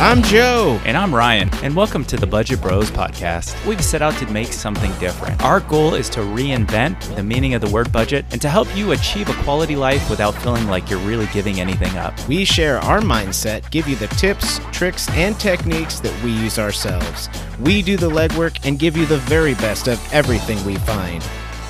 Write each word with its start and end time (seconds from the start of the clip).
I'm 0.00 0.22
Joe. 0.22 0.80
And 0.86 0.96
I'm 0.96 1.14
Ryan, 1.14 1.50
and 1.62 1.76
welcome 1.76 2.06
to 2.06 2.16
the 2.16 2.26
Budget 2.26 2.62
Bros 2.62 2.90
podcast. 2.90 3.54
We've 3.66 3.84
set 3.84 4.00
out 4.00 4.14
to 4.14 4.26
make 4.32 4.50
something 4.50 4.90
different. 4.98 5.42
Our 5.42 5.60
goal 5.60 5.94
is 5.94 6.08
to 6.10 6.20
reinvent 6.20 7.14
the 7.16 7.22
meaning 7.22 7.52
of 7.52 7.60
the 7.60 7.68
word 7.68 7.92
budget 7.92 8.24
and 8.30 8.40
to 8.40 8.48
help 8.48 8.74
you 8.74 8.92
achieve 8.92 9.28
a 9.28 9.42
quality 9.42 9.76
life 9.76 10.08
without 10.08 10.34
feeling 10.36 10.68
like 10.68 10.88
you're 10.88 11.00
really 11.00 11.26
giving 11.34 11.60
anything 11.60 11.98
up. 11.98 12.18
We 12.26 12.46
share 12.46 12.78
our 12.78 13.00
mindset, 13.02 13.70
give 13.70 13.86
you 13.86 13.96
the 13.96 14.06
tips, 14.06 14.58
tricks, 14.72 15.06
and 15.10 15.38
techniques 15.38 16.00
that 16.00 16.24
we 16.24 16.30
use 16.30 16.58
ourselves. 16.58 17.28
We 17.60 17.82
do 17.82 17.98
the 17.98 18.08
legwork 18.08 18.66
and 18.66 18.78
give 18.78 18.96
you 18.96 19.04
the 19.04 19.18
very 19.18 19.52
best 19.56 19.86
of 19.86 20.00
everything 20.14 20.64
we 20.64 20.76
find. 20.76 21.22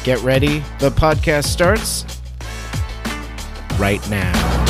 Get 0.04 0.20
ready. 0.20 0.60
The 0.78 0.90
podcast 0.90 1.46
starts 1.46 2.06
right 3.76 4.08
now. 4.08 4.69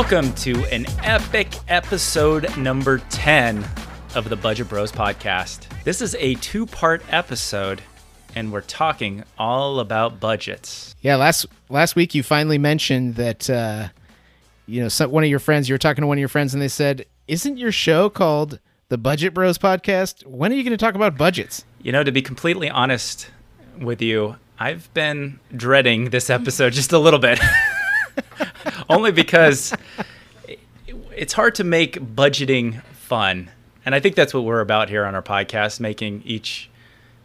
Welcome 0.00 0.32
to 0.36 0.64
an 0.72 0.86
epic 1.04 1.52
episode 1.68 2.56
number 2.56 3.00
10 3.10 3.62
of 4.14 4.30
the 4.30 4.34
Budget 4.34 4.66
Bros 4.66 4.90
podcast. 4.90 5.66
This 5.84 6.00
is 6.00 6.16
a 6.18 6.36
two 6.36 6.64
part 6.64 7.02
episode, 7.10 7.82
and 8.34 8.50
we're 8.50 8.62
talking 8.62 9.24
all 9.38 9.78
about 9.78 10.18
budgets. 10.18 10.96
Yeah, 11.02 11.16
last 11.16 11.44
last 11.68 11.96
week 11.96 12.14
you 12.14 12.22
finally 12.22 12.56
mentioned 12.56 13.16
that 13.16 13.50
uh, 13.50 13.88
you 14.64 14.80
know 14.80 14.88
some, 14.88 15.10
one 15.10 15.22
of 15.22 15.28
your 15.28 15.38
friends. 15.38 15.68
You 15.68 15.74
were 15.74 15.78
talking 15.78 16.00
to 16.00 16.06
one 16.06 16.16
of 16.16 16.20
your 16.20 16.28
friends, 16.28 16.54
and 16.54 16.62
they 16.62 16.68
said, 16.68 17.04
"Isn't 17.28 17.58
your 17.58 17.70
show 17.70 18.08
called 18.08 18.58
the 18.88 18.96
Budget 18.96 19.34
Bros 19.34 19.58
podcast? 19.58 20.24
When 20.24 20.50
are 20.50 20.54
you 20.54 20.62
going 20.62 20.72
to 20.72 20.82
talk 20.82 20.94
about 20.94 21.18
budgets?" 21.18 21.66
You 21.82 21.92
know, 21.92 22.02
to 22.02 22.10
be 22.10 22.22
completely 22.22 22.70
honest 22.70 23.30
with 23.78 24.00
you, 24.00 24.36
I've 24.58 24.92
been 24.94 25.40
dreading 25.54 26.08
this 26.08 26.30
episode 26.30 26.72
just 26.72 26.90
a 26.90 26.98
little 26.98 27.20
bit. 27.20 27.38
Only 28.88 29.12
because 29.12 29.72
it's 31.16 31.32
hard 31.32 31.54
to 31.56 31.64
make 31.64 32.00
budgeting 32.00 32.82
fun. 32.84 33.50
And 33.84 33.94
I 33.94 34.00
think 34.00 34.14
that's 34.14 34.34
what 34.34 34.44
we're 34.44 34.60
about 34.60 34.88
here 34.88 35.04
on 35.04 35.14
our 35.14 35.22
podcast, 35.22 35.80
making 35.80 36.22
each 36.24 36.70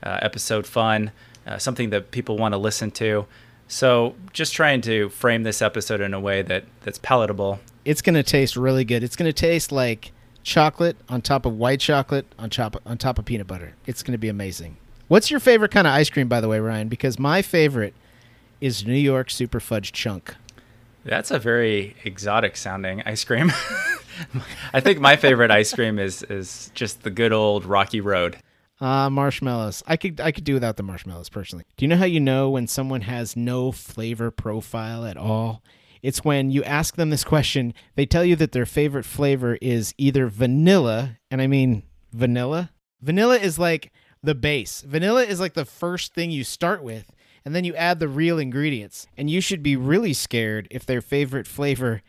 uh, 0.04 0.20
episode 0.22 0.66
fun, 0.66 1.12
uh, 1.46 1.58
something 1.58 1.90
that 1.90 2.12
people 2.12 2.38
want 2.38 2.54
to 2.54 2.58
listen 2.58 2.92
to. 2.92 3.26
So 3.68 4.16
just 4.32 4.54
trying 4.54 4.82
to 4.82 5.10
frame 5.10 5.44
this 5.44 5.62
episode 5.62 6.02
in 6.02 6.14
a 6.14 6.20
way 6.20 6.42
that, 6.44 6.66
that's 6.82 7.00
palatable. 7.00 7.60
It's 7.84 8.02
going 8.02 8.16
to 8.16 8.24
taste 8.24 8.56
really 8.56 8.86
good. 8.86 9.04
It's 9.04 9.16
going 9.16 9.30
to 9.30 9.34
taste 9.34 9.72
like 9.72 10.12
chocolate 10.44 10.96
on 11.10 11.22
top 11.22 11.46
of 11.46 11.58
white 11.58 11.80
chocolate 11.80 12.26
on 12.38 12.50
top 12.50 12.80
on 12.86 12.98
top 12.98 13.18
of 13.20 13.26
peanut 13.26 13.48
butter. 13.48 13.74
It's 13.86 14.04
going 14.04 14.14
to 14.14 14.18
be 14.18 14.30
amazing. 14.30 14.78
What's 15.08 15.30
your 15.30 15.40
favorite 15.40 15.72
kind 15.72 15.86
of 15.86 15.94
ice 15.94 16.10
cream, 16.10 16.28
by 16.28 16.42
the 16.42 16.48
way, 16.48 16.60
Ryan? 16.60 16.88
Because 16.88 17.20
my 17.20 17.42
favorite 17.42 17.94
is 18.62 18.86
New 18.86 18.94
York 18.94 19.30
Super 19.30 19.60
Fudge 19.60 19.92
Chunk. 19.92 20.36
That's 21.06 21.30
a 21.30 21.38
very 21.38 21.96
exotic 22.04 22.58
sounding 22.58 23.04
ice 23.06 23.24
cream. 23.24 23.52
I 24.74 24.80
think 24.80 25.00
my 25.00 25.16
favorite 25.16 25.52
ice 25.52 25.72
cream 25.72 26.00
is 26.00 26.24
is 26.24 26.72
just 26.74 27.04
the 27.04 27.12
good 27.12 27.32
old 27.32 27.64
Rocky 27.64 28.02
Road. 28.02 28.38
Uh, 28.82 29.10
marshmallows. 29.10 29.84
I 29.86 29.98
could 29.98 30.20
I 30.20 30.32
could 30.32 30.44
do 30.44 30.56
without 30.56 30.78
the 30.78 30.84
marshmallows 30.84 31.30
personally. 31.30 31.66
Do 31.78 31.86
you 31.86 31.90
know 31.90 31.98
how 31.98 32.06
you 32.06 32.20
know 32.20 32.50
when 32.50 32.68
someone 32.68 33.02
has 33.02 33.36
no 33.36 33.72
flavor 33.72 34.32
profile 34.32 35.06
at 35.06 35.16
all? 35.16 35.62
It's 36.02 36.24
when 36.24 36.50
you 36.50 36.64
ask 36.64 36.96
them 36.96 37.12
this 37.12 37.24
question, 37.24 37.74
they 37.96 38.06
tell 38.06 38.26
you 38.26 38.36
that 38.38 38.52
their 38.52 38.66
favorite 38.66 39.06
flavor 39.06 39.58
is 39.62 39.94
either 39.98 40.28
vanilla, 40.28 41.20
and 41.30 41.40
I 41.40 41.48
mean 41.48 41.84
vanilla. 42.12 42.72
Vanilla 43.00 43.38
is 43.38 43.60
like 43.60 43.92
the 44.24 44.36
base. 44.36 44.82
Vanilla 44.82 45.24
is 45.24 45.40
like 45.40 45.54
the 45.54 45.66
first 45.66 46.16
thing 46.16 46.32
you 46.32 46.44
start 46.44 46.84
with 46.84 47.12
and 47.46 47.56
then 47.56 47.64
you 47.64 47.76
add 47.76 48.00
the 48.00 48.08
real 48.08 48.40
ingredients. 48.40 49.08
And 49.16 49.30
you 49.30 49.40
should 49.40 49.62
be 49.62 49.76
really 49.76 50.14
scared 50.14 50.68
if 50.72 50.86
their 50.86 51.02
favorite 51.02 51.48
flavor 51.48 52.02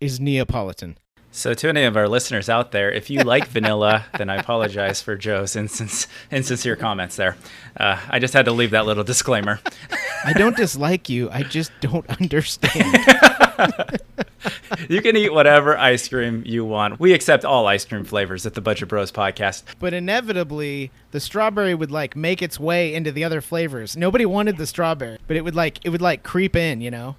is 0.00 0.20
Neapolitan. 0.20 0.96
So, 1.36 1.52
to 1.52 1.68
any 1.68 1.82
of 1.82 1.96
our 1.96 2.08
listeners 2.08 2.48
out 2.48 2.70
there, 2.70 2.92
if 2.92 3.10
you 3.10 3.24
like 3.24 3.48
vanilla, 3.48 4.04
then 4.16 4.30
I 4.30 4.36
apologize 4.36 5.02
for 5.02 5.16
Joe's 5.16 5.56
instance, 5.56 6.06
insincere 6.30 6.76
comments 6.76 7.16
there. 7.16 7.36
Uh, 7.76 8.00
I 8.08 8.20
just 8.20 8.34
had 8.34 8.44
to 8.44 8.52
leave 8.52 8.70
that 8.70 8.86
little 8.86 9.02
disclaimer. 9.02 9.58
I 10.24 10.32
don't 10.32 10.56
dislike 10.56 11.08
you. 11.08 11.28
I 11.30 11.42
just 11.42 11.72
don't 11.80 12.08
understand. 12.08 12.86
you 14.88 15.02
can 15.02 15.16
eat 15.16 15.34
whatever 15.34 15.76
ice 15.76 16.06
cream 16.06 16.44
you 16.46 16.64
want. 16.64 17.00
We 17.00 17.12
accept 17.12 17.44
all 17.44 17.66
ice 17.66 17.84
cream 17.84 18.04
flavors 18.04 18.46
at 18.46 18.54
the 18.54 18.60
Budget 18.60 18.88
Bros 18.88 19.10
podcast. 19.10 19.64
But 19.80 19.92
inevitably, 19.92 20.92
the 21.10 21.18
strawberry 21.18 21.74
would 21.74 21.90
like 21.90 22.14
make 22.14 22.42
its 22.42 22.60
way 22.60 22.94
into 22.94 23.10
the 23.10 23.24
other 23.24 23.40
flavors. 23.40 23.96
Nobody 23.96 24.24
wanted 24.24 24.56
the 24.56 24.68
strawberry, 24.68 25.18
but 25.26 25.36
it 25.36 25.42
would 25.42 25.56
like 25.56 25.84
it 25.84 25.90
would 25.90 26.00
like 26.00 26.22
creep 26.22 26.54
in, 26.54 26.80
you 26.80 26.92
know. 26.92 27.16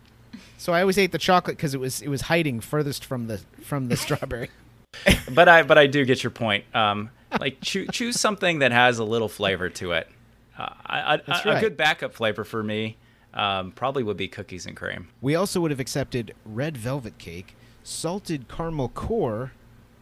So 0.66 0.74
I 0.74 0.82
always 0.82 0.98
ate 0.98 1.12
the 1.12 1.20
chocolate 1.20 1.58
because 1.58 1.76
it 1.76 1.80
was 1.80 2.02
it 2.02 2.08
was 2.08 2.22
hiding 2.22 2.60
furthest 2.60 3.06
from 3.06 3.28
the 3.28 3.40
from 3.62 3.88
the 3.88 3.96
strawberry. 3.96 4.50
but 5.32 5.48
I 5.48 5.62
but 5.62 5.78
I 5.78 5.86
do 5.86 6.04
get 6.06 6.24
your 6.24 6.32
point. 6.32 6.66
Um, 6.74 7.12
like 7.40 7.62
cho- 7.62 7.86
choose 7.86 8.20
something 8.20 8.58
that 8.60 8.72
has 8.72 8.98
a 8.98 9.04
little 9.04 9.30
flavor 9.30 9.70
to 9.70 9.92
it. 9.92 10.10
Uh, 10.58 10.70
I, 10.84 11.00
I, 11.00 11.14
a, 11.14 11.20
right. 11.28 11.46
a 11.46 11.60
good 11.60 11.78
backup 11.78 12.16
flavor 12.16 12.44
for 12.44 12.64
me 12.64 12.98
um, 13.36 13.74
probably 13.74 14.02
would 14.02 14.18
be 14.18 14.28
cookies 14.28 14.66
and 14.66 14.76
cream. 14.76 15.10
We 15.22 15.36
also 15.36 15.62
would 15.62 15.70
have 15.70 15.80
accepted 15.80 16.34
red 16.44 16.78
velvet 16.78 17.20
cake, 17.20 17.56
salted 17.84 18.48
caramel 18.48 18.90
core, 18.90 19.52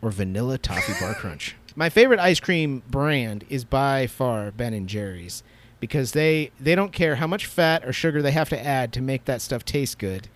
or 0.02 0.12
vanilla 0.12 0.58
toffee 0.58 0.94
bar 0.98 1.14
crunch. 1.14 1.58
My 1.76 1.90
favorite 1.90 2.22
ice 2.22 2.40
cream 2.40 2.84
brand 2.90 3.44
is 3.50 3.66
by 3.66 4.08
far 4.08 4.52
Ben 4.52 4.74
and 4.74 4.88
Jerry's 4.88 5.44
because 5.82 6.14
they 6.14 6.52
they 6.58 6.74
don't 6.74 6.94
care 6.94 7.16
how 7.16 7.28
much 7.28 7.48
fat 7.48 7.84
or 7.84 7.92
sugar 7.92 8.22
they 8.22 8.32
have 8.32 8.48
to 8.48 8.66
add 8.66 8.94
to 8.94 9.02
make 9.02 9.26
that 9.26 9.42
stuff 9.42 9.66
taste 9.66 10.00
good. 10.00 10.30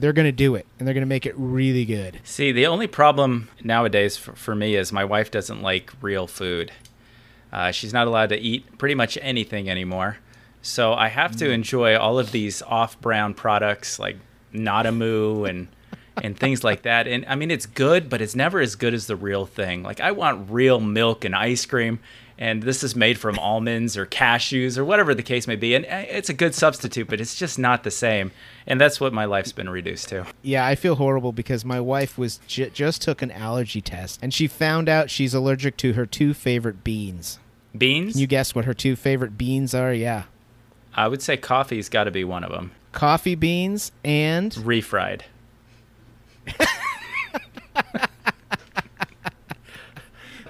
They're 0.00 0.12
going 0.12 0.26
to 0.26 0.32
do 0.32 0.54
it 0.54 0.66
and 0.78 0.86
they're 0.86 0.94
going 0.94 1.02
to 1.02 1.08
make 1.08 1.26
it 1.26 1.34
really 1.36 1.84
good. 1.84 2.20
See, 2.24 2.52
the 2.52 2.66
only 2.66 2.86
problem 2.86 3.48
nowadays 3.62 4.16
for, 4.16 4.32
for 4.32 4.54
me 4.54 4.74
is 4.74 4.92
my 4.92 5.04
wife 5.04 5.30
doesn't 5.30 5.62
like 5.62 5.92
real 6.00 6.26
food. 6.26 6.72
Uh, 7.52 7.70
she's 7.70 7.92
not 7.92 8.06
allowed 8.06 8.30
to 8.30 8.38
eat 8.38 8.78
pretty 8.78 8.94
much 8.94 9.18
anything 9.20 9.68
anymore. 9.68 10.18
So 10.62 10.92
I 10.94 11.08
have 11.08 11.36
to 11.36 11.46
mm. 11.46 11.52
enjoy 11.52 11.96
all 11.96 12.18
of 12.18 12.32
these 12.32 12.62
off-brand 12.62 13.36
products 13.36 13.98
like 13.98 14.16
NadaMoo 14.54 15.48
and 15.48 15.68
and 16.22 16.38
things 16.38 16.62
like 16.62 16.82
that. 16.82 17.06
And 17.06 17.24
I 17.26 17.34
mean, 17.34 17.50
it's 17.50 17.66
good, 17.66 18.10
but 18.10 18.20
it's 18.20 18.34
never 18.34 18.60
as 18.60 18.74
good 18.74 18.94
as 18.94 19.06
the 19.06 19.16
real 19.16 19.46
thing. 19.46 19.82
Like 19.82 20.00
I 20.00 20.12
want 20.12 20.50
real 20.50 20.80
milk 20.80 21.24
and 21.24 21.34
ice 21.34 21.64
cream, 21.64 21.98
and 22.40 22.62
this 22.62 22.82
is 22.82 22.96
made 22.96 23.18
from 23.18 23.38
almonds 23.38 23.98
or 23.98 24.06
cashews 24.06 24.78
or 24.78 24.84
whatever 24.84 25.14
the 25.14 25.22
case 25.22 25.46
may 25.46 25.56
be. 25.56 25.74
And 25.74 25.84
eh, 25.84 26.06
it's 26.08 26.30
a 26.30 26.34
good 26.34 26.54
substitute, 26.54 27.06
but 27.06 27.20
it's 27.20 27.34
just 27.34 27.58
not 27.58 27.84
the 27.84 27.90
same. 27.90 28.32
And 28.66 28.80
that's 28.80 28.98
what 28.98 29.12
my 29.12 29.26
life's 29.26 29.52
been 29.52 29.68
reduced 29.68 30.08
to. 30.08 30.26
Yeah, 30.42 30.66
I 30.66 30.74
feel 30.74 30.94
horrible 30.94 31.32
because 31.32 31.66
my 31.66 31.80
wife 31.80 32.16
was 32.16 32.40
j- 32.46 32.70
just 32.70 33.02
took 33.02 33.20
an 33.20 33.30
allergy 33.30 33.82
test, 33.82 34.20
and 34.22 34.32
she 34.32 34.46
found 34.48 34.88
out 34.88 35.10
she's 35.10 35.34
allergic 35.34 35.76
to 35.78 35.92
her 35.92 36.06
two 36.06 36.32
favorite 36.32 36.82
beans. 36.82 37.38
Beans? 37.76 38.12
Can 38.12 38.20
you 38.20 38.26
guess 38.26 38.54
what 38.54 38.64
her 38.64 38.74
two 38.74 38.96
favorite 38.96 39.36
beans 39.36 39.74
are? 39.74 39.92
Yeah. 39.92 40.24
I 40.94 41.06
would 41.08 41.22
say 41.22 41.36
coffee's 41.36 41.88
got 41.90 42.04
to 42.04 42.10
be 42.10 42.24
one 42.24 42.42
of 42.42 42.50
them. 42.50 42.72
Coffee 42.92 43.34
beans 43.36 43.92
and 44.02 44.50
refried. 44.52 45.22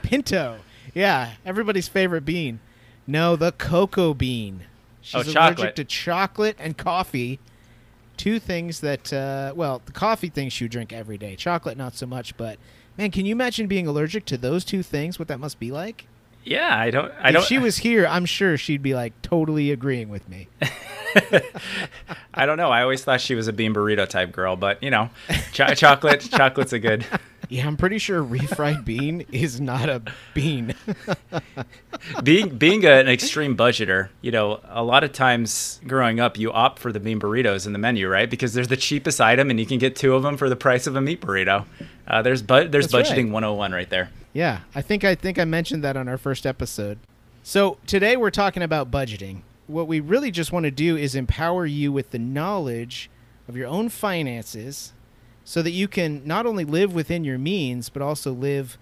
Pinto. 0.03 0.59
Yeah, 0.95 1.33
everybody's 1.45 1.89
favorite 1.89 2.25
bean. 2.25 2.61
No, 3.07 3.37
the 3.37 3.53
cocoa 3.53 4.15
bean. 4.15 4.65
She's 5.01 5.15
oh, 5.15 5.23
chocolate. 5.23 5.59
allergic 5.59 5.75
to 5.77 5.85
chocolate 5.85 6.57
and 6.59 6.77
coffee. 6.77 7.39
Two 8.17 8.39
things 8.39 8.81
that, 8.81 9.13
uh, 9.13 9.53
well, 9.57 9.81
the 9.85 9.93
coffee 9.93 10.29
thing 10.29 10.51
she 10.51 10.65
would 10.65 10.71
drink 10.71 10.93
every 10.93 11.17
day. 11.17 11.37
Chocolate, 11.37 11.79
not 11.79 11.95
so 11.95 12.07
much. 12.07 12.37
But 12.37 12.59
man, 12.99 13.11
can 13.11 13.25
you 13.25 13.33
imagine 13.33 13.67
being 13.67 13.87
allergic 13.87 14.27
to 14.27 14.37
those 14.37 14.65
two 14.65 14.83
things? 14.83 15.19
What 15.19 15.29
that 15.29 15.41
must 15.41 15.59
be 15.59 15.71
like? 15.71 16.07
Yeah, 16.45 16.77
I 16.77 16.91
don't. 16.91 17.13
I 17.21 17.29
if 17.29 17.33
don't. 17.35 17.43
If 17.43 17.49
she 17.49 17.59
was 17.59 17.79
here, 17.79 18.07
I'm 18.07 18.25
sure 18.25 18.57
she'd 18.57 18.83
be 18.83 18.95
like 18.95 19.21
totally 19.23 19.71
agreeing 19.71 20.09
with 20.09 20.29
me. 20.29 20.49
I 22.35 22.47
don't 22.47 22.57
know. 22.57 22.71
I 22.71 22.83
always 22.83 23.05
thought 23.05 23.21
she 23.21 23.35
was 23.35 23.49
a 23.49 23.53
bean 23.53 23.75
burrito 23.75 24.09
type 24.09 24.33
girl, 24.33 24.57
but 24.57 24.83
you 24.83 24.91
know, 24.91 25.11
ch- 25.53 25.77
chocolate, 25.77 26.21
chocolate's 26.31 26.73
a 26.73 26.79
good. 26.79 27.05
Yeah, 27.51 27.67
I'm 27.67 27.77
pretty 27.77 27.99
sure 27.99 28.23
refried 28.23 28.85
bean 28.85 29.27
is 29.33 29.61
not 29.61 29.89
a 29.89 30.01
bean. 30.35 30.73
being 32.23 32.57
being 32.57 32.85
an 32.87 33.09
extreme 33.09 33.57
budgeter, 33.57 34.09
you 34.23 34.31
know, 34.31 34.61
a 34.69 34.85
lot 34.85 35.03
of 35.03 35.13
times 35.13 35.81
growing 35.85 36.21
up, 36.21 36.39
you 36.39 36.53
opt 36.53 36.79
for 36.79 36.93
the 36.93 37.01
bean 37.01 37.19
burritos 37.19 37.67
in 37.67 37.73
the 37.73 37.79
menu, 37.79 38.09
right? 38.09 38.31
Because 38.31 38.55
they're 38.55 38.65
the 38.65 38.77
cheapest 38.77 39.21
item, 39.21 39.51
and 39.51 39.59
you 39.59 39.67
can 39.67 39.79
get 39.79 39.97
two 39.97 40.15
of 40.15 40.23
them 40.23 40.37
for 40.37 40.49
the 40.49 40.55
price 40.55 40.87
of 40.87 40.95
a 40.95 41.01
meat 41.01 41.21
burrito. 41.21 41.67
Uh, 42.07 42.23
there's 42.23 42.41
bu- 42.41 42.69
there's 42.69 42.87
That's 42.87 43.11
budgeting 43.11 43.25
right. 43.25 43.33
101 43.33 43.73
right 43.73 43.91
there. 43.91 44.11
Yeah, 44.33 44.61
I 44.77 44.81
think 44.81 45.03
I 45.03 45.17
think 45.17 45.37
I 45.37 45.45
mentioned 45.45 45.83
that 45.83 45.97
on 45.97 46.09
our 46.09 46.19
first 46.19 46.47
episode. 46.47 46.99
So 47.43 47.79
today 47.85 48.17
we're 48.17 48.31
talking 48.31 48.63
about 48.63 48.93
budgeting. 48.93 49.43
What 49.67 49.89
we 49.89 49.99
really 49.99 50.31
just 50.31 50.53
want 50.53 50.65
to 50.65 50.71
do 50.71 50.97
is 50.97 51.17
empower 51.17 51.67
you 51.67 51.91
with 51.91 52.11
the 52.11 52.19
knowledge 52.21 53.11
of 53.49 53.57
your 53.57 53.67
own 53.67 53.89
finances 53.89 54.93
so 55.51 55.63
that 55.63 55.73
you 55.73 55.89
can 55.89 56.23
not 56.25 56.47
only 56.47 56.65
live 56.65 56.95
within 56.95 57.25
your 57.25 57.37
means 57.37 57.89
but 57.89 58.01
also 58.01 58.33
live 58.33 58.79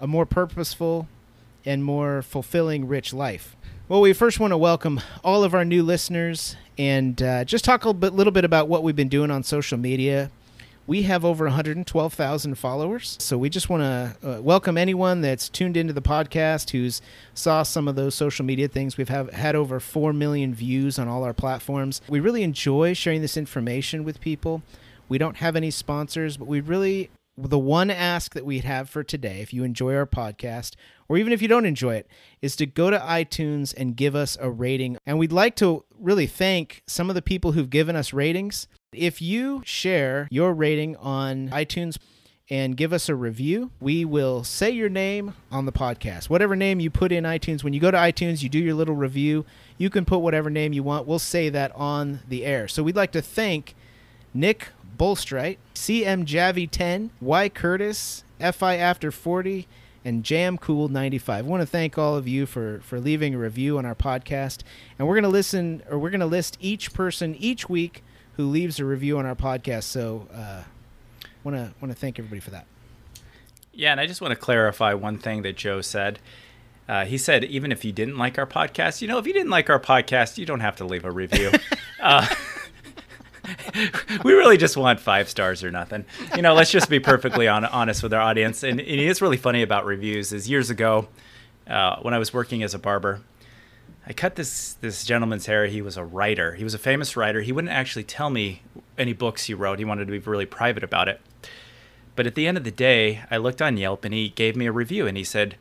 a 0.00 0.06
more 0.06 0.24
purposeful 0.24 1.06
and 1.66 1.84
more 1.84 2.22
fulfilling 2.22 2.88
rich 2.88 3.12
life. 3.12 3.54
Well, 3.86 4.00
we 4.00 4.14
first 4.14 4.40
want 4.40 4.54
to 4.54 4.56
welcome 4.56 4.98
all 5.22 5.44
of 5.44 5.52
our 5.52 5.62
new 5.62 5.82
listeners 5.82 6.56
and 6.78 7.22
uh, 7.22 7.44
just 7.44 7.66
talk 7.66 7.84
a 7.84 7.92
bit, 7.92 8.14
little 8.14 8.32
bit 8.32 8.46
about 8.46 8.66
what 8.66 8.82
we've 8.82 8.96
been 8.96 9.10
doing 9.10 9.30
on 9.30 9.42
social 9.42 9.76
media. 9.76 10.30
We 10.86 11.02
have 11.02 11.22
over 11.22 11.44
112,000 11.44 12.54
followers, 12.54 13.18
so 13.20 13.36
we 13.36 13.50
just 13.50 13.68
want 13.68 13.82
to 13.82 14.16
uh, 14.26 14.40
welcome 14.40 14.78
anyone 14.78 15.20
that's 15.20 15.50
tuned 15.50 15.76
into 15.76 15.92
the 15.92 16.00
podcast 16.00 16.70
who's 16.70 17.02
saw 17.34 17.62
some 17.62 17.88
of 17.88 17.94
those 17.94 18.14
social 18.14 18.46
media 18.46 18.68
things. 18.68 18.96
We've 18.96 19.10
have 19.10 19.30
had 19.34 19.54
over 19.54 19.80
4 19.80 20.14
million 20.14 20.54
views 20.54 20.98
on 20.98 21.08
all 21.08 21.24
our 21.24 21.34
platforms. 21.34 22.00
We 22.08 22.20
really 22.20 22.42
enjoy 22.42 22.94
sharing 22.94 23.20
this 23.20 23.36
information 23.36 24.02
with 24.02 24.18
people. 24.22 24.62
We 25.08 25.18
don't 25.18 25.36
have 25.36 25.56
any 25.56 25.70
sponsors, 25.70 26.36
but 26.36 26.48
we 26.48 26.60
really 26.60 27.10
the 27.38 27.58
one 27.58 27.90
ask 27.90 28.32
that 28.32 28.46
we'd 28.46 28.64
have 28.64 28.88
for 28.88 29.04
today, 29.04 29.40
if 29.42 29.52
you 29.52 29.62
enjoy 29.62 29.94
our 29.94 30.06
podcast, 30.06 30.74
or 31.06 31.18
even 31.18 31.32
if 31.32 31.42
you 31.42 31.48
don't 31.48 31.66
enjoy 31.66 31.96
it, 31.96 32.08
is 32.40 32.56
to 32.56 32.64
go 32.64 32.90
to 32.90 32.98
iTunes 32.98 33.74
and 33.76 33.94
give 33.94 34.14
us 34.14 34.38
a 34.40 34.50
rating. 34.50 34.96
And 35.04 35.18
we'd 35.18 35.32
like 35.32 35.54
to 35.56 35.84
really 35.98 36.26
thank 36.26 36.82
some 36.86 37.10
of 37.10 37.14
the 37.14 37.20
people 37.20 37.52
who've 37.52 37.68
given 37.68 37.94
us 37.94 38.14
ratings. 38.14 38.68
If 38.92 39.20
you 39.20 39.62
share 39.66 40.28
your 40.30 40.54
rating 40.54 40.96
on 40.96 41.50
iTunes, 41.50 41.98
and 42.48 42.76
give 42.76 42.92
us 42.92 43.08
a 43.08 43.14
review. 43.14 43.70
We 43.80 44.04
will 44.04 44.44
say 44.44 44.70
your 44.70 44.88
name 44.88 45.34
on 45.50 45.66
the 45.66 45.72
podcast. 45.72 46.30
Whatever 46.30 46.54
name 46.54 46.78
you 46.78 46.90
put 46.90 47.10
in 47.10 47.24
iTunes, 47.24 47.64
when 47.64 47.72
you 47.72 47.80
go 47.80 47.90
to 47.90 47.96
iTunes, 47.96 48.42
you 48.42 48.48
do 48.48 48.58
your 48.58 48.74
little 48.74 48.94
review. 48.94 49.44
You 49.78 49.90
can 49.90 50.04
put 50.04 50.18
whatever 50.18 50.48
name 50.48 50.72
you 50.72 50.82
want. 50.82 51.06
We'll 51.06 51.18
say 51.18 51.48
that 51.48 51.74
on 51.74 52.20
the 52.28 52.44
air. 52.44 52.68
So 52.68 52.82
we'd 52.82 52.96
like 52.96 53.12
to 53.12 53.22
thank 53.22 53.74
Nick 54.32 54.68
Bolstrite, 54.96 55.58
CM 55.74 56.24
Javi 56.24 56.70
10, 56.70 57.10
Y 57.20 57.48
Curtis, 57.48 58.24
FI 58.38 58.76
After 58.76 59.10
40, 59.10 59.66
and 60.04 60.22
Jam 60.22 60.56
Cool 60.56 60.88
95. 60.88 61.44
I 61.44 61.48
want 61.48 61.62
to 61.62 61.66
thank 61.66 61.98
all 61.98 62.16
of 62.16 62.28
you 62.28 62.46
for 62.46 62.80
for 62.84 63.00
leaving 63.00 63.34
a 63.34 63.38
review 63.38 63.78
on 63.78 63.84
our 63.84 63.94
podcast. 63.94 64.62
And 64.98 65.08
we're 65.08 65.14
going 65.14 65.24
to 65.24 65.28
listen 65.28 65.82
or 65.90 65.98
we're 65.98 66.10
going 66.10 66.20
to 66.20 66.26
list 66.26 66.56
each 66.60 66.92
person 66.92 67.34
each 67.34 67.68
week 67.68 68.04
who 68.36 68.46
leaves 68.46 68.78
a 68.78 68.84
review 68.84 69.18
on 69.18 69.26
our 69.26 69.34
podcast. 69.34 69.84
So 69.84 70.28
uh 70.32 70.62
want 71.46 71.56
to 71.56 71.74
want 71.80 71.92
to 71.92 71.98
thank 71.98 72.18
everybody 72.18 72.40
for 72.40 72.50
that. 72.50 72.66
Yeah, 73.72 73.92
and 73.92 74.00
I 74.00 74.06
just 74.06 74.20
want 74.20 74.32
to 74.32 74.36
clarify 74.36 74.94
one 74.94 75.18
thing 75.18 75.42
that 75.42 75.56
Joe 75.56 75.80
said. 75.80 76.18
Uh, 76.88 77.04
he 77.04 77.18
said, 77.18 77.44
even 77.44 77.72
if 77.72 77.84
you 77.84 77.92
didn't 77.92 78.16
like 78.16 78.38
our 78.38 78.46
podcast, 78.46 79.02
you 79.02 79.08
know, 79.08 79.18
if 79.18 79.26
you 79.26 79.32
didn't 79.32 79.50
like 79.50 79.68
our 79.68 79.80
podcast, 79.80 80.38
you 80.38 80.46
don't 80.46 80.60
have 80.60 80.76
to 80.76 80.84
leave 80.84 81.04
a 81.04 81.10
review. 81.10 81.50
uh, 82.00 82.26
we 84.24 84.32
really 84.32 84.56
just 84.56 84.76
want 84.76 85.00
five 85.00 85.28
stars 85.28 85.62
or 85.62 85.70
nothing. 85.70 86.04
You 86.34 86.42
know, 86.42 86.54
let's 86.54 86.70
just 86.70 86.88
be 86.88 87.00
perfectly 87.00 87.48
on, 87.48 87.64
honest 87.64 88.02
with 88.02 88.12
our 88.12 88.20
audience. 88.20 88.62
And, 88.62 88.80
and 88.80 89.00
it's 89.00 89.22
really 89.22 89.36
funny 89.36 89.62
about 89.62 89.84
reviews. 89.84 90.32
Is 90.32 90.48
years 90.48 90.70
ago, 90.70 91.08
uh, 91.66 91.96
when 92.00 92.14
I 92.14 92.18
was 92.18 92.32
working 92.32 92.62
as 92.62 92.74
a 92.74 92.78
barber, 92.78 93.20
I 94.06 94.12
cut 94.12 94.36
this 94.36 94.74
this 94.74 95.04
gentleman's 95.04 95.46
hair. 95.46 95.66
He 95.66 95.82
was 95.82 95.96
a 95.96 96.04
writer. 96.04 96.54
He 96.54 96.64
was 96.64 96.74
a 96.74 96.78
famous 96.78 97.16
writer. 97.16 97.42
He 97.42 97.52
wouldn't 97.52 97.72
actually 97.72 98.04
tell 98.04 98.30
me 98.30 98.62
any 98.96 99.12
books 99.12 99.44
he 99.44 99.54
wrote. 99.54 99.78
He 99.78 99.84
wanted 99.84 100.06
to 100.06 100.12
be 100.12 100.18
really 100.18 100.46
private 100.46 100.84
about 100.84 101.08
it. 101.08 101.20
But 102.14 102.26
at 102.26 102.34
the 102.34 102.46
end 102.46 102.56
of 102.56 102.64
the 102.64 102.70
day, 102.70 103.22
I 103.30 103.36
looked 103.36 103.60
on 103.60 103.76
Yelp 103.76 104.04
and 104.04 104.14
he 104.14 104.30
gave 104.30 104.56
me 104.56 104.66
a 104.66 104.72
review 104.72 105.06
and 105.06 105.16
he 105.16 105.24
said, 105.24 105.56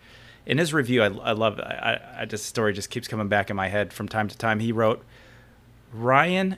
in 0.45 0.57
his 0.57 0.73
review, 0.73 1.01
I, 1.01 1.07
I 1.07 1.31
love 1.31 1.59
I, 1.59 1.99
I 2.19 2.25
just 2.25 2.45
story 2.45 2.71
just 2.71 2.89
keeps 2.89 3.07
coming 3.07 3.27
back 3.27 3.49
in 3.49 3.55
my 3.55 3.67
head 3.67 3.91
from 3.91 4.07
time 4.07 4.27
to 4.27 4.37
time. 4.37 4.59
He 4.59 4.71
wrote, 4.71 5.03
Ryan 5.91 6.57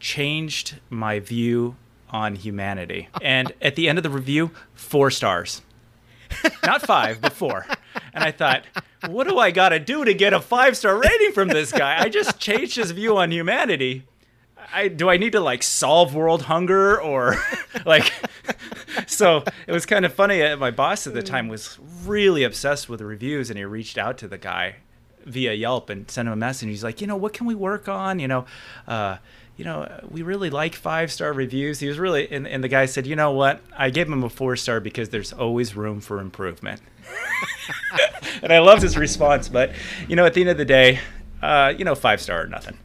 changed 0.00 0.80
my 0.88 1.20
view 1.20 1.76
on 2.10 2.34
humanity. 2.34 3.08
And 3.22 3.52
at 3.62 3.76
the 3.76 3.88
end 3.88 3.98
of 3.98 4.02
the 4.02 4.10
review, 4.10 4.50
four 4.74 5.10
stars. 5.10 5.62
Not 6.64 6.82
five, 6.82 7.20
but 7.20 7.32
four. 7.32 7.66
And 8.12 8.24
I 8.24 8.30
thought, 8.30 8.64
what 9.08 9.28
do 9.28 9.38
I 9.38 9.50
got 9.50 9.70
to 9.70 9.78
do 9.78 10.04
to 10.04 10.14
get 10.14 10.32
a 10.32 10.40
five 10.40 10.76
star 10.76 10.96
rating 10.98 11.32
from 11.32 11.48
this 11.48 11.72
guy? 11.72 12.00
I 12.00 12.08
just 12.08 12.38
changed 12.38 12.76
his 12.76 12.90
view 12.90 13.16
on 13.16 13.30
humanity. 13.30 14.04
I 14.72 14.88
do 14.88 15.08
I 15.08 15.16
need 15.16 15.32
to 15.32 15.40
like 15.40 15.62
solve 15.62 16.14
world 16.14 16.42
hunger 16.42 17.00
or 17.00 17.36
like 17.86 18.12
so 19.06 19.42
it 19.66 19.72
was 19.72 19.86
kind 19.86 20.04
of 20.04 20.12
funny 20.12 20.42
uh, 20.42 20.56
my 20.56 20.70
boss 20.70 21.06
at 21.06 21.14
the 21.14 21.22
time 21.22 21.48
was 21.48 21.78
really 22.04 22.44
obsessed 22.44 22.88
with 22.88 23.00
reviews 23.00 23.50
and 23.50 23.58
he 23.58 23.64
reached 23.64 23.98
out 23.98 24.18
to 24.18 24.28
the 24.28 24.38
guy 24.38 24.76
via 25.24 25.54
Yelp 25.54 25.90
and 25.90 26.10
sent 26.10 26.28
him 26.28 26.32
a 26.32 26.36
message 26.36 26.68
he's 26.68 26.84
like 26.84 27.00
you 27.00 27.06
know 27.06 27.16
what 27.16 27.32
can 27.32 27.46
we 27.46 27.54
work 27.54 27.88
on 27.88 28.18
you 28.18 28.28
know 28.28 28.44
uh, 28.86 29.16
you 29.60 29.66
know, 29.66 29.86
we 30.08 30.22
really 30.22 30.48
like 30.48 30.74
five 30.74 31.12
star 31.12 31.34
reviews. 31.34 31.80
He 31.80 31.86
was 31.86 31.98
really, 31.98 32.32
and, 32.32 32.48
and 32.48 32.64
the 32.64 32.68
guy 32.68 32.86
said, 32.86 33.06
you 33.06 33.14
know 33.14 33.32
what? 33.32 33.60
I 33.76 33.90
gave 33.90 34.08
him 34.08 34.24
a 34.24 34.30
four 34.30 34.56
star 34.56 34.80
because 34.80 35.10
there's 35.10 35.34
always 35.34 35.76
room 35.76 36.00
for 36.00 36.18
improvement. 36.18 36.80
and 38.42 38.54
I 38.54 38.60
loved 38.60 38.80
his 38.80 38.96
response. 38.96 39.50
But, 39.50 39.72
you 40.08 40.16
know, 40.16 40.24
at 40.24 40.32
the 40.32 40.40
end 40.40 40.48
of 40.48 40.56
the 40.56 40.64
day, 40.64 41.00
uh, 41.42 41.74
you 41.76 41.84
know, 41.84 41.94
five 41.94 42.22
star 42.22 42.40
or 42.40 42.46
nothing. 42.46 42.78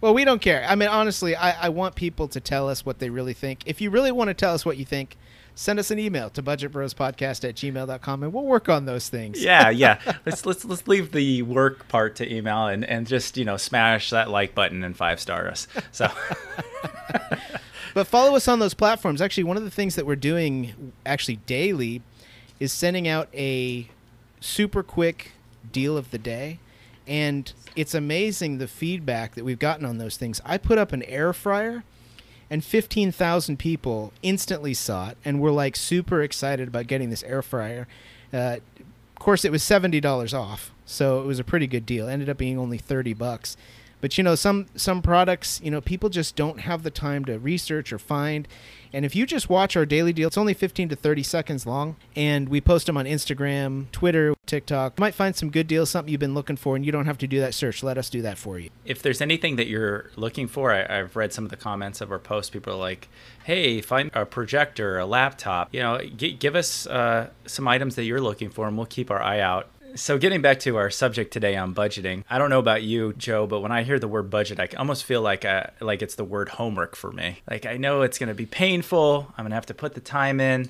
Well, 0.00 0.14
we 0.14 0.24
don't 0.24 0.42
care. 0.42 0.64
I 0.68 0.74
mean, 0.74 0.88
honestly, 0.88 1.36
I, 1.36 1.66
I 1.66 1.68
want 1.68 1.94
people 1.94 2.26
to 2.26 2.40
tell 2.40 2.68
us 2.68 2.84
what 2.84 2.98
they 2.98 3.08
really 3.08 3.32
think. 3.32 3.60
If 3.64 3.80
you 3.80 3.90
really 3.90 4.10
want 4.10 4.26
to 4.26 4.34
tell 4.34 4.52
us 4.52 4.66
what 4.66 4.76
you 4.76 4.84
think, 4.84 5.16
send 5.54 5.78
us 5.78 5.90
an 5.90 5.98
email 5.98 6.30
to 6.30 6.42
budgetbrospodcast 6.42 7.48
at 7.48 7.54
gmail.com 7.54 8.22
and 8.22 8.32
we'll 8.32 8.44
work 8.44 8.68
on 8.68 8.86
those 8.86 9.08
things. 9.08 9.42
Yeah, 9.42 9.70
yeah. 9.70 10.00
let's 10.26 10.44
let's 10.46 10.64
let's 10.64 10.86
leave 10.88 11.12
the 11.12 11.42
work 11.42 11.88
part 11.88 12.16
to 12.16 12.32
email 12.32 12.66
and, 12.66 12.84
and 12.84 13.06
just, 13.06 13.36
you 13.36 13.44
know, 13.44 13.56
smash 13.56 14.10
that 14.10 14.30
like 14.30 14.54
button 14.54 14.82
and 14.84 14.96
five 14.96 15.20
star 15.20 15.48
us. 15.48 15.66
So 15.92 16.08
But 17.94 18.08
follow 18.08 18.34
us 18.34 18.48
on 18.48 18.58
those 18.58 18.74
platforms. 18.74 19.22
Actually, 19.22 19.44
one 19.44 19.56
of 19.56 19.62
the 19.62 19.70
things 19.70 19.94
that 19.94 20.04
we're 20.04 20.16
doing 20.16 20.92
actually 21.06 21.36
daily 21.36 22.02
is 22.58 22.72
sending 22.72 23.06
out 23.06 23.28
a 23.32 23.88
super 24.40 24.82
quick 24.82 25.30
deal 25.70 25.96
of 25.96 26.10
the 26.10 26.18
day. 26.18 26.58
And 27.06 27.52
it's 27.76 27.94
amazing 27.94 28.58
the 28.58 28.66
feedback 28.66 29.36
that 29.36 29.44
we've 29.44 29.58
gotten 29.58 29.86
on 29.86 29.98
those 29.98 30.16
things. 30.16 30.40
I 30.44 30.58
put 30.58 30.76
up 30.76 30.92
an 30.92 31.04
air 31.04 31.32
fryer 31.32 31.84
and 32.54 32.62
15,000 32.64 33.58
people 33.58 34.12
instantly 34.22 34.74
saw 34.74 35.08
it 35.08 35.16
and 35.24 35.40
were 35.40 35.50
like 35.50 35.74
super 35.74 36.22
excited 36.22 36.68
about 36.68 36.86
getting 36.86 37.10
this 37.10 37.24
air 37.24 37.42
fryer. 37.42 37.88
Uh, 38.32 38.58
of 38.78 39.18
course, 39.18 39.44
it 39.44 39.50
was 39.50 39.60
$70 39.64 40.32
off, 40.32 40.70
so 40.86 41.20
it 41.20 41.26
was 41.26 41.40
a 41.40 41.44
pretty 41.44 41.66
good 41.66 41.84
deal. 41.84 42.06
It 42.06 42.12
ended 42.12 42.28
up 42.28 42.38
being 42.38 42.56
only 42.56 42.78
30 42.78 43.12
bucks. 43.14 43.56
But 44.04 44.18
you 44.18 44.24
know, 44.24 44.34
some 44.34 44.66
some 44.76 45.00
products, 45.00 45.62
you 45.64 45.70
know, 45.70 45.80
people 45.80 46.10
just 46.10 46.36
don't 46.36 46.60
have 46.60 46.82
the 46.82 46.90
time 46.90 47.24
to 47.24 47.38
research 47.38 47.90
or 47.90 47.98
find. 47.98 48.46
And 48.92 49.02
if 49.02 49.16
you 49.16 49.24
just 49.24 49.48
watch 49.48 49.78
our 49.78 49.86
daily 49.86 50.12
deal, 50.12 50.26
it's 50.26 50.36
only 50.36 50.52
15 50.52 50.90
to 50.90 50.94
30 50.94 51.22
seconds 51.22 51.66
long, 51.66 51.96
and 52.14 52.50
we 52.50 52.60
post 52.60 52.86
them 52.86 52.98
on 52.98 53.06
Instagram, 53.06 53.90
Twitter, 53.92 54.34
TikTok. 54.44 54.98
You 54.98 55.00
might 55.00 55.14
find 55.14 55.34
some 55.34 55.48
good 55.48 55.66
deals, 55.66 55.88
something 55.88 56.12
you've 56.12 56.20
been 56.20 56.34
looking 56.34 56.56
for, 56.56 56.76
and 56.76 56.84
you 56.84 56.92
don't 56.92 57.06
have 57.06 57.16
to 57.16 57.26
do 57.26 57.40
that 57.40 57.54
search. 57.54 57.82
Let 57.82 57.96
us 57.96 58.10
do 58.10 58.20
that 58.20 58.36
for 58.36 58.58
you. 58.58 58.68
If 58.84 59.00
there's 59.00 59.22
anything 59.22 59.56
that 59.56 59.68
you're 59.68 60.10
looking 60.16 60.48
for, 60.48 60.70
I, 60.70 60.98
have 60.98 61.16
read 61.16 61.32
some 61.32 61.44
of 61.44 61.50
the 61.50 61.56
comments 61.56 62.02
of 62.02 62.12
our 62.12 62.18
post. 62.18 62.52
People 62.52 62.74
are 62.74 62.78
like, 62.78 63.08
"Hey, 63.44 63.80
find 63.80 64.10
a 64.12 64.26
projector, 64.26 64.98
a 64.98 65.06
laptop. 65.06 65.70
You 65.72 65.80
know, 65.80 65.98
g- 66.14 66.34
give 66.34 66.54
us 66.54 66.86
uh, 66.86 67.30
some 67.46 67.66
items 67.66 67.94
that 67.94 68.04
you're 68.04 68.20
looking 68.20 68.50
for, 68.50 68.68
and 68.68 68.76
we'll 68.76 68.84
keep 68.84 69.10
our 69.10 69.22
eye 69.22 69.40
out." 69.40 69.70
So, 69.96 70.18
getting 70.18 70.42
back 70.42 70.58
to 70.60 70.76
our 70.76 70.90
subject 70.90 71.32
today 71.32 71.54
on 71.54 71.72
budgeting, 71.72 72.24
I 72.28 72.38
don't 72.38 72.50
know 72.50 72.58
about 72.58 72.82
you, 72.82 73.12
Joe, 73.12 73.46
but 73.46 73.60
when 73.60 73.70
I 73.70 73.84
hear 73.84 74.00
the 74.00 74.08
word 74.08 74.28
budget, 74.28 74.58
I 74.58 74.68
almost 74.76 75.04
feel 75.04 75.22
like 75.22 75.44
uh, 75.44 75.68
like 75.80 76.02
it's 76.02 76.16
the 76.16 76.24
word 76.24 76.48
homework 76.48 76.96
for 76.96 77.12
me. 77.12 77.42
Like 77.48 77.64
I 77.64 77.76
know 77.76 78.02
it's 78.02 78.18
going 78.18 78.28
to 78.28 78.34
be 78.34 78.46
painful. 78.46 79.32
I'm 79.38 79.44
going 79.44 79.50
to 79.50 79.54
have 79.54 79.66
to 79.66 79.74
put 79.74 79.94
the 79.94 80.00
time 80.00 80.40
in, 80.40 80.68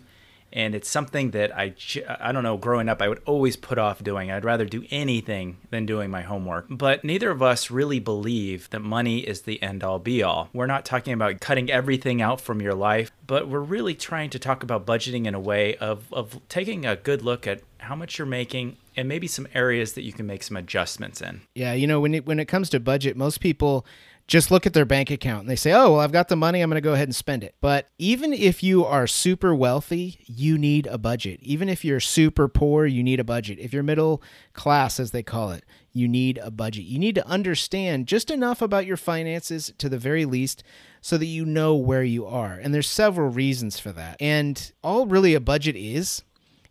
and 0.52 0.74
it's 0.74 0.90
something 0.90 1.30
that 1.30 1.56
I 1.56 1.74
I 2.20 2.32
don't 2.32 2.42
know. 2.42 2.58
Growing 2.58 2.90
up, 2.90 3.00
I 3.00 3.08
would 3.08 3.22
always 3.24 3.56
put 3.56 3.78
off 3.78 4.04
doing. 4.04 4.30
I'd 4.30 4.44
rather 4.44 4.66
do 4.66 4.84
anything 4.90 5.56
than 5.70 5.86
doing 5.86 6.10
my 6.10 6.20
homework. 6.20 6.66
But 6.68 7.02
neither 7.02 7.30
of 7.30 7.42
us 7.42 7.70
really 7.70 8.00
believe 8.00 8.68
that 8.70 8.80
money 8.80 9.20
is 9.20 9.42
the 9.42 9.62
end 9.62 9.82
all 9.82 9.98
be 9.98 10.22
all. 10.22 10.50
We're 10.52 10.66
not 10.66 10.84
talking 10.84 11.14
about 11.14 11.40
cutting 11.40 11.70
everything 11.70 12.20
out 12.20 12.42
from 12.42 12.60
your 12.60 12.74
life, 12.74 13.10
but 13.26 13.48
we're 13.48 13.60
really 13.60 13.94
trying 13.94 14.28
to 14.30 14.38
talk 14.38 14.62
about 14.62 14.84
budgeting 14.84 15.24
in 15.24 15.34
a 15.34 15.40
way 15.40 15.76
of 15.76 16.12
of 16.12 16.40
taking 16.50 16.84
a 16.84 16.94
good 16.94 17.22
look 17.22 17.46
at 17.46 17.62
how 17.84 17.94
much 17.94 18.18
you're 18.18 18.26
making 18.26 18.76
and 18.96 19.08
maybe 19.08 19.26
some 19.26 19.46
areas 19.54 19.92
that 19.92 20.02
you 20.02 20.12
can 20.12 20.26
make 20.26 20.42
some 20.42 20.56
adjustments 20.56 21.20
in. 21.20 21.42
Yeah, 21.54 21.72
you 21.72 21.86
know, 21.86 22.00
when 22.00 22.14
it, 22.14 22.26
when 22.26 22.40
it 22.40 22.46
comes 22.46 22.70
to 22.70 22.80
budget, 22.80 23.16
most 23.16 23.40
people 23.40 23.86
just 24.26 24.50
look 24.50 24.66
at 24.66 24.72
their 24.72 24.86
bank 24.86 25.10
account 25.10 25.40
and 25.40 25.50
they 25.50 25.56
say, 25.56 25.72
"Oh, 25.72 25.92
well, 25.92 26.00
I've 26.00 26.12
got 26.12 26.28
the 26.28 26.36
money, 26.36 26.60
I'm 26.60 26.70
going 26.70 26.80
to 26.80 26.86
go 26.86 26.94
ahead 26.94 27.08
and 27.08 27.14
spend 27.14 27.44
it." 27.44 27.54
But 27.60 27.88
even 27.98 28.32
if 28.32 28.62
you 28.62 28.84
are 28.84 29.06
super 29.06 29.54
wealthy, 29.54 30.18
you 30.24 30.56
need 30.56 30.86
a 30.86 30.96
budget. 30.96 31.40
Even 31.42 31.68
if 31.68 31.84
you're 31.84 32.00
super 32.00 32.48
poor, 32.48 32.86
you 32.86 33.02
need 33.02 33.20
a 33.20 33.24
budget. 33.24 33.58
If 33.58 33.72
you're 33.72 33.82
middle 33.82 34.22
class 34.54 34.98
as 34.98 35.10
they 35.10 35.22
call 35.22 35.50
it, 35.50 35.64
you 35.92 36.08
need 36.08 36.38
a 36.38 36.50
budget. 36.50 36.84
You 36.84 36.98
need 36.98 37.14
to 37.16 37.26
understand 37.26 38.06
just 38.06 38.30
enough 38.30 38.62
about 38.62 38.86
your 38.86 38.96
finances 38.96 39.72
to 39.78 39.88
the 39.88 39.98
very 39.98 40.24
least 40.24 40.62
so 41.02 41.18
that 41.18 41.26
you 41.26 41.44
know 41.44 41.74
where 41.74 42.02
you 42.02 42.24
are. 42.24 42.54
And 42.54 42.72
there's 42.72 42.88
several 42.88 43.28
reasons 43.28 43.78
for 43.78 43.92
that. 43.92 44.16
And 44.20 44.72
all 44.82 45.06
really 45.06 45.34
a 45.34 45.40
budget 45.40 45.76
is 45.76 46.22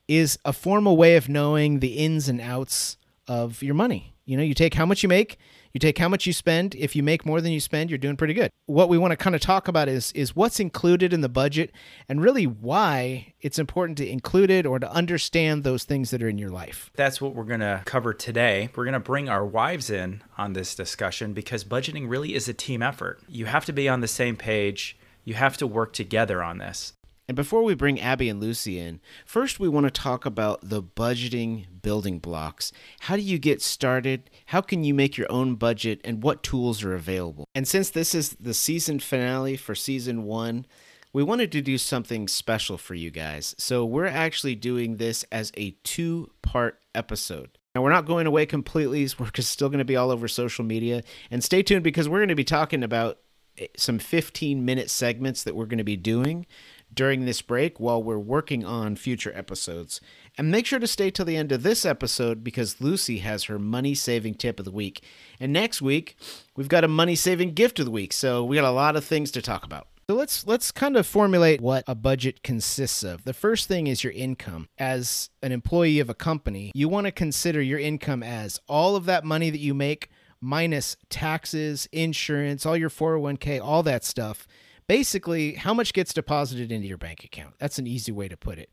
is 0.07 0.38
a 0.43 0.53
formal 0.53 0.98
way 0.98 1.15
of 1.15 1.29
knowing 1.29 1.79
the 1.79 1.98
ins 1.98 2.27
and 2.27 2.41
outs 2.41 2.98
of 3.27 3.63
your 3.63 3.75
money. 3.75 4.13
You 4.25 4.38
know, 4.38 4.43
you 4.43 4.53
take 4.53 4.74
how 4.74 4.86
much 4.86 5.03
you 5.03 5.10
make, 5.10 5.38
You 5.74 5.79
take 5.79 5.98
how 5.98 6.07
much 6.07 6.27
you 6.27 6.33
spend. 6.33 6.75
If 6.75 6.95
you 6.95 7.01
make 7.01 7.25
more 7.25 7.41
than 7.41 7.51
you 7.51 7.60
spend, 7.60 7.89
you're 7.89 7.98
doing 7.98 8.15
pretty 8.15 8.36
good. 8.36 8.51
What 8.67 8.89
we 8.89 8.98
want 9.00 9.12
to 9.12 9.17
kind 9.17 9.36
of 9.36 9.41
talk 9.41 9.67
about 9.67 9.89
is 9.89 10.12
is 10.12 10.36
what's 10.36 10.60
included 10.60 11.13
in 11.13 11.22
the 11.22 11.29
budget 11.29 11.72
and 12.07 12.22
really 12.22 12.45
why 12.45 13.33
it's 13.41 13.57
important 13.57 13.98
to 13.98 14.07
include 14.07 14.51
it 14.51 14.67
or 14.67 14.77
to 14.77 14.91
understand 14.91 15.63
those 15.63 15.83
things 15.83 16.12
that 16.12 16.22
are 16.22 16.29
in 16.29 16.38
your 16.38 16.51
life. 16.51 16.91
That's 16.95 17.19
what 17.19 17.33
we're 17.33 17.43
going 17.43 17.62
to 17.62 17.81
cover 17.86 18.13
today. 18.13 18.69
We're 18.75 18.86
going 18.86 18.93
to 18.93 19.00
bring 19.00 19.29
our 19.29 19.45
wives 19.45 19.89
in 19.89 20.22
on 20.38 20.53
this 20.53 20.75
discussion 20.75 21.33
because 21.33 21.63
budgeting 21.63 22.07
really 22.07 22.36
is 22.36 22.48
a 22.48 22.53
team 22.53 22.83
effort. 22.83 23.19
You 23.27 23.48
have 23.48 23.65
to 23.65 23.74
be 23.74 23.89
on 23.89 24.01
the 24.01 24.07
same 24.07 24.36
page. 24.36 24.95
You 25.24 25.33
have 25.33 25.57
to 25.57 25.65
work 25.65 25.93
together 25.93 26.43
on 26.43 26.60
this. 26.60 26.93
And 27.27 27.38
before 27.38 27.63
we 27.63 27.74
bring 27.74 28.01
Abby 28.01 28.27
and 28.27 28.42
Lucy 28.42 28.77
in, 28.77 29.00
first 29.25 29.60
we 29.60 29.70
want 29.70 29.86
to 29.86 29.92
talk 29.92 30.25
about 30.25 30.60
the 30.62 30.84
budgeting 30.84 31.65
building 31.82 32.20
blocks. 32.20 32.74
How 33.01 33.15
do 33.15 33.22
you 33.22 33.39
get 33.39 33.62
started? 33.62 34.30
How 34.48 34.60
can 34.60 34.84
you 34.84 34.94
make 34.94 35.18
your 35.18 35.32
own 35.32 35.56
budget? 35.56 36.01
And 36.03 36.22
what 36.22 36.44
tools 36.44 36.84
are 36.84 36.94
available? 36.94 37.46
And 37.56 37.65
since 37.65 37.89
this 37.89 38.13
is 38.13 38.32
the 38.39 38.53
season 38.53 39.00
finale 39.00 39.56
for 39.56 39.74
season 39.74 40.24
one, 40.24 40.65
we 41.13 41.24
wanted 41.24 41.51
to 41.53 41.62
do 41.62 41.77
something 41.77 42.27
special 42.27 42.77
for 42.77 42.94
you 42.94 43.10
guys. 43.10 43.56
So 43.58 43.86
we're 43.86 44.06
actually 44.06 44.56
doing 44.56 44.98
this 44.98 45.24
as 45.32 45.51
a 45.56 45.72
two 45.84 46.30
part 46.42 46.82
episode. 46.94 47.58
Now, 47.74 47.84
we're 47.84 47.92
not 47.92 48.06
going 48.06 48.27
away 48.27 48.46
completely. 48.46 49.08
We're 49.20 49.32
still 49.39 49.70
going 49.70 49.80
to 49.80 49.86
be 49.86 49.96
all 49.96 50.12
over 50.12 50.27
social 50.27 50.63
media. 50.63 51.03
And 51.32 51.44
stay 51.44 51.63
tuned 51.63 51.84
because 51.84 52.08
we're 52.08 52.20
going 52.20 52.30
to 52.30 52.36
be 52.36 52.44
talking 52.44 52.84
about 52.84 53.18
eh, 53.58 53.65
some 53.75 53.98
15 53.98 54.63
minute 54.63 54.92
segments 54.92 55.44
that 55.44 55.56
we're 55.56 55.65
going 55.65 55.80
to 55.80 55.84
be 55.84 55.98
doing 55.98 56.46
during 56.94 57.26
this 57.26 57.42
break 57.42 57.80
while 57.80 58.02
we're 58.02 58.18
working 58.18 58.66
on 58.66 58.96
future 58.96 59.32
episodes. 59.36 60.02
And 60.38 60.52
make 60.52 60.66
sure 60.66 60.80
to 60.80 60.88
stay 60.88 61.12
till 61.12 61.26
the 61.26 61.38
end 61.38 61.52
of 61.52 61.64
this 61.64 61.86
episode 61.86 62.44
because 62.44 62.82
Lucy 62.82 63.20
has 63.20 63.46
her 63.46 63.60
money 63.60 63.94
saving 63.94 64.36
tip 64.36 64.60
of 64.60 64.66
the 64.66 64.72
week. 64.72 65.04
And 65.40 65.54
next 65.54 65.82
week, 65.82 66.18
we've 66.56 66.68
got 66.68 66.84
a 66.84 66.88
money 66.88 67.16
saving 67.16 67.54
gift 67.54 67.80
of 67.80 67.86
the 67.86 67.92
week. 67.92 68.14
So 68.14 68.44
we 68.44 68.56
got 68.56 68.66
a 68.66 68.72
lot 68.72 68.96
of 68.96 69.06
things 69.06 69.32
to 69.32 69.42
talk 69.42 69.64
about. 69.64 69.88
So 70.10 70.16
let's 70.16 70.46
let's 70.46 70.72
kind 70.72 70.98
of 70.98 71.08
formulate 71.08 71.62
what 71.62 71.86
a 71.88 71.96
budget 71.96 72.44
consists 72.44 73.04
of. 73.04 73.24
The 73.24 73.34
first 73.34 73.70
thing 73.70 73.88
is 73.88 74.04
your 74.04 74.12
income. 74.12 74.68
As 74.78 75.30
an 75.42 75.54
employee 75.54 76.00
of 76.00 76.10
a 76.10 76.14
company, 76.14 76.72
you 76.76 76.90
want 76.90 77.06
to 77.06 77.12
consider 77.12 77.62
your 77.62 77.80
income 77.80 78.22
as 78.22 78.60
all 78.68 78.98
of 78.98 79.06
that 79.06 79.24
money 79.24 79.50
that 79.50 79.60
you 79.60 79.74
make 79.74 80.10
minus 80.42 80.98
taxes, 81.10 81.88
insurance, 81.94 82.66
all 82.66 82.76
your 82.76 82.90
401k, 82.90 83.62
all 83.64 83.82
that 83.84 84.04
stuff 84.04 84.46
basically 84.88 85.54
how 85.54 85.74
much 85.74 85.94
gets 85.94 86.13
deposited 86.13 86.72
into 86.72 86.88
your 86.88 86.98
bank 86.98 87.24
account. 87.24 87.56
That's 87.60 87.80
an 87.80 87.88
easy 87.88 88.12
way 88.12 88.28
to 88.28 88.38
put 88.38 88.58
it. 88.58 88.70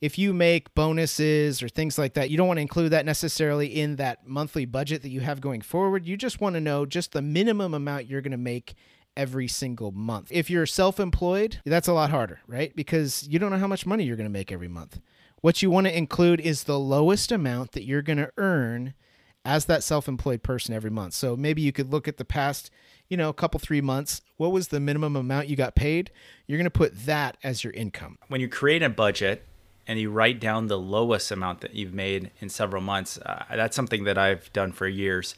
If 0.00 0.18
you 0.18 0.34
make 0.34 0.74
bonuses 0.74 1.62
or 1.62 1.68
things 1.68 1.96
like 1.96 2.14
that, 2.14 2.28
you 2.28 2.36
don't 2.36 2.48
want 2.48 2.58
to 2.58 2.62
include 2.62 2.92
that 2.92 3.06
necessarily 3.06 3.68
in 3.68 3.96
that 3.96 4.26
monthly 4.26 4.66
budget 4.66 5.02
that 5.02 5.08
you 5.08 5.20
have 5.20 5.40
going 5.40 5.62
forward. 5.62 6.06
You 6.06 6.16
just 6.16 6.40
want 6.40 6.54
to 6.54 6.60
know 6.60 6.84
just 6.84 7.12
the 7.12 7.22
minimum 7.22 7.72
amount 7.72 8.06
you're 8.06 8.20
going 8.20 8.32
to 8.32 8.36
make 8.36 8.74
every 9.16 9.48
single 9.48 9.92
month. 9.92 10.28
If 10.30 10.50
you're 10.50 10.66
self 10.66 11.00
employed, 11.00 11.60
that's 11.64 11.88
a 11.88 11.92
lot 11.92 12.10
harder, 12.10 12.40
right? 12.46 12.74
Because 12.74 13.26
you 13.28 13.38
don't 13.38 13.50
know 13.50 13.58
how 13.58 13.66
much 13.66 13.86
money 13.86 14.04
you're 14.04 14.16
going 14.16 14.28
to 14.28 14.32
make 14.32 14.52
every 14.52 14.68
month. 14.68 15.00
What 15.40 15.62
you 15.62 15.70
want 15.70 15.86
to 15.86 15.96
include 15.96 16.40
is 16.40 16.64
the 16.64 16.78
lowest 16.78 17.30
amount 17.30 17.72
that 17.72 17.84
you're 17.84 18.02
going 18.02 18.18
to 18.18 18.32
earn 18.36 18.94
as 19.44 19.66
that 19.66 19.84
self 19.84 20.08
employed 20.08 20.42
person 20.42 20.74
every 20.74 20.90
month. 20.90 21.14
So 21.14 21.36
maybe 21.36 21.62
you 21.62 21.72
could 21.72 21.92
look 21.92 22.08
at 22.08 22.16
the 22.16 22.24
past 22.24 22.70
you 23.14 23.18
know, 23.18 23.28
a 23.28 23.32
couple, 23.32 23.60
three 23.60 23.80
months, 23.80 24.22
what 24.38 24.50
was 24.50 24.68
the 24.68 24.80
minimum 24.80 25.14
amount 25.14 25.46
you 25.46 25.54
got 25.54 25.76
paid? 25.76 26.10
You're 26.48 26.58
going 26.58 26.64
to 26.64 26.70
put 26.70 27.06
that 27.06 27.36
as 27.44 27.62
your 27.62 27.72
income. 27.72 28.18
When 28.26 28.40
you 28.40 28.48
create 28.48 28.82
a 28.82 28.88
budget 28.88 29.46
and 29.86 30.00
you 30.00 30.10
write 30.10 30.40
down 30.40 30.66
the 30.66 30.76
lowest 30.76 31.30
amount 31.30 31.60
that 31.60 31.76
you've 31.76 31.94
made 31.94 32.32
in 32.40 32.48
several 32.48 32.82
months, 32.82 33.16
uh, 33.18 33.44
that's 33.54 33.76
something 33.76 34.02
that 34.02 34.18
I've 34.18 34.52
done 34.52 34.72
for 34.72 34.88
years. 34.88 35.36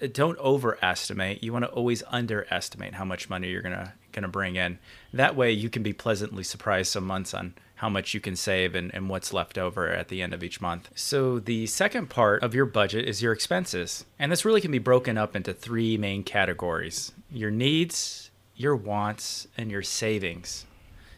Uh, 0.00 0.06
don't 0.12 0.38
overestimate. 0.38 1.42
You 1.42 1.52
want 1.52 1.64
to 1.64 1.70
always 1.72 2.04
underestimate 2.06 2.94
how 2.94 3.04
much 3.04 3.28
money 3.28 3.48
you're 3.48 3.62
going 3.62 3.74
to 3.74 3.92
going 4.12 4.22
to 4.22 4.28
bring 4.28 4.54
in. 4.54 4.78
That 5.12 5.34
way 5.34 5.50
you 5.50 5.68
can 5.68 5.82
be 5.82 5.92
pleasantly 5.92 6.44
surprised 6.44 6.92
some 6.92 7.04
months 7.04 7.34
on 7.34 7.54
how 7.78 7.88
much 7.88 8.12
you 8.12 8.20
can 8.20 8.34
save 8.34 8.74
and, 8.74 8.92
and 8.92 9.08
what's 9.08 9.32
left 9.32 9.56
over 9.56 9.88
at 9.88 10.08
the 10.08 10.20
end 10.20 10.34
of 10.34 10.42
each 10.42 10.60
month. 10.60 10.90
So, 10.96 11.38
the 11.38 11.66
second 11.66 12.10
part 12.10 12.42
of 12.42 12.52
your 12.54 12.66
budget 12.66 13.08
is 13.08 13.22
your 13.22 13.32
expenses. 13.32 14.04
And 14.18 14.32
this 14.32 14.44
really 14.44 14.60
can 14.60 14.72
be 14.72 14.78
broken 14.78 15.16
up 15.16 15.36
into 15.36 15.54
three 15.54 15.96
main 15.96 16.24
categories 16.24 17.12
your 17.30 17.50
needs, 17.50 18.30
your 18.56 18.74
wants, 18.74 19.46
and 19.56 19.70
your 19.70 19.82
savings. 19.82 20.66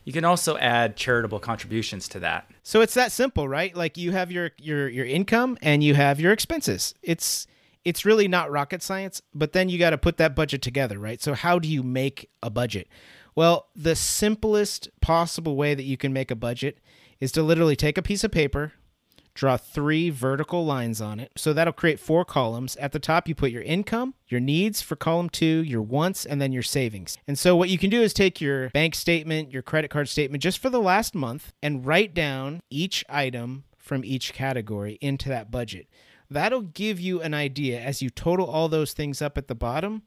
You 0.05 0.13
can 0.13 0.25
also 0.25 0.57
add 0.59 0.97
charitable 0.97 1.41
contributions 1.41 2.09
to 2.09 2.21
that. 2.21 2.51
So 2.63 2.83
it's 2.83 2.95
that 2.95 3.13
simple, 3.13 3.49
right? 3.49 3.75
Like 3.75 3.97
you 3.97 4.13
have 4.13 4.31
your 4.31 4.51
your 4.59 4.89
your 4.89 5.07
income 5.07 5.57
and 5.63 5.83
you 5.83 5.95
have 5.95 6.21
your 6.21 6.33
expenses. 6.33 6.95
It's 7.03 7.47
it's 7.85 8.05
really 8.05 8.29
not 8.29 8.51
rocket 8.51 8.83
science, 8.83 9.23
but 9.35 9.53
then 9.53 9.71
you 9.71 9.79
got 9.79 9.91
to 9.91 9.99
put 9.99 10.19
that 10.19 10.37
budget 10.37 10.61
together, 10.61 10.99
right? 10.99 11.23
So 11.23 11.33
how 11.33 11.59
do 11.59 11.69
you 11.69 11.83
make 11.83 12.29
a 12.43 12.51
budget? 12.51 12.89
Well, 13.41 13.69
the 13.75 13.97
simplest 13.97 14.91
possible 15.01 15.57
way 15.57 15.75
that 15.75 15.85
you 15.85 15.97
can 15.97 16.13
make 16.13 16.31
a 16.31 16.37
budget 16.37 16.77
is 17.21 17.33
to 17.33 17.43
literally 17.43 17.75
take 17.75 17.97
a 17.97 18.03
piece 18.03 18.23
of 18.23 18.31
paper, 18.31 18.75
draw 19.33 19.57
three 19.57 20.11
vertical 20.11 20.67
lines 20.67 21.01
on 21.01 21.19
it. 21.19 21.33
So 21.37 21.55
that'll 21.55 21.73
create 21.73 21.99
four 21.99 22.27
columns. 22.27 22.77
At 22.77 22.93
the 22.93 22.99
top, 22.99 23.27
you 23.27 23.35
put 23.35 23.51
your 23.51 23.63
income, 23.63 24.13
your 24.29 24.41
needs 24.41 24.83
for 24.83 24.95
column 24.95 25.31
two, 25.31 25.65
your 25.65 25.81
wants, 25.81 26.27
and 26.27 26.39
then 26.39 26.53
your 26.53 26.63
savings. 26.63 27.17
And 27.27 27.39
so 27.39 27.57
what 27.57 27.71
you 27.71 27.79
can 27.79 27.89
do 27.89 28.03
is 28.03 28.13
take 28.13 28.43
your 28.43 28.69
bank 28.75 28.95
statement, 28.95 29.51
your 29.51 29.63
credit 29.63 29.89
card 29.89 30.11
statement 30.11 30.43
just 30.43 30.59
for 30.59 30.69
the 30.69 30.79
last 30.79 31.15
month 31.15 31.55
and 31.63 31.87
write 31.87 32.13
down 32.13 32.61
each 32.69 33.07
item 33.09 33.65
from 33.79 34.05
each 34.05 34.35
category 34.35 34.99
into 35.01 35.31
that 35.31 35.51
budget. 35.51 35.87
That'll 36.29 36.61
give 36.61 37.01
you 37.01 37.23
an 37.23 37.33
idea 37.33 37.81
as 37.81 38.03
you 38.03 38.11
total 38.11 38.45
all 38.45 38.69
those 38.69 38.93
things 38.93 39.23
up 39.23 39.39
at 39.39 39.49
the 39.49 39.55
bottom 39.55 40.03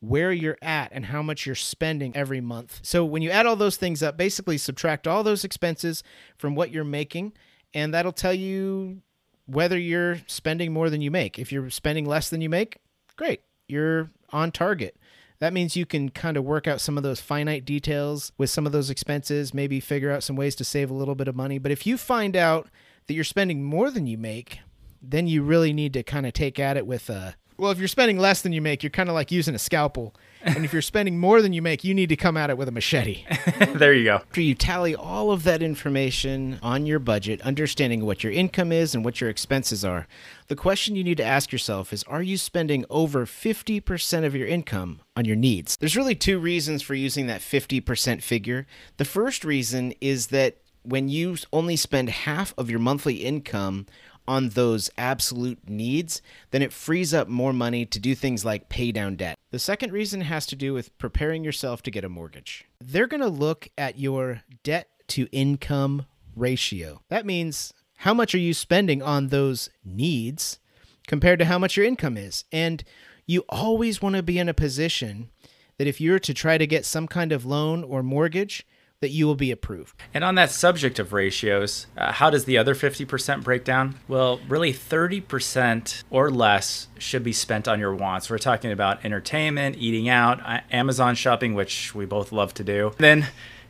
where 0.00 0.32
you're 0.32 0.58
at 0.62 0.90
and 0.92 1.06
how 1.06 1.22
much 1.22 1.46
you're 1.46 1.54
spending 1.54 2.16
every 2.16 2.40
month. 2.40 2.80
So 2.82 3.04
when 3.04 3.22
you 3.22 3.30
add 3.30 3.46
all 3.46 3.56
those 3.56 3.76
things 3.76 4.02
up, 4.02 4.16
basically 4.16 4.58
subtract 4.58 5.06
all 5.06 5.22
those 5.22 5.44
expenses 5.44 6.02
from 6.38 6.54
what 6.54 6.70
you're 6.70 6.84
making, 6.84 7.32
and 7.74 7.94
that'll 7.94 8.12
tell 8.12 8.34
you 8.34 9.02
whether 9.46 9.78
you're 9.78 10.18
spending 10.26 10.72
more 10.72 10.90
than 10.90 11.02
you 11.02 11.10
make. 11.10 11.38
If 11.38 11.52
you're 11.52 11.70
spending 11.70 12.06
less 12.06 12.30
than 12.30 12.40
you 12.40 12.48
make, 12.48 12.78
great, 13.16 13.42
you're 13.68 14.10
on 14.30 14.52
target. 14.52 14.96
That 15.38 15.52
means 15.52 15.76
you 15.76 15.86
can 15.86 16.10
kind 16.10 16.36
of 16.36 16.44
work 16.44 16.66
out 16.66 16.80
some 16.80 16.96
of 16.96 17.02
those 17.02 17.20
finite 17.20 17.64
details 17.64 18.30
with 18.36 18.50
some 18.50 18.66
of 18.66 18.72
those 18.72 18.90
expenses, 18.90 19.54
maybe 19.54 19.80
figure 19.80 20.10
out 20.10 20.22
some 20.22 20.36
ways 20.36 20.54
to 20.56 20.64
save 20.64 20.90
a 20.90 20.94
little 20.94 21.14
bit 21.14 21.28
of 21.28 21.36
money. 21.36 21.58
But 21.58 21.72
if 21.72 21.86
you 21.86 21.96
find 21.96 22.36
out 22.36 22.68
that 23.06 23.14
you're 23.14 23.24
spending 23.24 23.62
more 23.64 23.90
than 23.90 24.06
you 24.06 24.18
make, 24.18 24.60
then 25.02 25.26
you 25.26 25.42
really 25.42 25.72
need 25.72 25.94
to 25.94 26.02
kind 26.02 26.26
of 26.26 26.34
take 26.34 26.58
at 26.58 26.76
it 26.76 26.86
with 26.86 27.08
a 27.08 27.36
well, 27.60 27.70
if 27.70 27.78
you're 27.78 27.88
spending 27.88 28.18
less 28.18 28.40
than 28.40 28.52
you 28.52 28.62
make, 28.62 28.82
you're 28.82 28.90
kind 28.90 29.10
of 29.10 29.14
like 29.14 29.30
using 29.30 29.54
a 29.54 29.58
scalpel. 29.58 30.14
And 30.42 30.64
if 30.64 30.72
you're 30.72 30.80
spending 30.80 31.18
more 31.18 31.42
than 31.42 31.52
you 31.52 31.60
make, 31.60 31.84
you 31.84 31.92
need 31.92 32.08
to 32.08 32.16
come 32.16 32.38
at 32.38 32.48
it 32.48 32.56
with 32.56 32.68
a 32.68 32.72
machete. 32.72 33.26
there 33.74 33.92
you 33.92 34.04
go. 34.04 34.14
After 34.16 34.40
you 34.40 34.54
tally 34.54 34.96
all 34.96 35.30
of 35.30 35.44
that 35.44 35.62
information 35.62 36.58
on 36.62 36.86
your 36.86 36.98
budget, 36.98 37.42
understanding 37.42 38.06
what 38.06 38.24
your 38.24 38.32
income 38.32 38.72
is 38.72 38.94
and 38.94 39.04
what 39.04 39.20
your 39.20 39.28
expenses 39.28 39.84
are, 39.84 40.08
the 40.48 40.56
question 40.56 40.96
you 40.96 41.04
need 41.04 41.18
to 41.18 41.24
ask 41.24 41.52
yourself 41.52 41.92
is 41.92 42.02
Are 42.04 42.22
you 42.22 42.38
spending 42.38 42.86
over 42.88 43.26
50% 43.26 44.24
of 44.24 44.34
your 44.34 44.48
income 44.48 45.02
on 45.14 45.26
your 45.26 45.36
needs? 45.36 45.76
There's 45.76 45.96
really 45.96 46.14
two 46.14 46.38
reasons 46.38 46.80
for 46.80 46.94
using 46.94 47.26
that 47.26 47.42
50% 47.42 48.22
figure. 48.22 48.66
The 48.96 49.04
first 49.04 49.44
reason 49.44 49.92
is 50.00 50.28
that 50.28 50.56
when 50.82 51.10
you 51.10 51.36
only 51.52 51.76
spend 51.76 52.08
half 52.08 52.54
of 52.56 52.70
your 52.70 52.78
monthly 52.78 53.16
income 53.16 53.84
on 54.30 54.50
those 54.50 54.88
absolute 54.96 55.58
needs, 55.68 56.22
then 56.52 56.62
it 56.62 56.72
frees 56.72 57.12
up 57.12 57.26
more 57.26 57.52
money 57.52 57.84
to 57.84 57.98
do 57.98 58.14
things 58.14 58.44
like 58.44 58.68
pay 58.68 58.92
down 58.92 59.16
debt. 59.16 59.36
The 59.50 59.58
second 59.58 59.92
reason 59.92 60.20
has 60.20 60.46
to 60.46 60.56
do 60.56 60.72
with 60.72 60.96
preparing 60.98 61.42
yourself 61.42 61.82
to 61.82 61.90
get 61.90 62.04
a 62.04 62.08
mortgage. 62.08 62.64
They're 62.80 63.08
going 63.08 63.22
to 63.22 63.28
look 63.28 63.68
at 63.76 63.98
your 63.98 64.42
debt 64.62 64.88
to 65.08 65.26
income 65.32 66.06
ratio. 66.36 67.02
That 67.08 67.26
means 67.26 67.74
how 67.96 68.14
much 68.14 68.32
are 68.32 68.38
you 68.38 68.54
spending 68.54 69.02
on 69.02 69.28
those 69.28 69.68
needs 69.84 70.60
compared 71.08 71.40
to 71.40 71.46
how 71.46 71.58
much 71.58 71.76
your 71.76 71.84
income 71.84 72.16
is? 72.16 72.44
And 72.52 72.84
you 73.26 73.44
always 73.48 74.00
want 74.00 74.14
to 74.14 74.22
be 74.22 74.38
in 74.38 74.48
a 74.48 74.54
position 74.54 75.30
that 75.78 75.88
if 75.88 76.00
you're 76.00 76.20
to 76.20 76.32
try 76.32 76.56
to 76.56 76.68
get 76.68 76.84
some 76.84 77.08
kind 77.08 77.32
of 77.32 77.44
loan 77.44 77.82
or 77.82 78.04
mortgage, 78.04 78.64
that 79.00 79.10
you 79.10 79.26
will 79.26 79.34
be 79.34 79.50
approved. 79.50 79.94
And 80.12 80.22
on 80.22 80.34
that 80.34 80.50
subject 80.50 80.98
of 80.98 81.14
ratios, 81.14 81.86
uh, 81.96 82.12
how 82.12 82.28
does 82.28 82.44
the 82.44 82.58
other 82.58 82.74
50% 82.74 83.42
break 83.42 83.64
down? 83.64 83.98
Well, 84.08 84.40
really 84.46 84.74
30% 84.74 86.04
or 86.10 86.30
less 86.30 86.88
should 86.98 87.24
be 87.24 87.32
spent 87.32 87.66
on 87.66 87.80
your 87.80 87.94
wants. 87.94 88.28
We're 88.28 88.38
talking 88.38 88.70
about 88.70 89.02
entertainment, 89.02 89.76
eating 89.78 90.10
out, 90.10 90.40
Amazon 90.70 91.14
shopping, 91.14 91.54
which 91.54 91.94
we 91.94 92.04
both 92.04 92.30
love 92.30 92.52
to 92.54 92.64
do. 92.64 92.92
Then 92.98 93.28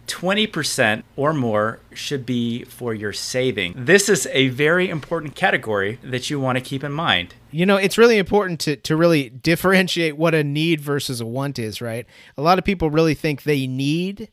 20% 0.08 1.04
or 1.14 1.32
more 1.32 1.78
should 1.94 2.26
be 2.26 2.64
for 2.64 2.92
your 2.92 3.12
saving. 3.12 3.74
This 3.76 4.08
is 4.08 4.26
a 4.32 4.48
very 4.48 4.90
important 4.90 5.36
category 5.36 6.00
that 6.02 6.28
you 6.28 6.40
want 6.40 6.58
to 6.58 6.64
keep 6.64 6.82
in 6.82 6.90
mind. 6.90 7.36
You 7.52 7.66
know, 7.66 7.76
it's 7.76 7.96
really 7.96 8.18
important 8.18 8.58
to, 8.60 8.74
to 8.74 8.96
really 8.96 9.28
differentiate 9.28 10.16
what 10.16 10.34
a 10.34 10.42
need 10.42 10.80
versus 10.80 11.20
a 11.20 11.26
want 11.26 11.60
is, 11.60 11.80
right? 11.80 12.04
A 12.36 12.42
lot 12.42 12.58
of 12.58 12.64
people 12.64 12.90
really 12.90 13.14
think 13.14 13.44
they 13.44 13.68
need 13.68 14.28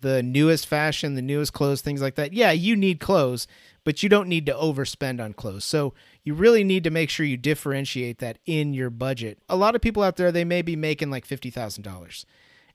the 0.00 0.22
newest 0.22 0.66
fashion, 0.66 1.14
the 1.14 1.22
newest 1.22 1.52
clothes, 1.52 1.80
things 1.80 2.00
like 2.00 2.14
that. 2.14 2.32
Yeah, 2.32 2.52
you 2.52 2.76
need 2.76 3.00
clothes, 3.00 3.46
but 3.84 4.02
you 4.02 4.08
don't 4.08 4.28
need 4.28 4.46
to 4.46 4.52
overspend 4.52 5.22
on 5.22 5.32
clothes. 5.32 5.64
So 5.64 5.94
you 6.22 6.34
really 6.34 6.64
need 6.64 6.84
to 6.84 6.90
make 6.90 7.10
sure 7.10 7.26
you 7.26 7.36
differentiate 7.36 8.18
that 8.18 8.38
in 8.46 8.74
your 8.74 8.90
budget. 8.90 9.38
A 9.48 9.56
lot 9.56 9.74
of 9.74 9.80
people 9.80 10.02
out 10.02 10.16
there 10.16 10.30
they 10.30 10.44
may 10.44 10.62
be 10.62 10.76
making 10.76 11.10
like 11.10 11.26
$50,000. 11.26 12.24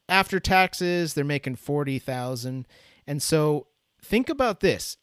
After 0.09 0.39
taxes, 0.39 1.13
they're 1.13 1.23
making 1.23 1.55
40,000. 1.55 2.67
And 3.07 3.21
so 3.21 3.67
think 4.01 4.29
about 4.29 4.59
this. 4.59 4.97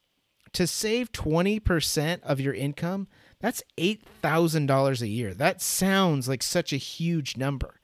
To 0.54 0.66
save 0.66 1.12
20% 1.12 2.22
of 2.22 2.40
your 2.40 2.54
income, 2.54 3.06
that's 3.38 3.62
$8,000 3.78 5.00
a 5.00 5.08
year. 5.08 5.32
That 5.32 5.62
sounds 5.62 6.28
like 6.28 6.42
such 6.42 6.72
a 6.72 6.76
huge 6.76 7.36
number. 7.36 7.80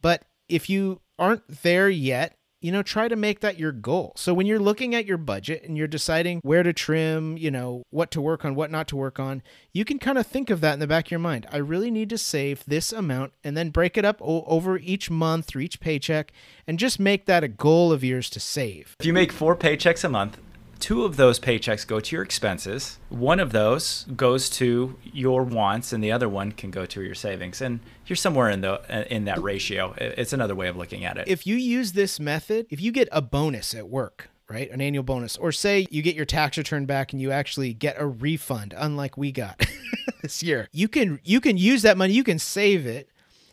But 0.00 0.24
if 0.48 0.70
you 0.70 1.00
aren't 1.18 1.62
there 1.62 1.90
yet, 1.90 2.37
you 2.60 2.72
know, 2.72 2.82
try 2.82 3.08
to 3.08 3.16
make 3.16 3.40
that 3.40 3.58
your 3.58 3.72
goal. 3.72 4.12
So 4.16 4.34
when 4.34 4.46
you're 4.46 4.58
looking 4.58 4.94
at 4.94 5.06
your 5.06 5.18
budget 5.18 5.62
and 5.64 5.76
you're 5.76 5.86
deciding 5.86 6.40
where 6.40 6.62
to 6.62 6.72
trim, 6.72 7.36
you 7.36 7.50
know, 7.50 7.84
what 7.90 8.10
to 8.12 8.20
work 8.20 8.44
on, 8.44 8.54
what 8.54 8.70
not 8.70 8.88
to 8.88 8.96
work 8.96 9.20
on, 9.20 9.42
you 9.72 9.84
can 9.84 9.98
kind 9.98 10.18
of 10.18 10.26
think 10.26 10.50
of 10.50 10.60
that 10.60 10.74
in 10.74 10.80
the 10.80 10.86
back 10.86 11.06
of 11.06 11.10
your 11.10 11.20
mind. 11.20 11.46
I 11.52 11.58
really 11.58 11.90
need 11.90 12.10
to 12.10 12.18
save 12.18 12.64
this 12.66 12.92
amount 12.92 13.32
and 13.44 13.56
then 13.56 13.70
break 13.70 13.96
it 13.96 14.04
up 14.04 14.20
o- 14.20 14.44
over 14.46 14.78
each 14.78 15.10
month 15.10 15.54
or 15.54 15.60
each 15.60 15.80
paycheck 15.80 16.32
and 16.66 16.78
just 16.78 16.98
make 16.98 17.26
that 17.26 17.44
a 17.44 17.48
goal 17.48 17.92
of 17.92 18.02
yours 18.02 18.28
to 18.30 18.40
save. 18.40 18.96
If 18.98 19.06
you 19.06 19.12
make 19.12 19.30
four 19.30 19.54
paychecks 19.54 20.02
a 20.02 20.08
month, 20.08 20.38
two 20.80 21.04
of 21.04 21.16
those 21.16 21.38
paychecks 21.38 21.86
go 21.86 22.00
to 22.00 22.16
your 22.16 22.24
expenses. 22.24 22.98
One 23.08 23.40
of 23.40 23.52
those 23.52 24.04
goes 24.16 24.48
to 24.50 24.96
your 25.02 25.42
wants, 25.42 25.92
and 25.92 26.02
the 26.02 26.12
other 26.12 26.28
one 26.28 26.52
can 26.52 26.70
go 26.70 26.86
to 26.86 27.02
your 27.02 27.14
savings. 27.14 27.60
And 27.60 27.80
you're 28.08 28.16
somewhere 28.16 28.50
in 28.50 28.60
the 28.60 29.14
in 29.14 29.24
that 29.26 29.42
ratio. 29.42 29.94
It's 29.98 30.32
another 30.32 30.54
way 30.54 30.68
of 30.68 30.76
looking 30.76 31.04
at 31.04 31.16
it. 31.16 31.28
If 31.28 31.46
you 31.46 31.56
use 31.56 31.92
this 31.92 32.18
method, 32.18 32.66
if 32.70 32.80
you 32.80 32.92
get 32.92 33.08
a 33.12 33.22
bonus 33.22 33.74
at 33.74 33.88
work, 33.88 34.30
right, 34.48 34.70
an 34.70 34.80
annual 34.80 35.04
bonus, 35.04 35.36
or 35.36 35.52
say 35.52 35.86
you 35.90 36.02
get 36.02 36.14
your 36.14 36.24
tax 36.24 36.58
return 36.58 36.86
back 36.86 37.12
and 37.12 37.20
you 37.20 37.30
actually 37.30 37.74
get 37.74 37.96
a 37.98 38.06
refund, 38.06 38.74
unlike 38.76 39.16
we 39.16 39.32
got 39.32 39.66
this 40.22 40.42
year, 40.42 40.68
you 40.72 40.88
can 40.88 41.20
you 41.24 41.40
can 41.40 41.56
use 41.56 41.82
that 41.82 41.96
money. 41.96 42.12
You 42.12 42.24
can 42.24 42.38
save 42.38 42.86
it 42.86 43.08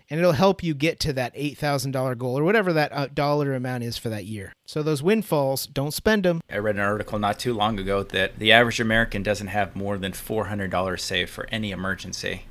and 0.10 0.20
it'll 0.20 0.34
help 0.34 0.64
you 0.64 0.74
get 0.74 1.00
to 1.02 1.14
that 1.14 1.36
$8,000 1.36 2.18
goal 2.18 2.38
or 2.38 2.44
whatever 2.44 2.74
that 2.74 2.92
uh, 2.92 3.08
dollar 3.08 3.54
amount 3.54 3.84
is 3.84 3.98
for 3.98 4.10
that 4.10 4.26
year. 4.26 4.54
So 4.66 4.84
those 4.84 5.02
windfalls, 5.02 5.66
don't 5.68 5.94
spend 5.94 6.24
them. 6.24 6.42
I 6.50 6.58
read 6.58 6.76
an 6.76 6.82
article 6.82 7.20
not 7.20 7.40
too 7.40 7.54
long 7.54 7.80
ago 7.80 8.04
that 8.04 8.38
the 8.38 8.52
average 8.52 8.80
American 8.80 9.24
doesn't 9.24 9.48
have 9.48 9.76
more 9.76 9.98
than 9.98 10.12
$400 10.12 11.00
saved 11.00 11.30
for 11.30 11.48
any 11.52 11.72
emergency. 11.72 12.44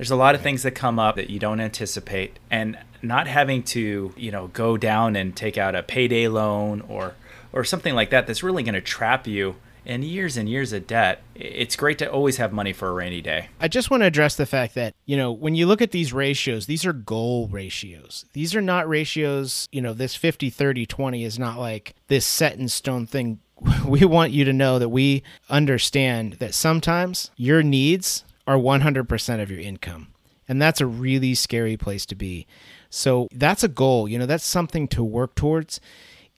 There's 0.00 0.10
a 0.10 0.16
lot 0.16 0.34
of 0.34 0.40
things 0.40 0.62
that 0.62 0.70
come 0.70 0.98
up 0.98 1.16
that 1.16 1.28
you 1.28 1.38
don't 1.38 1.60
anticipate 1.60 2.38
and 2.50 2.78
not 3.02 3.26
having 3.26 3.62
to, 3.64 4.14
you 4.16 4.30
know, 4.30 4.46
go 4.46 4.78
down 4.78 5.14
and 5.14 5.36
take 5.36 5.58
out 5.58 5.74
a 5.74 5.82
payday 5.82 6.26
loan 6.26 6.80
or 6.88 7.16
or 7.52 7.64
something 7.64 7.94
like 7.94 8.08
that 8.08 8.26
that's 8.26 8.42
really 8.42 8.62
going 8.62 8.72
to 8.72 8.80
trap 8.80 9.26
you 9.26 9.56
in 9.84 10.02
years 10.02 10.38
and 10.38 10.48
years 10.48 10.72
of 10.72 10.86
debt, 10.86 11.20
it's 11.34 11.76
great 11.76 11.98
to 11.98 12.10
always 12.10 12.38
have 12.38 12.50
money 12.50 12.72
for 12.72 12.88
a 12.88 12.92
rainy 12.94 13.20
day. 13.20 13.50
I 13.60 13.68
just 13.68 13.90
want 13.90 14.02
to 14.02 14.06
address 14.06 14.36
the 14.36 14.46
fact 14.46 14.74
that, 14.74 14.94
you 15.04 15.18
know, 15.18 15.32
when 15.32 15.54
you 15.54 15.66
look 15.66 15.82
at 15.82 15.90
these 15.90 16.14
ratios, 16.14 16.64
these 16.64 16.86
are 16.86 16.94
goal 16.94 17.48
ratios. 17.48 18.24
These 18.32 18.54
are 18.54 18.62
not 18.62 18.88
ratios, 18.88 19.68
you 19.70 19.82
know, 19.82 19.92
this 19.92 20.16
50, 20.16 20.48
30, 20.48 20.86
20 20.86 21.24
is 21.24 21.38
not 21.38 21.58
like 21.58 21.94
this 22.08 22.24
set 22.24 22.56
in 22.56 22.68
stone 22.68 23.06
thing. 23.06 23.40
We 23.84 24.06
want 24.06 24.32
you 24.32 24.46
to 24.46 24.52
know 24.54 24.78
that 24.78 24.88
we 24.88 25.22
understand 25.50 26.34
that 26.34 26.54
sometimes 26.54 27.30
your 27.36 27.62
needs 27.62 28.24
are 28.50 28.58
100% 28.58 29.42
of 29.42 29.50
your 29.50 29.60
income. 29.60 30.08
And 30.48 30.60
that's 30.60 30.80
a 30.80 30.86
really 30.86 31.34
scary 31.34 31.76
place 31.76 32.04
to 32.06 32.14
be. 32.14 32.46
So 32.88 33.28
that's 33.32 33.62
a 33.62 33.68
goal, 33.68 34.08
you 34.08 34.18
know, 34.18 34.26
that's 34.26 34.44
something 34.44 34.88
to 34.88 35.04
work 35.04 35.36
towards 35.36 35.80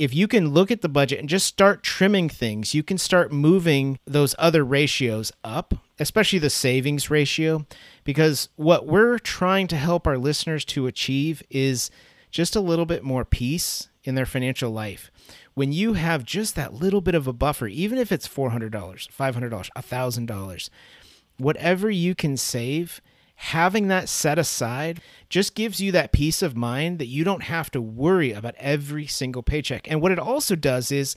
if 0.03 0.13
you 0.13 0.27
can 0.27 0.49
look 0.49 0.73
at 0.73 0.81
the 0.81 0.89
budget 0.89 1.21
and 1.21 1.29
just 1.29 1.47
start 1.47 1.85
trimming 1.85 2.29
things, 2.29 2.75
you 2.75 2.83
can 2.83 2.99
start 2.99 3.31
moving 3.31 4.01
those 4.05 4.35
other 4.37 4.65
ratios 4.65 5.31
up, 5.45 5.75
especially 6.01 6.41
the 6.41 6.51
savings 6.51 7.09
ratio, 7.09 7.67
because 8.03 8.49
what 8.57 8.85
we're 8.85 9.19
trying 9.19 9.69
to 9.69 9.77
help 9.77 10.07
our 10.09 10.19
listeners 10.19 10.65
to 10.65 10.89
achieve 10.89 11.41
is 11.51 11.89
just 12.33 12.57
a 12.57 12.61
little 12.61 12.85
bit 12.85 13.05
more 13.05 13.25
peace 13.25 13.91
in 14.03 14.17
their 14.17 14.27
financial 14.27 14.73
life. 14.73 15.13
When 15.55 15.71
you 15.71 15.93
have 15.93 16.25
just 16.25 16.57
that 16.57 16.75
little 16.75 17.01
bit 17.01 17.15
of 17.15 17.29
a 17.29 17.33
buffer, 17.33 17.69
even 17.69 17.97
if 17.97 18.11
it's 18.11 18.27
$400, 18.27 18.71
$500, 18.73 19.09
$1,000, 19.17 20.71
whatever 21.39 21.91
you 21.91 22.15
can 22.15 22.37
save, 22.37 23.01
having 23.37 23.89
that 23.89 24.09
set 24.09 24.39
aside 24.39 25.01
just 25.29 25.55
gives 25.55 25.81
you 25.81 25.91
that 25.93 26.13
peace 26.13 26.43
of 26.43 26.57
mind 26.57 26.99
that 26.99 27.07
you 27.07 27.25
don't 27.25 27.43
have 27.43 27.71
to 27.73 27.81
worry 27.81 28.33
about 28.33 28.55
every 28.57 29.07
single 29.07 29.43
paycheck. 29.43 29.91
And 29.91 30.01
what 30.01 30.13
it 30.13 30.19
also 30.19 30.55
does 30.55 30.93
is, 30.93 31.17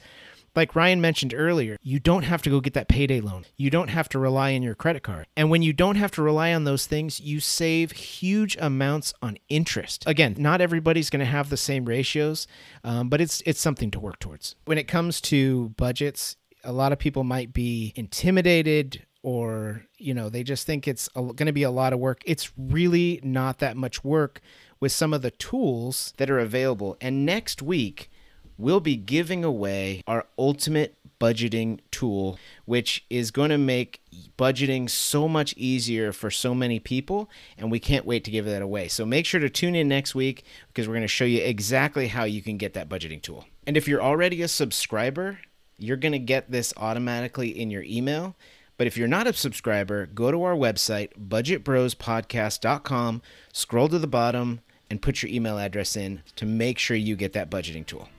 like 0.55 0.75
Ryan 0.75 1.01
mentioned 1.01 1.33
earlier, 1.35 1.77
you 1.83 1.99
don't 1.99 2.23
have 2.23 2.41
to 2.43 2.49
go 2.49 2.61
get 2.61 2.73
that 2.73 2.87
payday 2.87 3.19
loan. 3.19 3.45
You 3.57 3.69
don't 3.69 3.89
have 3.89 4.07
to 4.09 4.19
rely 4.19 4.55
on 4.55 4.63
your 4.63 4.73
credit 4.73 5.03
card. 5.03 5.27
And 5.35 5.49
when 5.49 5.61
you 5.61 5.73
don't 5.73 5.97
have 5.97 6.11
to 6.11 6.21
rely 6.21 6.53
on 6.53 6.63
those 6.63 6.87
things, 6.87 7.19
you 7.19 7.39
save 7.39 7.91
huge 7.91 8.57
amounts 8.59 9.13
on 9.21 9.37
interest. 9.49 10.03
Again, 10.07 10.35
not 10.37 10.61
everybody's 10.61 11.09
going 11.09 11.19
to 11.19 11.25
have 11.25 11.49
the 11.49 11.57
same 11.57 11.85
ratios, 11.85 12.47
um, 12.83 13.09
but 13.09 13.21
it's 13.21 13.41
it's 13.45 13.59
something 13.59 13.91
to 13.91 13.99
work 13.99 14.19
towards. 14.19 14.55
When 14.63 14.77
it 14.77 14.87
comes 14.87 15.19
to 15.21 15.69
budgets, 15.77 16.37
a 16.63 16.71
lot 16.71 16.91
of 16.91 16.99
people 16.99 17.23
might 17.23 17.53
be 17.53 17.93
intimidated 17.95 19.05
or 19.25 19.81
you 19.97 20.13
know 20.13 20.29
they 20.29 20.43
just 20.43 20.67
think 20.67 20.87
it's 20.87 21.07
going 21.09 21.47
to 21.47 21.51
be 21.51 21.63
a 21.63 21.71
lot 21.71 21.93
of 21.93 21.99
work. 21.99 22.21
It's 22.25 22.51
really 22.57 23.19
not 23.23 23.57
that 23.57 23.75
much 23.75 24.03
work 24.03 24.39
with 24.79 24.91
some 24.91 25.15
of 25.15 25.23
the 25.23 25.31
tools 25.31 26.13
that 26.17 26.29
are 26.29 26.37
available. 26.37 26.95
And 27.01 27.25
next 27.25 27.59
week 27.59 28.11
we'll 28.55 28.79
be 28.79 28.95
giving 28.95 29.43
away 29.43 30.03
our 30.05 30.27
ultimate 30.37 30.95
budgeting 31.19 31.79
tool 31.91 32.37
which 32.65 33.03
is 33.09 33.31
going 33.31 33.49
to 33.49 33.57
make 33.57 34.01
budgeting 34.37 34.87
so 34.89 35.27
much 35.27 35.53
easier 35.57 36.11
for 36.11 36.29
so 36.29 36.53
many 36.53 36.79
people 36.79 37.27
and 37.57 37.71
we 37.71 37.79
can't 37.79 38.05
wait 38.05 38.23
to 38.23 38.31
give 38.31 38.45
that 38.45 38.61
away. 38.61 38.87
So 38.87 39.07
make 39.07 39.25
sure 39.25 39.39
to 39.39 39.49
tune 39.49 39.75
in 39.75 39.87
next 39.87 40.13
week 40.13 40.43
because 40.67 40.87
we're 40.87 40.93
going 40.93 41.01
to 41.01 41.07
show 41.07 41.25
you 41.25 41.41
exactly 41.41 42.09
how 42.09 42.25
you 42.25 42.43
can 42.43 42.57
get 42.57 42.73
that 42.73 42.89
budgeting 42.89 43.23
tool. 43.23 43.45
And 43.65 43.75
if 43.75 43.87
you're 43.87 44.03
already 44.03 44.43
a 44.43 44.47
subscriber 44.47 45.39
you're 45.77 45.97
going 45.97 46.11
to 46.11 46.19
get 46.19 46.51
this 46.51 46.73
automatically 46.77 47.49
in 47.49 47.69
your 47.69 47.83
email 47.83 48.35
but 48.77 48.87
if 48.87 48.97
you're 48.97 49.07
not 49.07 49.27
a 49.27 49.33
subscriber, 49.33 50.05
go 50.05 50.31
to 50.31 50.43
our 50.43 50.55
website, 50.55 51.09
budgetbrospodcast.com, 51.17 53.21
scroll 53.53 53.89
to 53.89 53.99
the 53.99 54.07
bottom, 54.07 54.61
and 54.89 55.01
put 55.01 55.21
your 55.21 55.31
email 55.31 55.57
address 55.57 55.95
in 55.95 56.21
to 56.35 56.45
make 56.45 56.77
sure 56.77 56.97
you 56.97 57.15
get 57.15 57.33
that 57.33 57.49
budgeting 57.49 57.85
tool. 57.85 58.09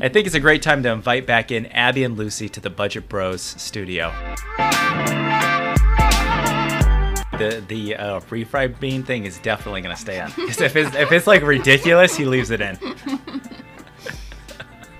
I 0.00 0.08
think 0.08 0.26
it's 0.26 0.34
a 0.34 0.40
great 0.40 0.62
time 0.62 0.82
to 0.82 0.90
invite 0.90 1.26
back 1.26 1.50
in 1.50 1.66
Abby 1.66 2.04
and 2.04 2.16
Lucy 2.16 2.48
to 2.50 2.60
the 2.60 2.70
Budget 2.70 3.08
Bros 3.08 3.40
studio. 3.40 4.12
The 7.38 7.62
the 7.68 7.96
uh, 7.96 8.20
refried 8.20 8.80
bean 8.80 9.02
thing 9.02 9.26
is 9.26 9.38
definitely 9.38 9.82
gonna 9.82 9.96
stay 9.96 10.20
on. 10.20 10.32
If 10.38 10.76
it's 10.76 10.94
if 10.94 11.12
it's 11.12 11.26
like 11.26 11.42
ridiculous, 11.42 12.16
he 12.16 12.24
leaves 12.24 12.50
it 12.50 12.60
in. 12.60 12.78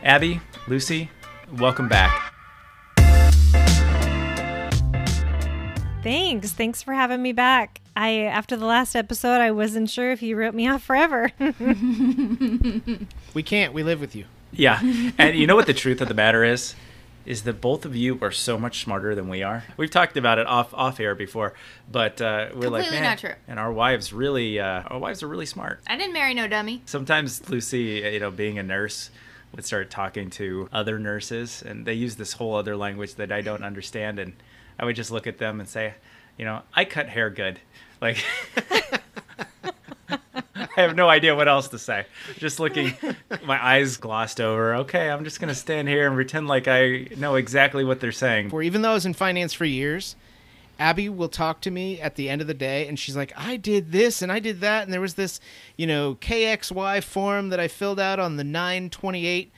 Abby, 0.03 0.41
Lucy, 0.69 1.11
welcome 1.53 1.89
back. 1.89 2.36
Thanks. 6.07 6.53
Thanks 6.53 6.83
for 6.83 6.95
having 6.95 7.21
me 7.21 7.33
back. 7.33 7.81
I 7.97 8.21
after 8.21 8.57
the 8.57 8.65
last 8.65 8.95
episode, 8.95 9.41
I 9.41 9.51
wasn't 9.51 9.91
sure 9.91 10.13
if 10.13 10.23
you 10.23 10.37
wrote 10.37 10.55
me 10.55 10.69
off 10.69 10.85
forever. 10.85 11.33
we 13.35 13.43
can't. 13.43 13.73
We 13.73 13.83
live 13.83 14.01
with 14.01 14.15
you. 14.15 14.27
Yeah. 14.53 14.79
And 15.19 15.37
you 15.37 15.49
know 15.49 15.57
what 15.57 15.67
the 15.67 15.75
truth 15.75 16.01
of 16.01 16.07
the 16.07 16.15
matter 16.15 16.45
is? 16.45 16.77
Is 17.25 17.43
that 17.43 17.61
both 17.61 17.85
of 17.85 17.97
you 17.97 18.21
are 18.23 18.31
so 18.31 18.57
much 18.57 18.85
smarter 18.85 19.17
than 19.17 19.29
we 19.29 19.43
are. 19.43 19.65
We've 19.77 19.91
talked 19.91 20.17
about 20.17 20.39
it 20.39 20.47
off 20.47 20.73
off 20.75 21.01
air 21.01 21.17
before, 21.17 21.55
but 21.91 22.21
uh, 22.23 22.51
we're 22.55 22.63
Completely 22.63 22.81
like, 22.83 22.91
man, 22.93 23.03
not 23.03 23.19
true. 23.19 23.35
and 23.49 23.59
our 23.59 23.73
wives 23.73 24.13
really, 24.13 24.61
uh, 24.61 24.83
our 24.87 25.01
wives 25.01 25.25
are 25.25 25.29
really 25.29 25.45
smart. 25.45 25.81
I 25.89 25.97
didn't 25.97 26.13
marry 26.13 26.35
no 26.35 26.47
dummy. 26.47 26.83
Sometimes 26.87 27.51
Lucy, 27.51 28.09
you 28.13 28.21
know, 28.21 28.31
being 28.31 28.61
a 28.61 28.63
nurse, 28.63 29.11
would 29.53 29.65
start 29.65 29.91
talking 29.91 30.31
to 30.31 30.69
other 30.73 31.01
nurses, 31.01 31.63
and 31.67 31.85
they 31.85 31.95
use 31.95 32.15
this 32.15 32.35
whole 32.35 32.55
other 32.55 32.77
language 32.77 33.17
that 33.17 33.33
I 33.33 33.41
don't 33.41 33.65
understand, 33.65 34.21
and 34.21 34.35
I 34.79 34.85
would 34.85 34.97
just 34.97 35.11
look 35.11 35.27
at 35.27 35.39
them 35.39 35.61
and 35.61 35.69
say, 35.69 35.95
you 36.37 36.45
know, 36.45 36.63
I 36.75 36.85
cut 36.85 37.09
hair 37.09 37.31
good. 37.31 37.61
Like, 38.01 38.23
I 40.09 40.83
have 40.83 40.95
no 40.95 41.09
idea 41.09 41.35
what 41.35 41.49
else 41.49 41.69
to 41.69 41.79
say. 41.79 42.05
Just 42.37 42.61
looking, 42.61 42.95
my 43.45 43.65
eyes 43.65 43.97
glossed 43.97 44.41
over. 44.41 44.77
Okay, 44.77 45.09
I'm 45.09 45.25
just 45.25 45.41
going 45.41 45.49
to 45.49 45.55
stand 45.55 45.89
here 45.89 46.07
and 46.07 46.15
pretend 46.15 46.49
like 46.49 46.69
I 46.69 47.09
know 47.17 47.37
exactly 47.37 47.85
what 47.85 48.01
they're 48.01 48.13
saying. 48.13 48.51
For 48.51 48.63
even 48.63 48.83
though 48.83 48.91
I 48.91 48.95
was 48.95 49.07
in 49.07 49.15
finance 49.15 49.55
for 49.55 49.65
years, 49.65 50.17
Abby 50.79 51.09
will 51.09 51.31
talk 51.31 51.63
to 51.63 51.71
me 51.71 52.01
at 52.01 52.17
the 52.17 52.29
end 52.29 52.43
of 52.43 52.47
the 52.47 52.55
day 52.55 52.87
and 52.87 52.99
she's 52.99 53.17
like, 53.17 53.33
I 53.37 53.57
did 53.57 53.93
this 53.93 54.21
and 54.21 54.31
I 54.31 54.39
did 54.39 54.61
that. 54.61 54.85
And 54.85 54.93
there 54.93 55.01
was 55.01 55.15
this, 55.15 55.41
you 55.77 55.87
know, 55.87 56.17
KXY 56.17 57.03
form 57.03 57.49
that 57.49 57.61
I 57.61 57.69
filled 57.69 57.99
out 57.99 58.19
on 58.19 58.37
the 58.37 58.45
928. 58.45 59.51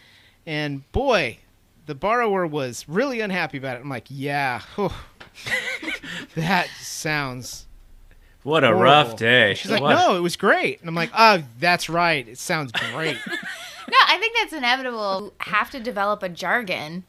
And 0.47 0.91
boy, 0.93 1.39
the 1.88 1.94
borrower 1.94 2.46
was 2.46 2.87
really 2.87 3.20
unhappy 3.20 3.57
about 3.57 3.77
it. 3.79 3.81
I'm 3.81 3.88
like, 3.88 4.07
yeah, 4.11 4.61
whew. 4.77 4.90
that 6.37 6.68
sounds. 6.81 7.66
What 8.42 8.62
a 8.62 8.68
horrible." 8.68 8.85
rough 8.85 9.16
day. 9.16 9.55
She's 9.55 9.70
like, 9.70 9.81
What- 9.81 9.94
no, 9.94 10.16
it 10.16 10.20
was 10.20 10.37
great. 10.37 10.81
And 10.81 10.88
I'm 10.88 10.94
like, 10.94 11.11
oh, 11.16 11.42
that's 11.59 11.88
right. 11.88 12.29
It 12.29 12.38
sounds 12.38 12.70
great. 12.72 13.16
No, 13.90 13.96
I 14.07 14.18
think 14.18 14.37
that's 14.38 14.53
inevitable. 14.53 15.33
You 15.38 15.51
have 15.51 15.70
to 15.70 15.81
develop 15.81 16.22
a 16.22 16.29
jargon, 16.29 17.05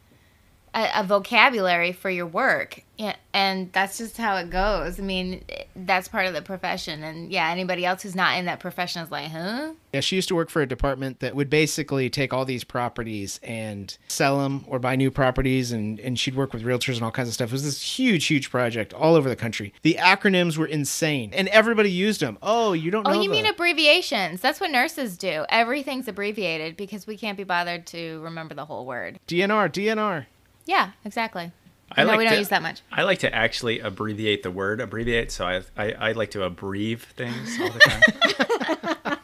a, 0.72 0.88
a 0.96 1.04
vocabulary 1.04 1.92
for 1.92 2.08
your 2.08 2.24
work. 2.24 2.84
Yeah, 3.00 3.16
and 3.32 3.72
that's 3.72 3.96
just 3.96 4.18
how 4.18 4.36
it 4.36 4.50
goes. 4.50 5.00
I 5.00 5.02
mean, 5.02 5.42
that's 5.74 6.06
part 6.06 6.26
of 6.26 6.34
the 6.34 6.42
profession. 6.42 7.02
And 7.02 7.32
yeah, 7.32 7.48
anybody 7.48 7.86
else 7.86 8.02
who's 8.02 8.14
not 8.14 8.36
in 8.36 8.44
that 8.44 8.60
profession 8.60 9.02
is 9.02 9.10
like, 9.10 9.30
huh? 9.30 9.72
Yeah, 9.94 10.00
she 10.00 10.16
used 10.16 10.28
to 10.28 10.34
work 10.34 10.50
for 10.50 10.60
a 10.60 10.66
department 10.66 11.20
that 11.20 11.34
would 11.34 11.48
basically 11.48 12.10
take 12.10 12.34
all 12.34 12.44
these 12.44 12.62
properties 12.62 13.40
and 13.42 13.96
sell 14.08 14.40
them 14.40 14.66
or 14.68 14.78
buy 14.78 14.96
new 14.96 15.10
properties, 15.10 15.72
and, 15.72 15.98
and 16.00 16.18
she'd 16.18 16.34
work 16.34 16.52
with 16.52 16.62
realtors 16.62 16.96
and 16.96 17.02
all 17.02 17.10
kinds 17.10 17.28
of 17.28 17.34
stuff. 17.34 17.48
It 17.48 17.52
was 17.52 17.64
this 17.64 17.80
huge, 17.80 18.26
huge 18.26 18.50
project 18.50 18.92
all 18.92 19.14
over 19.14 19.30
the 19.30 19.36
country. 19.36 19.72
The 19.80 19.94
acronyms 19.98 20.58
were 20.58 20.66
insane, 20.66 21.30
and 21.32 21.48
everybody 21.48 21.90
used 21.90 22.20
them. 22.20 22.36
Oh, 22.42 22.74
you 22.74 22.90
don't 22.90 23.06
oh, 23.06 23.12
know? 23.12 23.18
Oh, 23.18 23.22
you 23.22 23.30
mean 23.30 23.46
abbreviations? 23.46 24.42
That's 24.42 24.60
what 24.60 24.70
nurses 24.70 25.16
do. 25.16 25.46
Everything's 25.48 26.06
abbreviated 26.06 26.76
because 26.76 27.06
we 27.06 27.16
can't 27.16 27.38
be 27.38 27.44
bothered 27.44 27.86
to 27.86 28.20
remember 28.20 28.54
the 28.54 28.66
whole 28.66 28.84
word. 28.84 29.18
DNR, 29.26 29.70
DNR. 29.70 30.26
Yeah, 30.66 30.90
exactly. 31.02 31.52
I 31.92 32.02
no, 32.02 32.08
like 32.10 32.18
we 32.18 32.24
don't 32.24 32.34
to- 32.34 32.38
use 32.38 32.48
that 32.50 32.62
much. 32.62 32.82
I 32.92 33.02
like 33.02 33.18
to 33.20 33.34
actually 33.34 33.80
abbreviate 33.80 34.42
the 34.42 34.50
word 34.50 34.80
abbreviate, 34.80 35.32
so 35.32 35.46
I 35.46 35.62
I, 35.76 35.92
I 35.92 36.12
like 36.12 36.30
to 36.32 36.44
abbreviate 36.44 37.02
things 37.02 37.58
all 37.60 37.70
the 37.70 37.78
time. 37.80 39.18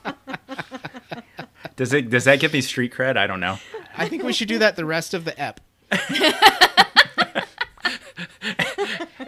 does 1.77 1.93
it 1.93 2.11
does 2.11 2.25
that 2.25 2.41
give 2.41 2.53
me 2.53 2.61
street 2.61 2.93
cred? 2.93 3.17
I 3.17 3.27
don't 3.27 3.41
know. 3.41 3.59
I 3.97 4.09
think 4.09 4.23
we 4.25 4.33
should 4.33 4.49
do 4.49 4.59
that 4.59 4.77
the 4.77 4.85
rest 4.85 5.15
of 5.15 5.25
the 5.25 5.41
ep. 5.41 5.61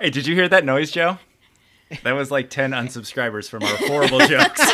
Hey, 0.01 0.11
did 0.11 0.29
you 0.29 0.35
hear 0.37 0.49
that 0.49 0.65
noise, 0.65 0.93
Joe? 0.93 1.19
That 2.05 2.13
was 2.13 2.31
like 2.31 2.51
ten 2.51 2.71
unsubscribers 2.71 3.49
from 3.49 3.65
our 3.65 3.77
horrible 3.79 4.21
jokes. 4.21 4.61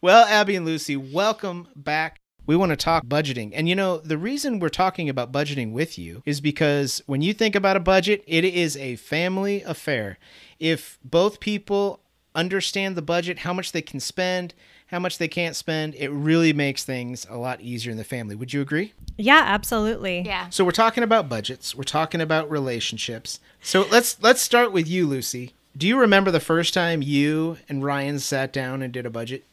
Well, 0.00 0.24
Abby 0.26 0.56
and 0.56 0.66
Lucy, 0.66 0.96
welcome 0.96 1.68
back. 1.76 2.18
We 2.46 2.56
want 2.56 2.70
to 2.70 2.76
talk 2.76 3.06
budgeting. 3.06 3.52
And 3.54 3.68
you 3.68 3.74
know, 3.74 3.98
the 3.98 4.18
reason 4.18 4.58
we're 4.58 4.68
talking 4.68 5.08
about 5.08 5.32
budgeting 5.32 5.72
with 5.72 5.98
you 5.98 6.22
is 6.26 6.40
because 6.40 7.02
when 7.06 7.22
you 7.22 7.32
think 7.32 7.54
about 7.54 7.76
a 7.76 7.80
budget, 7.80 8.24
it 8.26 8.44
is 8.44 8.76
a 8.76 8.96
family 8.96 9.62
affair. 9.62 10.18
If 10.58 10.98
both 11.04 11.40
people 11.40 12.00
understand 12.34 12.96
the 12.96 13.02
budget, 13.02 13.40
how 13.40 13.52
much 13.52 13.72
they 13.72 13.82
can 13.82 14.00
spend, 14.00 14.54
how 14.86 14.98
much 14.98 15.18
they 15.18 15.28
can't 15.28 15.56
spend, 15.56 15.94
it 15.94 16.10
really 16.10 16.52
makes 16.52 16.84
things 16.84 17.26
a 17.30 17.36
lot 17.36 17.60
easier 17.60 17.90
in 17.90 17.98
the 17.98 18.04
family. 18.04 18.34
Would 18.34 18.52
you 18.52 18.60
agree? 18.60 18.92
Yeah, 19.16 19.42
absolutely. 19.46 20.20
Yeah. 20.20 20.48
So 20.50 20.64
we're 20.64 20.70
talking 20.70 21.02
about 21.02 21.28
budgets, 21.28 21.74
we're 21.74 21.84
talking 21.84 22.20
about 22.20 22.50
relationships. 22.50 23.40
So 23.62 23.86
let's 23.90 24.20
let's 24.22 24.40
start 24.40 24.72
with 24.72 24.88
you, 24.88 25.06
Lucy. 25.06 25.54
Do 25.76 25.88
you 25.88 25.98
remember 25.98 26.30
the 26.30 26.40
first 26.40 26.74
time 26.74 27.00
you 27.00 27.56
and 27.68 27.82
Ryan 27.82 28.18
sat 28.18 28.52
down 28.52 28.82
and 28.82 28.92
did 28.92 29.06
a 29.06 29.10
budget? 29.10 29.44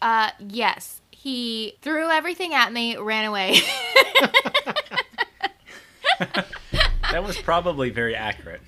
Uh, 0.00 0.30
yes. 0.38 1.00
He 1.20 1.76
threw 1.82 2.08
everything 2.10 2.54
at 2.54 2.72
me, 2.72 2.96
ran 2.96 3.24
away. 3.24 3.56
That 7.10 7.24
was 7.24 7.38
probably 7.38 7.90
very 7.90 8.14
accurate. 8.14 8.60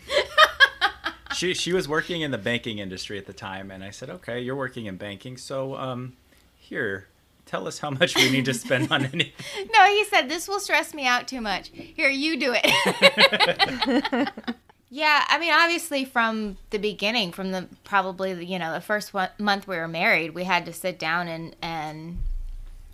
She 1.34 1.54
she 1.54 1.72
was 1.72 1.86
working 1.86 2.22
in 2.22 2.30
the 2.30 2.38
banking 2.38 2.78
industry 2.78 3.18
at 3.18 3.26
the 3.26 3.32
time, 3.32 3.70
and 3.70 3.84
I 3.84 3.90
said, 3.90 4.10
"Okay, 4.10 4.40
you're 4.40 4.56
working 4.56 4.86
in 4.86 4.96
banking, 4.96 5.36
so 5.36 5.76
um, 5.76 6.14
here, 6.56 7.06
tell 7.46 7.68
us 7.68 7.78
how 7.78 7.90
much 7.90 8.16
we 8.16 8.30
need 8.30 8.46
to 8.46 8.54
spend 8.54 8.90
on 8.90 9.04
anything." 9.04 9.32
no, 9.72 9.84
he 9.86 10.04
said, 10.04 10.28
this 10.28 10.48
will 10.48 10.60
stress 10.60 10.94
me 10.94 11.06
out 11.06 11.28
too 11.28 11.40
much. 11.40 11.70
Here, 11.72 12.08
you 12.08 12.38
do 12.38 12.54
it. 12.56 14.30
yeah, 14.90 15.24
I 15.28 15.38
mean, 15.38 15.52
obviously, 15.52 16.04
from 16.04 16.56
the 16.70 16.78
beginning, 16.78 17.32
from 17.32 17.52
the 17.52 17.68
probably, 17.84 18.44
you 18.44 18.58
know, 18.58 18.72
the 18.72 18.80
first 18.80 19.12
one, 19.14 19.28
month 19.38 19.68
we 19.68 19.76
were 19.76 19.88
married, 19.88 20.34
we 20.34 20.44
had 20.44 20.64
to 20.66 20.72
sit 20.72 20.98
down 20.98 21.28
and, 21.28 21.54
and 21.62 22.18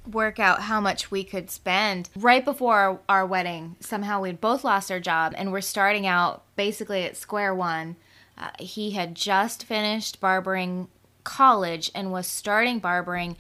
work 0.09 0.38
out 0.38 0.62
how 0.62 0.81
much 0.81 1.11
we 1.11 1.25
could 1.25 1.51
spend. 1.51 2.09
Right 2.16 2.45
before 2.45 2.75
our, 2.75 3.01
our 3.09 3.27
wedding, 3.27 3.77
somehow 3.81 4.21
we'd 4.21 4.40
both 4.40 4.64
lost 4.64 4.90
our 4.90 5.01
job 5.01 5.35
and 5.37 5.53
we're 5.53 5.61
starting 5.61 6.07
out 6.07 6.42
basically 6.57 7.05
at 7.05 7.16
square 7.16 7.55
one. 7.55 7.97
Uh, 8.38 8.51
he 8.59 8.92
had 8.92 9.14
just 9.14 9.64
finished 9.64 10.21
barbering 10.21 10.88
college 11.25 11.90
and 11.95 12.12
was 12.12 12.27
starting 12.27 12.79
barbering. 12.79 13.37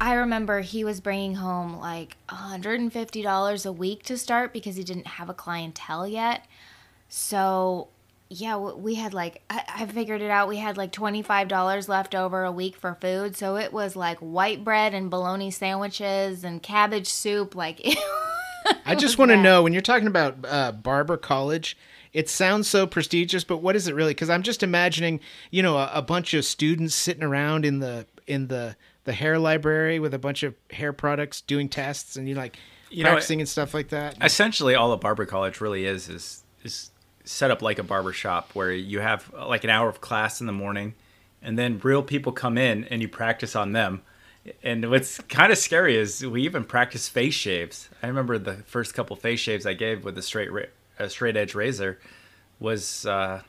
I 0.00 0.14
remember 0.14 0.60
he 0.60 0.84
was 0.84 1.00
bringing 1.00 1.36
home 1.36 1.76
like 1.76 2.16
$150 2.28 3.66
a 3.66 3.72
week 3.72 4.02
to 4.04 4.18
start 4.18 4.52
because 4.52 4.76
he 4.76 4.82
didn't 4.82 5.06
have 5.06 5.28
a 5.30 5.34
clientele 5.34 6.08
yet. 6.08 6.44
So, 7.08 7.88
yeah, 8.32 8.56
we 8.56 8.94
had 8.94 9.12
like, 9.12 9.42
I, 9.50 9.62
I 9.68 9.86
figured 9.86 10.22
it 10.22 10.30
out. 10.30 10.48
We 10.48 10.56
had 10.56 10.76
like 10.76 10.90
$25 10.90 11.88
left 11.88 12.14
over 12.14 12.44
a 12.44 12.52
week 12.52 12.76
for 12.76 12.94
food. 12.94 13.36
So 13.36 13.56
it 13.56 13.72
was 13.72 13.94
like 13.94 14.18
white 14.18 14.64
bread 14.64 14.94
and 14.94 15.10
bologna 15.10 15.50
sandwiches 15.50 16.42
and 16.42 16.62
cabbage 16.62 17.08
soup. 17.08 17.54
Like, 17.54 17.80
I 18.86 18.94
just 18.94 19.18
want 19.18 19.30
to 19.32 19.36
know 19.36 19.62
when 19.62 19.72
you're 19.72 19.82
talking 19.82 20.08
about 20.08 20.38
uh, 20.48 20.72
barber 20.72 21.16
college, 21.16 21.76
it 22.12 22.28
sounds 22.28 22.68
so 22.68 22.86
prestigious, 22.86 23.44
but 23.44 23.58
what 23.58 23.76
is 23.76 23.86
it 23.86 23.94
really? 23.94 24.12
Because 24.12 24.30
I'm 24.30 24.42
just 24.42 24.62
imagining, 24.62 25.20
you 25.50 25.62
know, 25.62 25.76
a, 25.76 25.90
a 25.94 26.02
bunch 26.02 26.32
of 26.34 26.44
students 26.44 26.94
sitting 26.94 27.22
around 27.22 27.64
in 27.64 27.80
the 27.80 28.06
in 28.26 28.48
the 28.48 28.76
the 29.04 29.12
hair 29.12 29.38
library 29.38 29.98
with 29.98 30.14
a 30.14 30.18
bunch 30.18 30.42
of 30.42 30.54
hair 30.70 30.92
products 30.92 31.40
doing 31.40 31.68
tests 31.68 32.16
and 32.16 32.28
you 32.28 32.34
like 32.34 32.56
You 32.90 33.04
know, 33.04 33.10
practicing 33.10 33.40
and 33.40 33.48
stuff 33.48 33.74
like 33.74 33.88
that. 33.88 34.16
Essentially, 34.22 34.74
all 34.74 34.92
a 34.92 34.96
barber 34.96 35.26
college 35.26 35.60
really 35.60 35.86
is 35.86 36.08
is 36.08 36.44
is 36.62 36.90
set 37.24 37.50
up 37.50 37.62
like 37.62 37.78
a 37.78 37.82
barber 37.82 38.12
shop 38.12 38.50
where 38.54 38.72
you 38.72 39.00
have 39.00 39.32
uh, 39.36 39.46
like 39.46 39.64
an 39.64 39.70
hour 39.70 39.88
of 39.88 40.00
class 40.00 40.40
in 40.40 40.46
the 40.46 40.52
morning, 40.52 40.94
and 41.40 41.58
then 41.58 41.80
real 41.82 42.02
people 42.02 42.32
come 42.32 42.58
in 42.58 42.84
and 42.84 43.02
you 43.02 43.08
practice 43.08 43.54
on 43.56 43.72
them. 43.72 44.02
And 44.62 44.90
what's 44.90 45.20
kind 45.22 45.52
of 45.52 45.58
scary 45.58 45.96
is 45.96 46.26
we 46.26 46.42
even 46.42 46.64
practice 46.64 47.08
face 47.08 47.34
shaves. 47.34 47.88
I 48.02 48.08
remember 48.08 48.38
the 48.38 48.54
first 48.54 48.94
couple 48.94 49.14
face 49.14 49.38
shaves 49.38 49.66
I 49.66 49.74
gave 49.74 50.04
with 50.04 50.18
a 50.18 50.22
straight 50.22 50.50
ra- 50.50 50.62
a 50.98 51.08
straight 51.08 51.36
edge 51.36 51.54
razor 51.54 51.98
was 52.58 53.06
uh, 53.06 53.42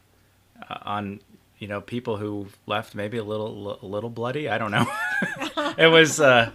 on 0.84 1.20
you 1.58 1.68
know 1.68 1.82
people 1.82 2.18
who 2.18 2.48
left 2.68 2.94
maybe 2.94 3.18
a 3.18 3.24
little 3.24 3.80
a 3.82 3.86
little 3.86 4.10
bloody. 4.10 4.50
I 4.50 4.58
don't 4.58 4.72
know. 4.72 4.86
it 5.78 5.88
was. 5.88 6.20
Uh, 6.20 6.52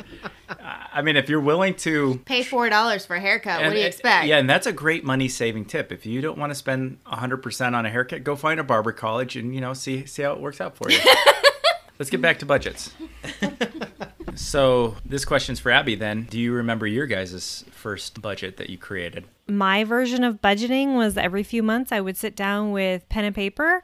I 0.98 1.02
mean, 1.02 1.16
if 1.16 1.28
you're 1.28 1.40
willing 1.40 1.74
to 1.76 2.20
pay 2.24 2.42
$4 2.42 3.06
for 3.06 3.14
a 3.14 3.20
haircut. 3.20 3.62
what 3.62 3.70
do 3.70 3.78
you 3.78 3.86
expect? 3.86 4.26
Yeah, 4.26 4.38
and 4.38 4.50
that's 4.50 4.66
a 4.66 4.72
great 4.72 5.04
money 5.04 5.28
saving 5.28 5.66
tip. 5.66 5.92
If 5.92 6.04
you 6.04 6.20
don't 6.20 6.36
want 6.36 6.50
to 6.50 6.56
spend 6.56 6.98
100% 7.04 7.74
on 7.74 7.86
a 7.86 7.88
haircut, 7.88 8.24
go 8.24 8.34
find 8.34 8.58
a 8.58 8.64
barber 8.64 8.90
college 8.90 9.36
and 9.36 9.54
you 9.54 9.60
know 9.60 9.74
see 9.74 10.06
see 10.06 10.22
how 10.22 10.32
it 10.32 10.40
works 10.40 10.60
out 10.60 10.76
for 10.76 10.90
you. 10.90 10.98
Let's 12.00 12.10
get 12.10 12.20
back 12.20 12.40
to 12.40 12.46
budgets. 12.46 12.92
so, 14.34 14.96
this 15.04 15.24
question's 15.24 15.60
for 15.60 15.70
Abby 15.70 15.94
then. 15.94 16.24
Do 16.24 16.38
you 16.38 16.52
remember 16.52 16.86
your 16.86 17.06
guys' 17.06 17.64
first 17.70 18.20
budget 18.20 18.56
that 18.56 18.68
you 18.68 18.76
created? 18.76 19.24
my 19.48 19.82
version 19.82 20.24
of 20.24 20.42
budgeting 20.42 20.96
was 20.96 21.16
every 21.16 21.42
few 21.42 21.62
months 21.62 21.90
I 21.90 22.00
would 22.00 22.16
sit 22.16 22.36
down 22.36 22.70
with 22.70 23.08
pen 23.08 23.24
and 23.24 23.34
paper, 23.34 23.82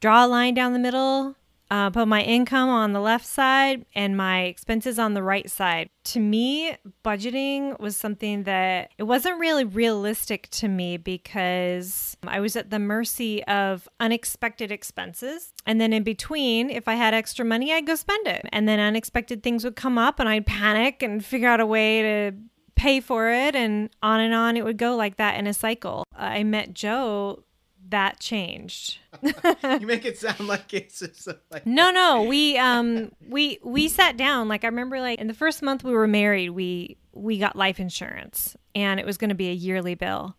draw 0.00 0.26
a 0.26 0.28
line 0.28 0.54
down 0.54 0.72
the 0.72 0.78
middle, 0.78 1.36
uh, 1.70 1.90
put 1.90 2.06
my 2.06 2.22
income 2.22 2.68
on 2.68 2.92
the 2.92 3.00
left 3.00 3.26
side 3.26 3.84
and 3.94 4.16
my 4.16 4.42
expenses 4.42 4.98
on 4.98 5.14
the 5.14 5.22
right 5.22 5.50
side. 5.50 5.90
To 6.04 6.20
me, 6.20 6.76
budgeting 7.04 7.78
was 7.80 7.96
something 7.96 8.44
that 8.44 8.90
it 8.98 9.02
wasn't 9.02 9.40
really 9.40 9.64
realistic 9.64 10.48
to 10.50 10.68
me 10.68 10.96
because 10.96 12.16
I 12.26 12.40
was 12.40 12.54
at 12.54 12.70
the 12.70 12.78
mercy 12.78 13.42
of 13.44 13.88
unexpected 13.98 14.70
expenses. 14.70 15.52
And 15.66 15.80
then 15.80 15.92
in 15.92 16.04
between, 16.04 16.70
if 16.70 16.86
I 16.86 16.94
had 16.94 17.14
extra 17.14 17.44
money, 17.44 17.72
I'd 17.72 17.86
go 17.86 17.96
spend 17.96 18.26
it. 18.26 18.46
And 18.52 18.68
then 18.68 18.78
unexpected 18.78 19.42
things 19.42 19.64
would 19.64 19.76
come 19.76 19.98
up 19.98 20.20
and 20.20 20.28
I'd 20.28 20.46
panic 20.46 21.02
and 21.02 21.24
figure 21.24 21.48
out 21.48 21.60
a 21.60 21.66
way 21.66 22.02
to 22.02 22.32
pay 22.76 23.00
for 23.00 23.30
it 23.30 23.56
and 23.56 23.90
on 24.02 24.20
and 24.20 24.34
on 24.34 24.56
it 24.56 24.64
would 24.64 24.76
go 24.76 24.94
like 24.94 25.16
that 25.16 25.38
in 25.38 25.46
a 25.46 25.54
cycle. 25.54 26.04
I 26.14 26.44
met 26.44 26.74
Joe 26.74 27.42
that 27.90 28.20
changed. 28.20 28.98
you 29.22 29.86
make 29.86 30.04
it 30.04 30.18
sound 30.18 30.46
like 30.46 30.72
it's 30.74 31.00
just 31.00 31.28
like 31.50 31.66
No, 31.66 31.90
no, 31.90 32.22
we 32.28 32.56
um 32.58 33.12
we 33.28 33.58
we 33.62 33.88
sat 33.88 34.16
down 34.16 34.48
like 34.48 34.64
I 34.64 34.68
remember 34.68 35.00
like 35.00 35.20
in 35.20 35.26
the 35.26 35.34
first 35.34 35.62
month 35.62 35.84
we 35.84 35.92
were 35.92 36.06
married, 36.06 36.50
we 36.50 36.96
we 37.12 37.38
got 37.38 37.56
life 37.56 37.80
insurance 37.80 38.56
and 38.74 39.00
it 39.00 39.06
was 39.06 39.16
going 39.16 39.30
to 39.30 39.34
be 39.34 39.48
a 39.48 39.54
yearly 39.54 39.94
bill. 39.94 40.36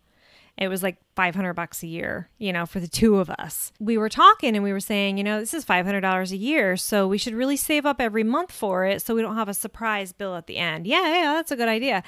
It 0.56 0.68
was 0.68 0.82
like 0.82 0.96
500 1.14 1.54
bucks 1.54 1.84
a 1.84 1.86
year, 1.86 2.28
you 2.36 2.52
know, 2.52 2.66
for 2.66 2.80
the 2.80 2.88
two 2.88 3.18
of 3.18 3.30
us. 3.30 3.72
We 3.78 3.96
were 3.96 4.08
talking 4.08 4.56
and 4.56 4.64
we 4.64 4.72
were 4.72 4.80
saying, 4.80 5.16
you 5.16 5.22
know, 5.22 5.38
this 5.38 5.54
is 5.54 5.64
$500 5.64 6.32
a 6.32 6.36
year, 6.36 6.76
so 6.76 7.06
we 7.06 7.16
should 7.16 7.34
really 7.34 7.56
save 7.56 7.86
up 7.86 8.00
every 8.00 8.24
month 8.24 8.50
for 8.50 8.84
it 8.84 9.00
so 9.00 9.14
we 9.14 9.22
don't 9.22 9.36
have 9.36 9.48
a 9.48 9.54
surprise 9.54 10.12
bill 10.12 10.34
at 10.34 10.48
the 10.48 10.56
end. 10.56 10.84
Yeah, 10.84 11.06
yeah, 11.14 11.34
that's 11.34 11.52
a 11.52 11.56
good 11.56 11.68
idea. 11.68 12.02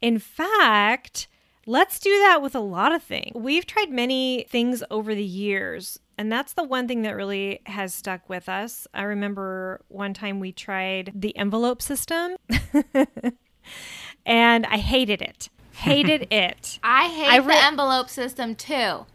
In 0.00 0.18
fact, 0.18 1.28
let's 1.66 1.98
do 1.98 2.10
that 2.20 2.42
with 2.42 2.54
a 2.54 2.60
lot 2.60 2.92
of 2.92 3.02
things. 3.02 3.32
We've 3.34 3.66
tried 3.66 3.90
many 3.90 4.46
things 4.48 4.82
over 4.90 5.14
the 5.14 5.24
years, 5.24 5.98
and 6.18 6.30
that's 6.30 6.52
the 6.52 6.64
one 6.64 6.88
thing 6.88 7.02
that 7.02 7.16
really 7.16 7.60
has 7.66 7.94
stuck 7.94 8.28
with 8.28 8.48
us. 8.48 8.86
I 8.94 9.02
remember 9.02 9.82
one 9.88 10.14
time 10.14 10.40
we 10.40 10.52
tried 10.52 11.12
the 11.14 11.36
envelope 11.36 11.82
system, 11.82 12.36
and 14.26 14.66
I 14.66 14.78
hated 14.78 15.22
it. 15.22 15.48
Hated 15.72 16.28
it. 16.32 16.78
I 16.82 17.08
hate 17.08 17.28
I 17.28 17.40
the 17.40 17.64
envelope 17.64 18.10
system 18.10 18.54
too. 18.54 19.06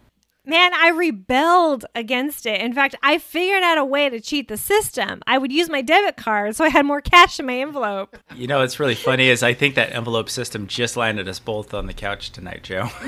Man, 0.45 0.73
I 0.73 0.89
rebelled 0.89 1.85
against 1.95 2.45
it. 2.45 2.61
In 2.61 2.73
fact, 2.73 2.95
I 3.03 3.17
figured 3.17 3.63
out 3.63 3.77
a 3.77 3.85
way 3.85 4.09
to 4.09 4.19
cheat 4.19 4.47
the 4.47 4.57
system. 4.57 5.21
I 5.27 5.37
would 5.37 5.51
use 5.51 5.69
my 5.69 5.81
debit 5.81 6.17
card 6.17 6.55
so 6.55 6.63
I 6.63 6.69
had 6.69 6.85
more 6.85 7.01
cash 7.01 7.39
in 7.39 7.45
my 7.45 7.57
envelope. 7.59 8.17
You 8.35 8.47
know, 8.47 8.59
what's 8.59 8.79
really 8.79 8.95
funny 8.95 9.29
is 9.29 9.43
I 9.43 9.53
think 9.53 9.75
that 9.75 9.93
envelope 9.93 10.29
system 10.29 10.67
just 10.67 10.97
landed 10.97 11.27
us 11.27 11.39
both 11.39 11.73
on 11.73 11.87
the 11.87 11.93
couch 11.93 12.31
tonight, 12.31 12.63
Joe. 12.63 12.89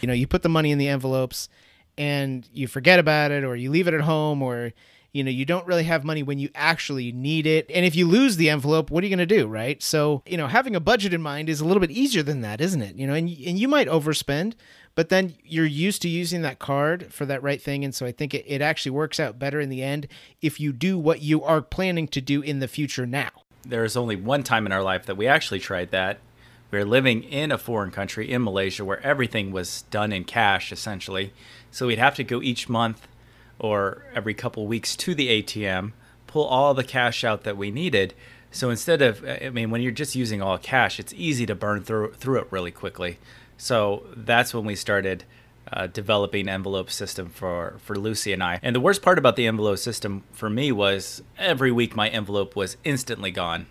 you 0.00 0.08
know, 0.08 0.14
you 0.14 0.26
put 0.26 0.42
the 0.42 0.48
money 0.48 0.70
in 0.70 0.78
the 0.78 0.88
envelopes 0.88 1.48
and 1.98 2.48
you 2.52 2.66
forget 2.66 2.98
about 2.98 3.30
it 3.30 3.44
or 3.44 3.56
you 3.56 3.70
leave 3.70 3.88
it 3.88 3.94
at 3.94 4.00
home 4.00 4.42
or 4.42 4.72
you 5.12 5.22
know 5.22 5.30
you 5.30 5.44
don't 5.44 5.66
really 5.66 5.84
have 5.84 6.04
money 6.04 6.22
when 6.22 6.38
you 6.38 6.48
actually 6.54 7.12
need 7.12 7.46
it. 7.46 7.70
And 7.72 7.84
if 7.84 7.94
you 7.94 8.06
lose 8.06 8.36
the 8.36 8.50
envelope 8.50 8.90
what 8.90 9.02
are 9.02 9.06
you 9.06 9.14
going 9.14 9.26
to 9.26 9.34
do 9.38 9.46
right? 9.46 9.82
So 9.82 10.22
you 10.26 10.36
know 10.36 10.46
having 10.46 10.74
a 10.74 10.80
budget 10.80 11.14
in 11.14 11.22
mind 11.22 11.48
is 11.48 11.60
a 11.60 11.64
little 11.64 11.80
bit 11.80 11.90
easier 11.90 12.22
than 12.22 12.40
that 12.40 12.60
isn't 12.60 12.82
it? 12.82 12.96
You 12.96 13.06
know 13.06 13.14
and, 13.14 13.28
and 13.28 13.58
you 13.58 13.68
might 13.68 13.88
overspend 13.88 14.54
but 14.94 15.08
then 15.08 15.34
you're 15.44 15.64
used 15.64 16.02
to 16.02 16.08
using 16.08 16.42
that 16.42 16.58
card 16.58 17.12
for 17.12 17.24
that 17.26 17.42
right 17.42 17.60
thing. 17.60 17.84
And 17.84 17.94
so 17.94 18.06
i 18.06 18.12
think 18.12 18.34
it, 18.34 18.44
it 18.46 18.62
actually 18.62 18.90
works 18.92 19.20
out 19.20 19.38
better 19.38 19.60
in 19.60 19.68
the 19.68 19.82
end 19.82 20.08
if 20.40 20.58
you 20.58 20.72
do 20.72 20.98
what 20.98 21.22
you 21.22 21.42
are 21.42 21.62
planning 21.62 22.08
to 22.08 22.20
do 22.20 22.42
in 22.42 22.60
the 22.60 22.68
future 22.68 23.06
now. 23.06 23.30
There 23.64 23.84
is 23.84 23.96
only 23.96 24.16
one 24.16 24.42
time 24.42 24.66
in 24.66 24.72
our 24.72 24.82
life 24.82 25.06
that 25.06 25.16
we 25.16 25.28
actually 25.28 25.60
tried 25.60 25.92
that. 25.92 26.18
We 26.70 26.78
were 26.78 26.84
living 26.84 27.22
in 27.22 27.52
a 27.52 27.58
foreign 27.58 27.90
country 27.90 28.30
in 28.30 28.42
malaysia 28.42 28.84
where 28.84 29.04
everything 29.04 29.52
was 29.52 29.82
done 29.90 30.12
in 30.12 30.24
cash 30.24 30.72
essentially. 30.72 31.32
So 31.70 31.86
we'd 31.86 31.98
have 31.98 32.14
to 32.16 32.24
go 32.24 32.42
each 32.42 32.68
month 32.68 33.06
or 33.62 34.04
every 34.14 34.34
couple 34.34 34.66
weeks 34.66 34.94
to 34.96 35.14
the 35.14 35.42
ATM, 35.42 35.92
pull 36.26 36.44
all 36.44 36.74
the 36.74 36.84
cash 36.84 37.24
out 37.24 37.44
that 37.44 37.56
we 37.56 37.70
needed. 37.70 38.12
So 38.50 38.68
instead 38.68 39.00
of, 39.00 39.24
I 39.24 39.48
mean, 39.48 39.70
when 39.70 39.80
you're 39.80 39.92
just 39.92 40.14
using 40.14 40.42
all 40.42 40.58
cash, 40.58 41.00
it's 41.00 41.14
easy 41.14 41.46
to 41.46 41.54
burn 41.54 41.82
through 41.82 42.12
through 42.12 42.40
it 42.40 42.48
really 42.50 42.72
quickly. 42.72 43.18
So 43.56 44.04
that's 44.14 44.52
when 44.52 44.64
we 44.64 44.74
started 44.74 45.24
uh, 45.72 45.86
developing 45.86 46.48
envelope 46.48 46.90
system 46.90 47.30
for 47.30 47.76
for 47.78 47.96
Lucy 47.96 48.32
and 48.32 48.42
I. 48.42 48.58
And 48.62 48.76
the 48.76 48.80
worst 48.80 49.00
part 49.00 49.16
about 49.16 49.36
the 49.36 49.46
envelope 49.46 49.78
system 49.78 50.24
for 50.32 50.50
me 50.50 50.72
was 50.72 51.22
every 51.38 51.70
week 51.70 51.96
my 51.96 52.08
envelope 52.08 52.56
was 52.56 52.76
instantly 52.84 53.30
gone, 53.30 53.66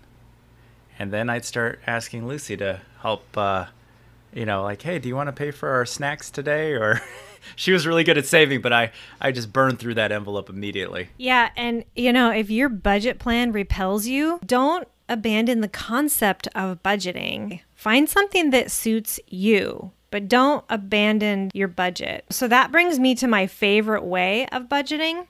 and 0.98 1.12
then 1.12 1.30
I'd 1.30 1.46
start 1.46 1.80
asking 1.86 2.28
Lucy 2.28 2.58
to 2.58 2.80
help. 3.02 3.38
Uh, 3.38 3.68
you 4.34 4.46
know, 4.46 4.64
like, 4.64 4.82
hey, 4.82 4.98
do 4.98 5.10
you 5.10 5.16
want 5.16 5.28
to 5.28 5.34
pay 5.34 5.52
for 5.52 5.70
our 5.70 5.86
snacks 5.86 6.32
today, 6.32 6.72
or 6.72 7.02
she 7.56 7.72
was 7.72 7.88
really 7.88 8.04
good 8.04 8.18
at 8.18 8.26
saving, 8.26 8.62
but 8.62 8.74
I 8.74 8.92
I 9.20 9.32
just 9.32 9.52
burned 9.54 9.80
through 9.80 9.96
that 9.96 10.12
envelope 10.12 10.50
immediately. 10.50 11.10
Yeah, 11.18 11.50
and 11.56 11.84
you 11.96 12.14
know, 12.14 12.32
if 12.32 12.50
your 12.50 12.70
budget 12.70 13.20
plan 13.20 13.52
repels 13.52 14.08
you, 14.08 14.40
don't 14.46 14.88
abandon 15.10 15.62
the 15.62 15.68
concept 15.68 16.48
of 16.56 16.82
budgeting. 16.84 17.62
Find 17.76 18.10
something 18.10 18.52
that 18.52 18.72
suits 18.72 19.20
you 19.28 19.92
but 20.12 20.28
don't 20.28 20.64
abandon 20.70 21.50
your 21.54 21.70
budget. 21.70 22.26
So 22.30 22.48
that 22.50 22.72
brings 22.72 23.00
me 23.00 23.16
to 23.16 23.28
my 23.28 23.48
favorite 23.48 24.04
way 24.04 24.46
of 24.48 24.64
budgeting 24.64 25.26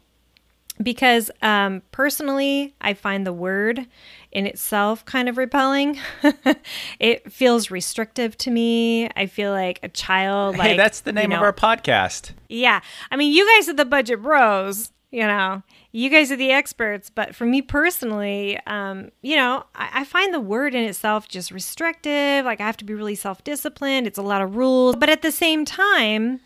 because 0.81 1.31
um, 1.41 1.81
personally, 1.91 2.73
I 2.81 2.93
find 2.93 3.25
the 3.25 3.33
word 3.33 3.85
in 4.31 4.45
itself 4.47 5.05
kind 5.05 5.27
of 5.29 5.37
repelling. 5.37 5.99
it 6.99 7.31
feels 7.31 7.69
restrictive 7.71 8.37
to 8.39 8.51
me. 8.51 9.09
I 9.15 9.25
feel 9.25 9.51
like 9.51 9.79
a 9.83 9.89
child. 9.89 10.57
Like, 10.57 10.71
hey, 10.71 10.77
that's 10.77 11.01
the 11.01 11.11
name 11.11 11.23
you 11.23 11.29
know, 11.29 11.37
of 11.37 11.41
our 11.43 11.53
podcast. 11.53 12.31
Yeah. 12.49 12.81
I 13.11 13.15
mean, 13.15 13.33
you 13.33 13.47
guys 13.55 13.69
are 13.69 13.73
the 13.73 13.85
budget 13.85 14.21
bros, 14.21 14.91
you 15.11 15.27
know, 15.27 15.61
you 15.91 16.09
guys 16.09 16.31
are 16.31 16.37
the 16.37 16.51
experts. 16.51 17.09
But 17.09 17.35
for 17.35 17.45
me 17.45 17.61
personally, 17.61 18.57
um, 18.65 19.11
you 19.21 19.35
know, 19.35 19.65
I, 19.75 19.89
I 19.93 20.03
find 20.05 20.33
the 20.33 20.39
word 20.39 20.73
in 20.73 20.83
itself 20.83 21.27
just 21.27 21.51
restrictive. 21.51 22.45
Like, 22.45 22.61
I 22.61 22.65
have 22.65 22.77
to 22.77 22.85
be 22.85 22.93
really 22.93 23.15
self 23.15 23.43
disciplined. 23.43 24.07
It's 24.07 24.17
a 24.17 24.23
lot 24.23 24.41
of 24.41 24.55
rules. 24.55 24.95
But 24.95 25.09
at 25.09 25.21
the 25.21 25.31
same 25.31 25.65
time, 25.65 26.39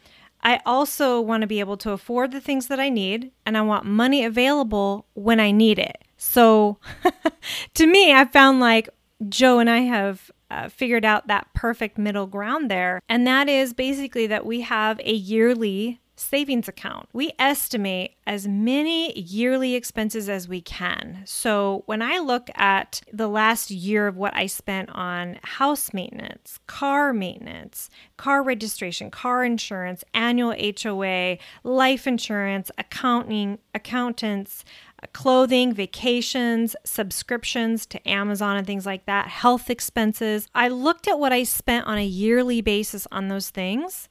I 0.45 0.62
also 0.63 1.19
want 1.19 1.41
to 1.41 1.47
be 1.47 1.60
able 1.60 1.75
to 1.77 1.91
afford 1.91 2.31
the 2.31 2.39
things 2.39 2.67
that 2.67 2.79
I 2.79 2.89
need, 2.89 3.31
and 3.47 3.58
I 3.58 3.62
want 3.63 3.86
money 3.86 4.23
available 4.23 5.08
when 5.15 5.39
I 5.39 5.49
need 5.49 5.79
it. 5.79 6.03
So, 6.17 6.77
to 7.73 7.88
me, 7.88 8.13
I 8.13 8.25
found 8.25 8.60
like 8.60 8.88
Joe 9.27 9.58
and 9.58 9.69
I 9.69 9.79
have 9.79 10.29
uh, 10.51 10.69
figured 10.69 11.03
out 11.03 11.25
that 11.27 11.47
perfect 11.55 11.97
middle 11.97 12.27
ground 12.27 12.69
there. 12.69 13.01
And 13.10 13.25
that 13.25 13.49
is 13.49 13.73
basically 13.73 14.27
that 14.27 14.45
we 14.45 14.62
have 14.62 14.99
a 14.99 15.13
yearly 15.13 15.99
savings 16.15 16.67
account. 16.67 17.10
We 17.13 17.32
estimate 17.38 18.15
as 18.25 18.47
many 18.47 19.17
yearly 19.19 19.75
expenses 19.75 20.30
as 20.30 20.47
we 20.47 20.62
can. 20.62 21.21
So 21.25 21.84
when 21.86 22.01
I 22.01 22.19
look 22.19 22.49
at 22.56 23.01
the 23.12 23.28
last 23.28 23.69
year 23.69 24.08
of 24.08 24.17
what 24.17 24.36
I 24.36 24.45
spent 24.45 24.89
on 24.91 25.38
house 25.43 25.93
maintenance, 25.93 26.60
car 26.67 27.13
maintenance, 27.13 27.89
car 28.17 28.43
registration, 28.43 29.12
car 29.12 29.43
insurance, 29.43 30.04
annual 30.13 30.54
HOA, 30.54 31.38
life 31.63 32.08
insurance, 32.08 32.71
accounting, 32.78 33.60
accountants, 33.73 34.63
uh, 35.04 35.08
clothing, 35.13 35.73
vacations, 35.73 36.75
subscriptions 36.86 37.86
to 37.86 38.10
Amazon 38.10 38.58
and 38.58 38.65
things 38.65 38.86
like 38.86 39.06
that, 39.06 39.28
health 39.28 39.69
expenses. 39.69 40.47
I 40.56 40.69
looked 40.69 41.08
at 41.08 41.19
what 41.19 41.34
I 41.34 41.43
spent 41.43 41.86
on 41.86 41.97
a 41.97 42.06
yearly 42.06 42.62
basis 42.62 43.06
on 43.12 43.28
those 43.28 43.49
things 43.49 44.08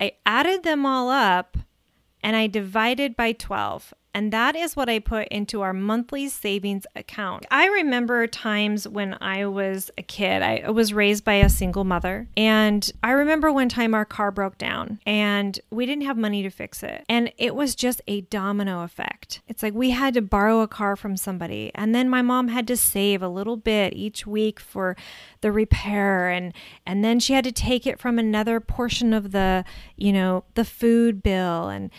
I 0.00 0.12
added 0.24 0.62
them 0.62 0.84
all 0.84 1.08
up 1.08 1.56
and 2.22 2.36
I 2.36 2.46
divided 2.46 3.16
by 3.16 3.32
12. 3.32 3.94
And 4.16 4.32
that 4.32 4.56
is 4.56 4.74
what 4.74 4.88
I 4.88 4.98
put 4.98 5.28
into 5.28 5.60
our 5.60 5.74
monthly 5.74 6.26
savings 6.30 6.86
account. 6.96 7.44
I 7.50 7.66
remember 7.66 8.26
times 8.26 8.88
when 8.88 9.14
I 9.20 9.44
was 9.44 9.90
a 9.98 10.02
kid. 10.02 10.40
I 10.40 10.70
was 10.70 10.94
raised 10.94 11.22
by 11.22 11.34
a 11.34 11.50
single 11.50 11.84
mother. 11.84 12.26
And 12.34 12.90
I 13.02 13.10
remember 13.10 13.52
one 13.52 13.68
time 13.68 13.92
our 13.92 14.06
car 14.06 14.30
broke 14.30 14.56
down 14.56 15.00
and 15.04 15.60
we 15.70 15.84
didn't 15.84 16.04
have 16.04 16.16
money 16.16 16.42
to 16.42 16.48
fix 16.48 16.82
it. 16.82 17.04
And 17.10 17.30
it 17.36 17.54
was 17.54 17.74
just 17.74 18.00
a 18.06 18.22
domino 18.22 18.84
effect. 18.84 19.42
It's 19.48 19.62
like 19.62 19.74
we 19.74 19.90
had 19.90 20.14
to 20.14 20.22
borrow 20.22 20.62
a 20.62 20.68
car 20.68 20.96
from 20.96 21.18
somebody. 21.18 21.70
And 21.74 21.94
then 21.94 22.08
my 22.08 22.22
mom 22.22 22.48
had 22.48 22.66
to 22.68 22.76
save 22.78 23.22
a 23.22 23.28
little 23.28 23.58
bit 23.58 23.92
each 23.92 24.26
week 24.26 24.58
for 24.60 24.96
the 25.42 25.52
repair 25.52 26.30
and 26.30 26.54
and 26.86 27.04
then 27.04 27.20
she 27.20 27.34
had 27.34 27.44
to 27.44 27.52
take 27.52 27.86
it 27.86 28.00
from 28.00 28.18
another 28.18 28.58
portion 28.58 29.12
of 29.12 29.30
the 29.30 29.64
you 29.96 30.12
know 30.12 30.42
the 30.54 30.64
food 30.64 31.22
bill 31.22 31.68
and 31.68 31.90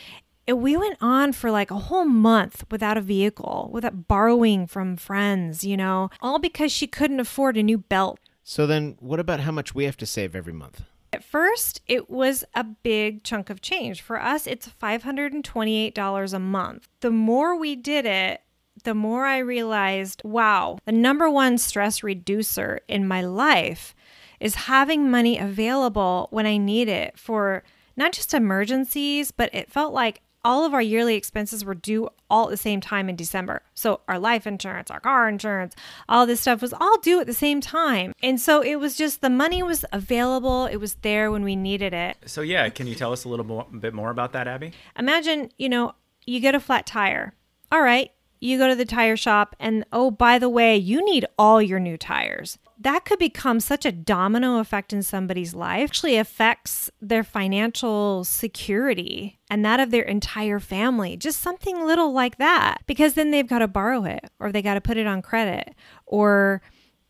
we 0.56 0.78
went 0.78 0.98
on 1.02 1.34
for 1.34 1.52
like 1.52 1.72
a 1.72 1.78
whole 1.78 2.06
month 2.06 2.64
without 2.72 2.98
a 2.98 3.02
vehicle, 3.02 3.70
without 3.72 4.08
borrowing 4.08 4.68
from 4.68 4.96
friends, 4.96 5.64
you 5.64 5.76
know, 5.76 6.10
all 6.22 6.40
because 6.40 6.72
she 6.72 6.88
couldn't 6.88 7.20
afford 7.20 7.58
a 7.58 7.64
new 7.64 7.78
belt. 7.78 8.20
So 8.44 8.66
then, 8.66 8.96
what 9.00 9.20
about 9.20 9.42
how 9.42 9.52
much 9.52 9.76
we 9.76 9.84
have 9.84 9.98
to 9.98 10.06
save 10.06 10.36
every 10.36 10.54
month? 10.54 10.84
At 11.12 11.24
first, 11.24 11.82
it 11.88 12.10
was 12.10 12.46
a 12.54 12.64
big 12.64 13.24
chunk 13.24 13.50
of 13.50 13.62
change. 13.62 14.02
For 14.02 14.22
us, 14.22 14.48
it's 14.48 14.70
$528 14.70 16.34
a 16.34 16.40
month. 16.40 16.88
The 17.00 17.12
more 17.12 17.58
we 17.58 17.76
did 17.76 18.06
it, 18.06 18.42
the 18.84 18.94
more 18.94 19.26
I 19.26 19.40
realized 19.40 20.22
wow, 20.24 20.78
the 20.86 20.92
number 20.92 21.30
one 21.30 21.58
stress 21.58 22.04
reducer 22.04 22.80
in 22.88 23.08
my 23.08 23.22
life 23.22 23.96
is 24.40 24.56
having 24.56 25.10
money 25.10 25.38
available 25.38 26.28
when 26.32 26.46
I 26.46 26.58
need 26.58 26.88
it 26.88 27.18
for 27.18 27.64
not 27.96 28.14
just 28.14 28.34
emergencies, 28.34 29.32
but 29.32 29.54
it 29.54 29.72
felt 29.72 29.94
like 29.94 30.22
all 30.48 30.64
of 30.64 30.74
our 30.74 30.82
yearly 30.82 31.16
expenses 31.16 31.66
were 31.66 31.76
due 31.76 32.08
all 32.30 32.46
at 32.46 32.52
the 32.52 32.56
same 32.56 32.80
time 32.80 33.10
in 33.10 33.18
December. 33.18 33.62
So 33.76 34.00
our 34.08 34.18
life 34.18 34.48
insurance, 34.48 34.90
our 34.90 35.02
car 35.02 35.28
insurance, 35.28 35.76
all 36.08 36.26
this 36.26 36.40
stuff 36.40 36.62
was 36.62 36.72
all 36.72 36.98
due 37.00 37.20
at 37.20 37.28
the 37.28 37.34
same 37.34 37.60
time. 37.60 38.14
And 38.24 38.40
so 38.40 38.62
it 38.62 38.78
was 38.78 38.96
just 38.96 39.20
the 39.20 39.30
money 39.30 39.62
was 39.62 39.84
available, 39.92 40.66
it 40.68 40.78
was 40.78 40.94
there 41.02 41.32
when 41.32 41.44
we 41.44 41.58
needed 41.58 41.94
it. 41.94 42.16
So 42.26 42.40
yeah, 42.40 42.70
can 42.70 42.88
you 42.88 42.96
tell 42.96 43.12
us 43.12 43.26
a 43.26 43.30
little 43.30 43.46
more, 43.46 43.68
bit 43.78 43.94
more 43.94 44.10
about 44.10 44.32
that, 44.32 44.48
Abby? 44.48 44.72
Imagine, 44.98 45.52
you 45.58 45.68
know, 45.68 45.96
you 46.26 46.40
get 46.40 46.56
a 46.56 46.62
flat 46.62 46.86
tire. 46.86 47.34
All 47.70 47.82
right, 47.82 48.10
you 48.40 48.58
go 48.58 48.68
to 48.68 48.76
the 48.76 48.86
tire 48.86 49.18
shop 49.18 49.56
and 49.60 49.86
oh 49.92 50.12
by 50.12 50.40
the 50.40 50.50
way 50.50 50.76
you 50.76 51.04
need 51.06 51.26
all 51.38 51.62
your 51.62 51.80
new 51.80 51.98
tires. 51.98 52.58
That 52.80 53.06
could 53.06 53.18
become 53.18 53.60
such 53.60 53.86
a 53.86 53.92
domino 53.92 54.60
effect 54.60 54.94
in 54.94 55.02
somebody's 55.02 55.56
life. 55.56 55.90
Actually 55.90 56.18
affects 56.18 56.92
their 57.02 57.24
financial 57.24 58.24
security 58.24 59.40
and 59.50 59.66
that 59.66 59.80
of 59.80 59.90
their 59.90 60.04
entire 60.04 60.60
family. 60.60 61.18
Just 61.18 61.42
something 61.42 61.86
little 61.86 62.14
like 62.14 62.38
that. 62.38 62.84
Because 62.86 63.16
then 63.16 63.32
they've 63.32 63.48
got 63.48 63.60
to 63.60 63.68
borrow 63.68 64.04
it 64.04 64.30
or 64.40 64.52
they 64.52 64.62
got 64.62 64.76
to 64.76 64.82
put 64.82 64.98
it 64.98 65.08
on 65.08 65.24
credit 65.24 65.74
or 66.06 66.62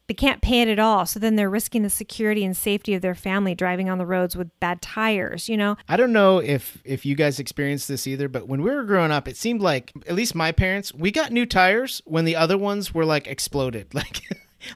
they 0.07 0.13
can't 0.13 0.41
pay 0.41 0.61
it 0.61 0.67
at 0.67 0.79
all. 0.79 1.05
So 1.05 1.19
then 1.19 1.35
they're 1.35 1.49
risking 1.49 1.83
the 1.83 1.89
security 1.89 2.45
and 2.45 2.55
safety 2.55 2.93
of 2.93 3.01
their 3.01 3.15
family 3.15 3.53
driving 3.53 3.89
on 3.89 3.97
the 3.97 4.05
roads 4.05 4.35
with 4.35 4.57
bad 4.59 4.81
tires, 4.81 5.49
you 5.49 5.57
know? 5.57 5.75
I 5.89 5.97
don't 5.97 6.13
know 6.13 6.39
if 6.39 6.81
if 6.85 7.05
you 7.05 7.15
guys 7.15 7.39
experienced 7.39 7.87
this 7.87 8.07
either, 8.07 8.29
but 8.29 8.47
when 8.47 8.61
we 8.61 8.71
were 8.71 8.83
growing 8.83 9.11
up, 9.11 9.27
it 9.27 9.37
seemed 9.37 9.61
like 9.61 9.91
at 10.07 10.15
least 10.15 10.33
my 10.33 10.51
parents, 10.51 10.93
we 10.93 11.11
got 11.11 11.31
new 11.31 11.45
tires 11.45 12.01
when 12.05 12.25
the 12.25 12.35
other 12.35 12.57
ones 12.57 12.93
were 12.93 13.05
like 13.05 13.27
exploded. 13.27 13.87
Like 13.97 14.21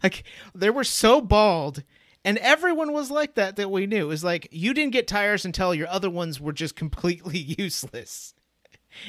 like 0.04 0.24
they 0.56 0.70
were 0.70 0.84
so 0.84 1.22
bald 1.22 1.84
and 2.24 2.38
everyone 2.40 2.92
was 2.92 3.12
like 3.12 3.36
that 3.36 3.56
that 3.56 3.70
we 3.72 3.88
knew. 3.88 4.06
It 4.06 4.10
was 4.10 4.24
like 4.24 4.48
you 4.52 4.74
didn't 4.74 4.94
get 4.94 5.08
tires 5.08 5.46
until 5.46 5.76
your 5.76 5.88
other 5.88 6.10
ones 6.10 6.40
were 6.40 6.54
just 6.54 6.76
completely 6.76 7.38
useless. 7.58 8.34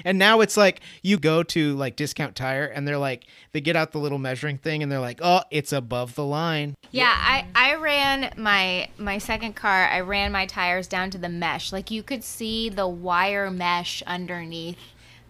And 0.04 0.18
now 0.18 0.40
it's 0.40 0.56
like 0.56 0.80
you 1.02 1.18
go 1.18 1.42
to 1.44 1.74
like 1.74 1.96
discount 1.96 2.36
tire 2.36 2.64
and 2.64 2.86
they're 2.86 2.98
like 2.98 3.26
they 3.52 3.60
get 3.60 3.76
out 3.76 3.92
the 3.92 3.98
little 3.98 4.18
measuring 4.18 4.58
thing 4.58 4.82
and 4.82 4.90
they're 4.90 5.00
like, 5.00 5.20
"Oh, 5.22 5.42
it's 5.50 5.72
above 5.72 6.14
the 6.14 6.24
line." 6.24 6.74
Yeah, 6.90 7.14
I, 7.14 7.46
I 7.54 7.74
ran 7.76 8.32
my 8.36 8.88
my 8.98 9.18
second 9.18 9.54
car. 9.54 9.86
I 9.86 10.00
ran 10.00 10.32
my 10.32 10.46
tires 10.46 10.86
down 10.86 11.10
to 11.10 11.18
the 11.18 11.28
mesh. 11.28 11.72
Like 11.72 11.90
you 11.90 12.02
could 12.02 12.24
see 12.24 12.68
the 12.68 12.88
wire 12.88 13.50
mesh 13.50 14.02
underneath 14.06 14.78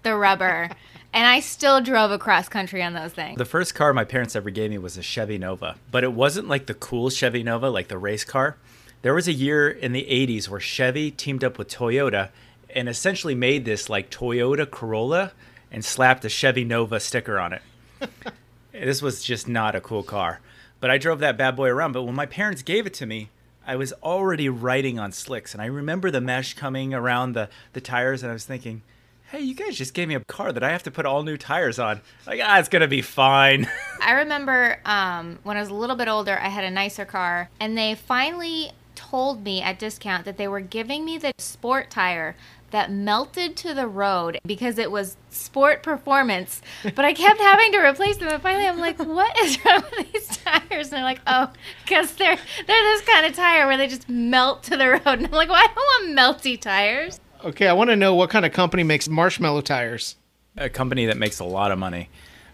the 0.03 0.17
rubber. 0.17 0.71
and 1.13 1.27
I 1.27 1.41
still 1.41 1.81
drove 1.81 2.11
across 2.11 2.49
country 2.49 2.83
on 2.83 2.95
those 2.95 3.13
things. 3.13 3.39
The 3.39 3.45
first 3.45 3.75
car 3.75 3.93
my 3.93 4.05
parents 4.05 4.35
ever 4.35 4.51
gave 4.51 4.71
me 4.71 4.79
was 4.79 4.97
a 4.97 5.03
Chevy 5.03 5.39
Nova, 5.39 5.77
but 5.91 6.05
it 6.05 6.13
wasn't 6.13 6.49
like 6.49 6.67
the 6.67 6.75
cool 6.75 7.11
Chevy 7.11 7.43
Nova, 7.43 7.69
like 7.69 7.89
the 7.89 7.99
race 7.99 8.25
car. 8.25 8.57
There 9.03 9.15
was 9.15 9.27
a 9.27 9.33
year 9.33 9.69
in 9.69 9.93
the 9.93 10.07
80s 10.09 10.49
where 10.49 10.61
Chevy 10.61 11.11
teamed 11.11 11.43
up 11.43 11.59
with 11.59 11.69
Toyota 11.69 12.31
and 12.75 12.89
essentially 12.89 13.35
made 13.35 13.65
this 13.65 13.89
like 13.89 14.11
Toyota 14.11 14.69
Corolla 14.71 15.33
and 15.71 15.85
slapped 15.85 16.25
a 16.25 16.29
Chevy 16.29 16.65
Nova 16.65 17.01
sticker 17.01 17.39
on 17.39 17.53
it. 17.53 17.63
this 18.73 19.03
was 19.03 19.23
just 19.23 19.49
not 19.49 19.75
a 19.75 19.81
cool 19.81 20.03
car. 20.03 20.41
But 20.81 20.91
I 20.91 20.99
drove 20.99 21.21
that 21.21 21.39
bad 21.39 21.57
boy 21.57 21.69
around. 21.69 21.93
But 21.93 22.03
when 22.03 22.15
my 22.15 22.27
parents 22.27 22.63
gave 22.63 22.87
it 22.87 22.95
to 22.95 23.07
me, 23.07 23.31
I 23.67 23.77
was 23.77 23.93
already 24.03 24.49
riding 24.49 24.99
on 24.99 25.13
slicks. 25.13 25.55
And 25.55 25.63
I 25.63 25.67
remember 25.67 26.11
the 26.11 26.21
mesh 26.21 26.55
coming 26.55 26.93
around 26.93 27.33
the, 27.35 27.49
the 27.73 27.81
tires, 27.81 28.23
and 28.23 28.31
I 28.31 28.33
was 28.33 28.45
thinking, 28.45 28.83
hey, 29.31 29.41
you 29.41 29.55
guys 29.55 29.77
just 29.77 29.95
gave 29.95 30.09
me 30.09 30.15
a 30.15 30.21
car 30.21 30.53
that 30.53 30.63
I 30.63 30.71
have 30.71 30.83
to 30.83 30.91
put 30.91 31.07
all 31.07 31.23
new 31.23 31.37
tires 31.37 31.79
on. 31.79 32.01
Like, 32.27 32.41
ah, 32.43 32.59
it's 32.59 32.69
going 32.69 32.83
to 32.83 32.89
be 32.89 33.01
fine. 33.01 33.69
I 34.01 34.13
remember 34.13 34.79
um, 34.85 35.39
when 35.45 35.57
I 35.57 35.61
was 35.61 35.71
a 35.71 35.75
little 35.75 35.97
bit 35.97 36.09
older, 36.09 36.39
I 36.39 36.49
had 36.49 36.65
a 36.65 36.71
nicer 36.71 37.05
car, 37.05 37.49
and 37.59 37.79
they 37.79 37.95
finally 37.95 38.73
told 38.95 39.43
me 39.43 39.63
at 39.63 39.79
discount 39.79 40.25
that 40.25 40.37
they 40.37 40.49
were 40.49 40.61
giving 40.61 41.05
me 41.05 41.17
the 41.17 41.33
sport 41.39 41.91
tire 41.91 42.37
that 42.73 42.91
melted 42.91 43.57
to 43.59 43.73
the 43.73 43.87
road 43.87 44.39
because 44.45 44.79
it 44.79 44.91
was 44.91 45.17
sport 45.31 45.83
performance. 45.83 46.61
But 46.83 47.05
I 47.05 47.15
kept 47.15 47.41
having 47.41 47.73
to 47.73 47.79
replace 47.79 48.17
them, 48.17 48.29
and 48.29 48.43
finally 48.43 48.67
I'm 48.67 48.79
like, 48.79 48.99
"What 48.99 49.39
is 49.41 49.59
wrong 49.65 49.83
with 49.97 50.13
these 50.13 50.37
tires?" 50.39 50.89
And 50.89 50.99
they're 50.99 51.03
like, 51.05 51.21
"Oh, 51.27 51.51
because 51.85 52.13
they're 52.15 52.37
they're 52.67 52.83
this 52.83 53.03
kind 53.03 53.27
of 53.27 53.35
tire 53.35 53.67
where 53.67 53.77
they 53.77 53.87
just 53.87 54.09
melt 54.09 54.65
to 54.65 54.77
the 54.77 54.89
road." 54.91 55.01
And 55.07 55.27
I'm 55.27 55.33
like, 55.33 55.49
"Well, 55.49 55.63
I 55.63 55.67
don't 55.67 56.17
want 56.17 56.41
melty 56.43 56.61
tires." 56.61 57.21
Okay, 57.45 57.69
I 57.69 57.73
want 57.73 57.91
to 57.91 57.97
know 57.97 58.15
what 58.15 58.31
kind 58.31 58.45
of 58.45 58.53
company 58.53 58.83
makes 58.83 59.09
marshmallow 59.09 59.63
tires. 59.63 60.17
A 60.57 60.69
company 60.69 61.07
that 61.07 61.17
makes 61.17 61.41
a 61.41 61.45
lot 61.45 61.73
of 61.73 61.79
money. 61.79 62.09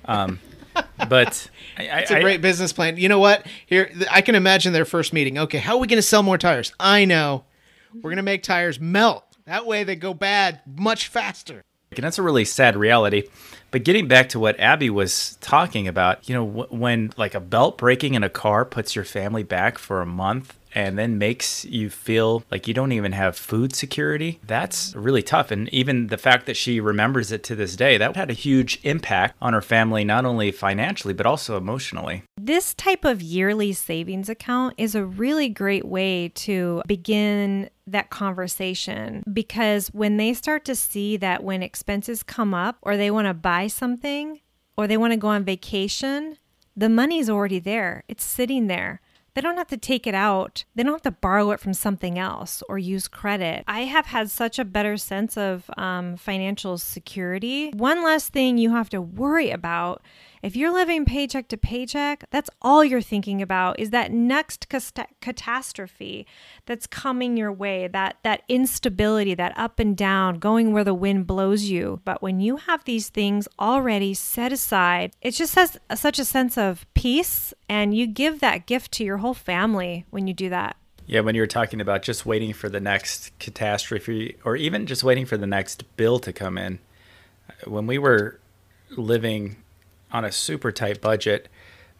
Um, 0.05 0.39
but 1.09 1.51
I, 1.77 2.01
it's 2.01 2.11
a 2.11 2.21
great 2.21 2.41
business 2.41 2.73
plan. 2.73 2.97
You 2.97 3.09
know 3.09 3.19
what? 3.19 3.47
Here, 3.67 3.91
I 4.11 4.23
can 4.23 4.35
imagine 4.35 4.73
their 4.73 4.85
first 4.85 5.13
meeting. 5.13 5.39
Okay, 5.39 5.59
how 5.59 5.75
are 5.75 5.79
we 5.79 5.87
going 5.87 5.99
to 5.99 6.03
sell 6.03 6.23
more 6.23 6.39
tires? 6.39 6.73
I 6.81 7.05
know. 7.05 7.45
We're 7.95 8.11
going 8.11 8.17
to 8.17 8.23
make 8.23 8.43
tires 8.43 8.81
melt. 8.81 9.28
That 9.49 9.65
way 9.65 9.83
they 9.83 9.97
go 9.97 10.13
bad 10.13 10.61
much 10.67 11.09
faster. 11.09 11.65
And 11.93 12.05
that's 12.05 12.19
a 12.19 12.23
really 12.23 12.45
sad 12.45 12.77
reality. 12.77 13.29
But 13.71 13.83
getting 13.83 14.07
back 14.07 14.29
to 14.31 14.39
what 14.39 14.61
Abby 14.61 14.91
was 14.91 15.39
talking 15.41 15.89
about, 15.89 16.29
you 16.29 16.35
know, 16.35 16.45
when 16.45 17.15
like 17.17 17.35
a 17.35 17.41
belt 17.41 17.79
breaking 17.79 18.13
in 18.13 18.23
a 18.23 18.29
car 18.29 18.67
puts 18.67 18.95
your 18.95 19.07
family 19.07 19.43
back 19.43 19.79
for 19.79 20.03
a 20.03 20.07
month 20.07 20.59
and 20.79 20.97
then 20.97 21.19
makes 21.19 21.65
you 21.65 21.91
feel 21.91 22.45
like 22.53 22.69
you 22.69 22.73
don't 22.73 22.93
even 22.93 23.11
have 23.11 23.37
food 23.37 23.75
security, 23.75 24.39
that's 24.47 24.95
really 24.95 25.25
tough. 25.25 25.51
And 25.51 25.69
even 25.75 26.07
the 26.07 26.17
fact 26.17 26.47
that 26.47 26.57
she 26.57 26.79
remembers 26.79 27.33
it 27.33 27.43
to 27.45 27.57
this 27.57 27.75
day, 27.75 27.99
that 27.99 28.15
had 28.15 28.31
a 28.31 28.35
huge 28.35 28.79
impact 28.85 29.37
on 29.43 29.55
her 29.55 29.61
family, 29.61 30.05
not 30.05 30.25
only 30.25 30.53
financially, 30.53 31.13
but 31.13 31.27
also 31.27 31.57
emotionally. 31.57 32.23
This 32.41 32.75
type 32.75 33.05
of 33.05 33.21
yearly 33.21 33.73
savings 33.73 34.29
account 34.29 34.75
is 34.79 34.95
a 34.95 35.05
really 35.05 35.49
great 35.49 35.85
way 35.85 36.29
to 36.37 36.83
begin 36.87 37.71
that 37.89 38.11
conversation 38.11 39.25
because 39.33 39.89
when 39.89 40.17
they 40.17 40.33
start 40.33 40.65
to 40.67 40.77
see 40.77 41.17
that 41.17 41.43
when 41.43 41.61
expenses 41.61 42.23
come 42.23 42.55
up 42.55 42.77
or 42.83 42.97
they 42.97 43.11
want 43.11 43.27
to 43.27 43.35
buy 43.35 43.67
something 43.67 44.39
or 44.77 44.87
they 44.87 44.97
want 44.97 45.13
to 45.13 45.17
go 45.17 45.27
on 45.27 45.43
vacation, 45.43 46.39
the 46.77 46.89
money's 46.89 47.29
already 47.29 47.59
there. 47.59 48.05
It's 48.07 48.23
sitting 48.23 48.69
there. 48.69 49.01
They 49.39 49.43
don't 49.43 49.57
have 49.57 49.69
to 49.69 49.77
take 49.77 50.09
it 50.09 50.17
out. 50.17 50.65
They 50.75 50.83
don't 50.83 50.95
have 50.95 51.03
to 51.03 51.13
borrow 51.13 51.53
it 51.53 51.61
from 51.61 51.73
something 51.73 52.19
else 52.19 52.61
or 52.69 52.77
use 52.77 53.07
credit. 53.07 53.63
I 53.69 53.83
have 53.83 54.07
had 54.07 54.33
such 54.33 54.59
a 54.59 54.65
better 54.65 54.97
sense 54.97 55.37
of 55.37 55.71
um, 55.77 56.17
financial 56.17 56.77
security. 56.77 57.71
One 57.71 58.03
less 58.03 58.29
thing 58.29 58.59
you 58.59 58.71
have 58.71 58.91
to 58.91 59.01
worry 59.01 59.53
about 59.53 60.03
if 60.43 60.57
you're 60.57 60.73
living 60.73 61.05
paycheck 61.05 61.49
to 61.49 61.57
paycheck, 61.57 62.25
that's 62.31 62.51
all 62.63 62.85
you're 62.85 63.01
thinking 63.01 63.43
about 63.43 63.79
is 63.79 63.91
that 63.91 64.13
next 64.13 64.69
catastrophe 65.21 66.27
that's 66.67 66.87
coming 66.87 67.37
your 67.37 67.53
way, 67.53 67.89
that 67.89 68.19
that 68.23 68.43
instability, 68.49 69.35
that 69.35 69.57
up 69.57 69.79
and 69.79 69.97
down, 69.97 70.39
going 70.39 70.73
where 70.73 70.85
the 70.85 70.95
wind 70.95 71.27
blows 71.27 71.65
you. 71.65 72.01
But 72.05 72.23
when 72.23 72.41
you 72.41 72.57
have 72.57 72.85
these 72.85 73.09
things 73.09 73.49
already 73.59 74.15
set 74.15 74.53
aside, 74.53 75.13
it 75.21 75.33
just 75.33 75.55
has 75.55 75.79
such 75.95 76.19
a 76.19 76.25
sense 76.25 76.57
of 76.57 76.87
peace 76.95 77.53
and 77.69 77.95
you 77.95 78.07
give 78.07 78.41
that 78.41 78.67
gift 78.67 78.93
to 78.93 79.05
your 79.05 79.19
whole 79.19 79.35
family 79.35 80.05
when 80.11 80.27
you 80.27 80.35
do 80.35 80.49
that. 80.51 80.77
Yeah, 81.07 81.21
when 81.21 81.35
you 81.35 81.41
were 81.41 81.47
talking 81.47 81.81
about 81.81 82.03
just 82.03 82.27
waiting 82.27 82.53
for 82.53 82.69
the 82.69 82.81
next 82.81 83.37
catastrophe 83.39 84.37
or 84.45 84.57
even 84.57 84.87
just 84.87 85.03
waiting 85.03 85.25
for 85.25 85.39
the 85.39 85.47
next 85.47 85.97
bill 85.97 86.19
to 86.19 86.35
come 86.35 86.59
in. 86.59 86.81
When 87.67 87.87
we 87.87 87.97
were 87.97 88.39
living 88.91 89.57
on 90.13 90.25
a 90.25 90.33
super 90.33 90.73
tight 90.73 91.01
budget, 91.01 91.49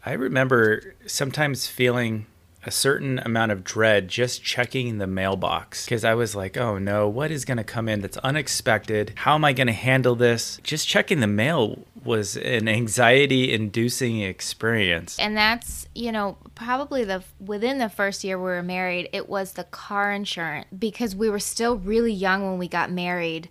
I 0.05 0.13
remember 0.13 0.95
sometimes 1.07 1.67
feeling 1.67 2.27
a 2.65 2.71
certain 2.71 3.19
amount 3.21 3.53
of 3.53 3.65
dread 3.65 4.09
just 4.09 4.43
checking 4.43 4.99
the 4.99 5.07
mailbox 5.07 5.85
because 5.85 6.05
I 6.05 6.15
was 6.15 6.35
like, 6.35 6.57
oh 6.57 6.79
no, 6.79 7.09
what 7.09 7.31
is 7.31 7.45
going 7.45 7.57
to 7.57 7.65
come 7.65 7.89
in 7.89 8.01
that's 8.01 8.17
unexpected? 8.19 9.13
How 9.17 9.35
am 9.35 9.45
I 9.45 9.53
going 9.53 9.69
to 9.69 9.73
handle 9.73 10.15
this? 10.15 10.61
Just 10.63 10.89
checking 10.89 11.21
the 11.21 11.27
mail 11.27 11.85
was 12.05 12.37
an 12.37 12.69
anxiety 12.69 13.53
inducing 13.53 14.21
experience. 14.21 15.19
And 15.19 15.37
that's, 15.37 15.87
you 15.95 16.13
know, 16.13 16.37
probably 16.55 17.05
the 17.05 17.23
within 17.41 17.79
the 17.79 17.89
first 17.89 18.25
year 18.25 18.39
we 18.39 18.45
were 18.45 18.63
married, 18.63 19.09
it 19.13 19.29
was 19.29 19.53
the 19.53 19.65
car 19.65 20.13
insurance 20.13 20.67
because 20.77 21.15
we 21.15 21.31
were 21.31 21.39
still 21.39 21.77
really 21.77 22.13
young 22.13 22.45
when 22.45 22.59
we 22.59 22.69
got 22.69 22.91
married. 22.91 23.49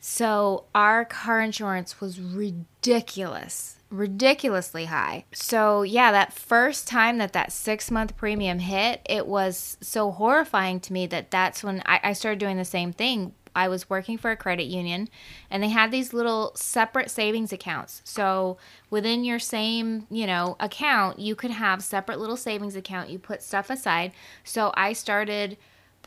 So 0.00 0.64
our 0.74 1.04
car 1.04 1.40
insurance 1.40 2.00
was 2.00 2.20
ridiculous 2.20 3.77
ridiculously 3.90 4.86
high. 4.86 5.24
So, 5.32 5.82
yeah, 5.82 6.12
that 6.12 6.32
first 6.32 6.86
time 6.86 7.18
that 7.18 7.32
that 7.32 7.52
six 7.52 7.90
month 7.90 8.16
premium 8.16 8.58
hit, 8.58 9.00
it 9.08 9.26
was 9.26 9.76
so 9.80 10.10
horrifying 10.10 10.80
to 10.80 10.92
me 10.92 11.06
that 11.06 11.30
that's 11.30 11.64
when 11.64 11.82
I, 11.86 12.00
I 12.02 12.12
started 12.12 12.38
doing 12.38 12.56
the 12.56 12.64
same 12.64 12.92
thing. 12.92 13.34
I 13.54 13.66
was 13.68 13.90
working 13.90 14.18
for 14.18 14.30
a 14.30 14.36
credit 14.36 14.66
union 14.66 15.08
and 15.50 15.62
they 15.62 15.68
had 15.70 15.90
these 15.90 16.12
little 16.12 16.52
separate 16.54 17.10
savings 17.10 17.52
accounts. 17.52 18.02
So 18.04 18.56
within 18.88 19.24
your 19.24 19.40
same, 19.40 20.06
you 20.10 20.26
know, 20.26 20.56
account, 20.60 21.18
you 21.18 21.34
could 21.34 21.50
have 21.50 21.82
separate 21.82 22.20
little 22.20 22.36
savings 22.36 22.76
account. 22.76 23.10
You 23.10 23.18
put 23.18 23.42
stuff 23.42 23.68
aside. 23.68 24.12
So 24.44 24.72
I 24.74 24.92
started 24.92 25.56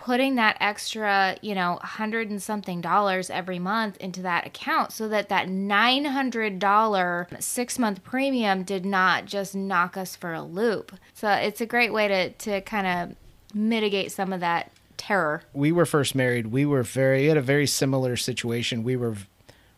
putting 0.01 0.33
that 0.33 0.57
extra, 0.59 1.37
you 1.43 1.53
know, 1.53 1.77
hundred 1.83 2.27
and 2.27 2.41
something 2.41 2.81
dollars 2.81 3.29
every 3.29 3.59
month 3.59 3.97
into 3.97 4.19
that 4.23 4.47
account 4.47 4.91
so 4.91 5.07
that 5.07 5.29
that 5.29 5.47
$900 5.47 7.41
six 7.41 7.77
month 7.77 8.03
premium 8.03 8.63
did 8.63 8.83
not 8.83 9.25
just 9.25 9.53
knock 9.53 9.95
us 9.95 10.15
for 10.15 10.33
a 10.33 10.41
loop. 10.41 10.91
So 11.13 11.29
it's 11.29 11.61
a 11.61 11.67
great 11.67 11.93
way 11.93 12.07
to, 12.07 12.31
to 12.31 12.61
kind 12.61 12.87
of 12.87 13.15
mitigate 13.55 14.11
some 14.11 14.33
of 14.33 14.39
that 14.39 14.71
terror. 14.97 15.43
We 15.53 15.71
were 15.71 15.85
first 15.85 16.15
married. 16.15 16.47
We 16.47 16.65
were 16.65 16.81
very, 16.81 17.21
we 17.21 17.27
had 17.27 17.37
a 17.37 17.41
very 17.41 17.67
similar 17.67 18.15
situation. 18.15 18.83
We 18.83 18.95
were 18.95 19.17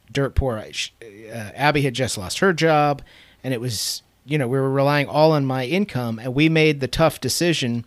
dirt 0.10 0.36
poor. 0.36 0.58
Uh, 0.58 1.34
Abby 1.34 1.82
had 1.82 1.96
just 1.96 2.18
lost 2.18 2.40
her 2.40 2.54
job 2.54 3.02
and 3.44 3.54
it 3.54 3.60
was, 3.60 4.02
you 4.24 4.38
know, 4.38 4.48
we 4.48 4.58
were 4.58 4.72
relying 4.72 5.10
all 5.10 5.34
on 5.34 5.46
my 5.46 5.66
income 5.66 6.18
and 6.18 6.34
we 6.34 6.48
made 6.48 6.80
the 6.80 6.88
tough 6.88 7.20
decision 7.20 7.84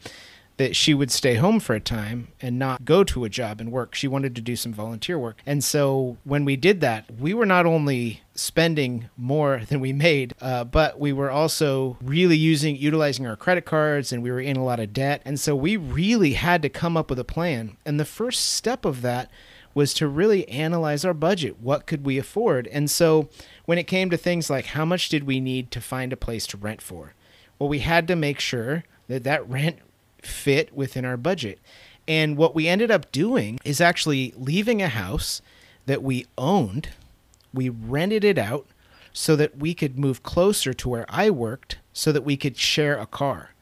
that 0.56 0.74
she 0.74 0.94
would 0.94 1.10
stay 1.10 1.34
home 1.34 1.60
for 1.60 1.74
a 1.74 1.80
time 1.80 2.28
and 2.40 2.58
not 2.58 2.84
go 2.84 3.04
to 3.04 3.24
a 3.24 3.28
job 3.28 3.60
and 3.60 3.70
work. 3.70 3.94
She 3.94 4.08
wanted 4.08 4.34
to 4.36 4.40
do 4.40 4.56
some 4.56 4.72
volunteer 4.72 5.18
work. 5.18 5.42
And 5.44 5.62
so 5.62 6.16
when 6.24 6.44
we 6.44 6.56
did 6.56 6.80
that, 6.80 7.10
we 7.18 7.34
were 7.34 7.46
not 7.46 7.66
only 7.66 8.22
spending 8.34 9.08
more 9.16 9.62
than 9.68 9.80
we 9.80 9.92
made, 9.92 10.34
uh, 10.40 10.64
but 10.64 10.98
we 10.98 11.12
were 11.12 11.30
also 11.30 11.98
really 12.00 12.36
using, 12.36 12.76
utilizing 12.76 13.26
our 13.26 13.36
credit 13.36 13.64
cards 13.66 14.12
and 14.12 14.22
we 14.22 14.30
were 14.30 14.40
in 14.40 14.56
a 14.56 14.64
lot 14.64 14.80
of 14.80 14.92
debt. 14.92 15.20
And 15.24 15.38
so 15.38 15.54
we 15.54 15.76
really 15.76 16.34
had 16.34 16.62
to 16.62 16.68
come 16.68 16.96
up 16.96 17.10
with 17.10 17.18
a 17.18 17.24
plan. 17.24 17.76
And 17.84 18.00
the 18.00 18.04
first 18.04 18.52
step 18.52 18.84
of 18.84 19.02
that 19.02 19.30
was 19.74 19.92
to 19.92 20.08
really 20.08 20.48
analyze 20.48 21.04
our 21.04 21.12
budget. 21.12 21.60
What 21.60 21.86
could 21.86 22.06
we 22.06 22.16
afford? 22.16 22.66
And 22.68 22.90
so 22.90 23.28
when 23.66 23.76
it 23.76 23.86
came 23.86 24.08
to 24.08 24.16
things 24.16 24.48
like 24.48 24.66
how 24.66 24.86
much 24.86 25.10
did 25.10 25.24
we 25.24 25.38
need 25.38 25.70
to 25.72 25.82
find 25.82 26.14
a 26.14 26.16
place 26.16 26.46
to 26.48 26.56
rent 26.56 26.80
for? 26.80 27.12
Well, 27.58 27.68
we 27.68 27.80
had 27.80 28.08
to 28.08 28.16
make 28.16 28.40
sure 28.40 28.84
that 29.08 29.24
that 29.24 29.46
rent 29.48 29.78
fit 30.26 30.74
within 30.74 31.04
our 31.04 31.16
budget. 31.16 31.58
And 32.08 32.36
what 32.36 32.54
we 32.54 32.68
ended 32.68 32.90
up 32.90 33.10
doing 33.12 33.58
is 33.64 33.80
actually 33.80 34.32
leaving 34.36 34.80
a 34.80 34.88
house 34.88 35.42
that 35.86 36.02
we 36.02 36.26
owned, 36.36 36.90
we 37.52 37.68
rented 37.68 38.24
it 38.24 38.38
out 38.38 38.66
so 39.12 39.34
that 39.36 39.56
we 39.56 39.72
could 39.72 39.98
move 39.98 40.22
closer 40.22 40.74
to 40.74 40.88
where 40.88 41.06
I 41.08 41.30
worked 41.30 41.78
so 41.92 42.12
that 42.12 42.24
we 42.24 42.36
could 42.36 42.56
share 42.56 42.98
a 42.98 43.06
car. 43.06 43.54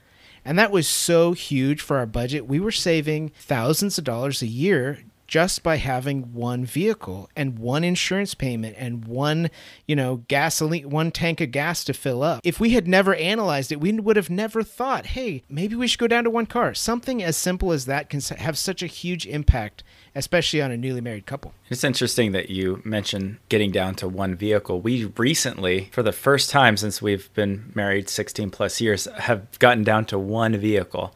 And 0.44 0.58
that 0.58 0.72
was 0.72 0.88
so 0.88 1.32
huge 1.32 1.80
for 1.80 1.96
our 1.96 2.06
budget. 2.06 2.46
We 2.46 2.60
were 2.60 2.72
saving 2.72 3.30
thousands 3.38 3.96
of 3.96 4.04
dollars 4.04 4.42
a 4.42 4.46
year 4.46 5.04
just 5.26 5.62
by 5.62 5.76
having 5.76 6.32
one 6.32 6.64
vehicle 6.64 7.28
and 7.34 7.58
one 7.58 7.84
insurance 7.84 8.34
payment 8.34 8.76
and 8.78 9.06
one, 9.06 9.50
you 9.86 9.96
know, 9.96 10.22
gasoline, 10.28 10.90
one 10.90 11.10
tank 11.10 11.40
of 11.40 11.50
gas 11.50 11.84
to 11.84 11.92
fill 11.92 12.22
up. 12.22 12.40
If 12.44 12.60
we 12.60 12.70
had 12.70 12.86
never 12.86 13.14
analyzed 13.14 13.72
it, 13.72 13.80
we 13.80 13.92
would 13.92 14.16
have 14.16 14.30
never 14.30 14.62
thought, 14.62 15.06
hey, 15.06 15.42
maybe 15.48 15.74
we 15.74 15.86
should 15.86 16.00
go 16.00 16.06
down 16.06 16.24
to 16.24 16.30
one 16.30 16.46
car. 16.46 16.74
Something 16.74 17.22
as 17.22 17.36
simple 17.36 17.72
as 17.72 17.86
that 17.86 18.10
can 18.10 18.20
have 18.20 18.58
such 18.58 18.82
a 18.82 18.86
huge 18.86 19.26
impact, 19.26 19.82
especially 20.14 20.60
on 20.60 20.70
a 20.70 20.76
newly 20.76 21.00
married 21.00 21.26
couple. 21.26 21.54
It's 21.70 21.84
interesting 21.84 22.32
that 22.32 22.50
you 22.50 22.82
mentioned 22.84 23.38
getting 23.48 23.72
down 23.72 23.94
to 23.96 24.08
one 24.08 24.34
vehicle. 24.34 24.80
We 24.80 25.06
recently, 25.16 25.88
for 25.92 26.02
the 26.02 26.12
first 26.12 26.50
time 26.50 26.76
since 26.76 27.00
we've 27.00 27.32
been 27.34 27.72
married 27.74 28.08
16 28.08 28.50
plus 28.50 28.80
years, 28.80 29.06
have 29.18 29.58
gotten 29.58 29.84
down 29.84 30.04
to 30.06 30.18
one 30.18 30.56
vehicle. 30.56 31.14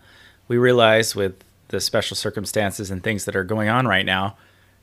We 0.49 0.57
realize 0.57 1.15
with 1.15 1.45
the 1.69 1.81
special 1.81 2.17
circumstances 2.17 2.91
and 2.91 3.03
things 3.03 3.25
that 3.25 3.37
are 3.37 3.45
going 3.45 3.69
on 3.69 3.87
right 3.87 4.07
now 4.07 4.37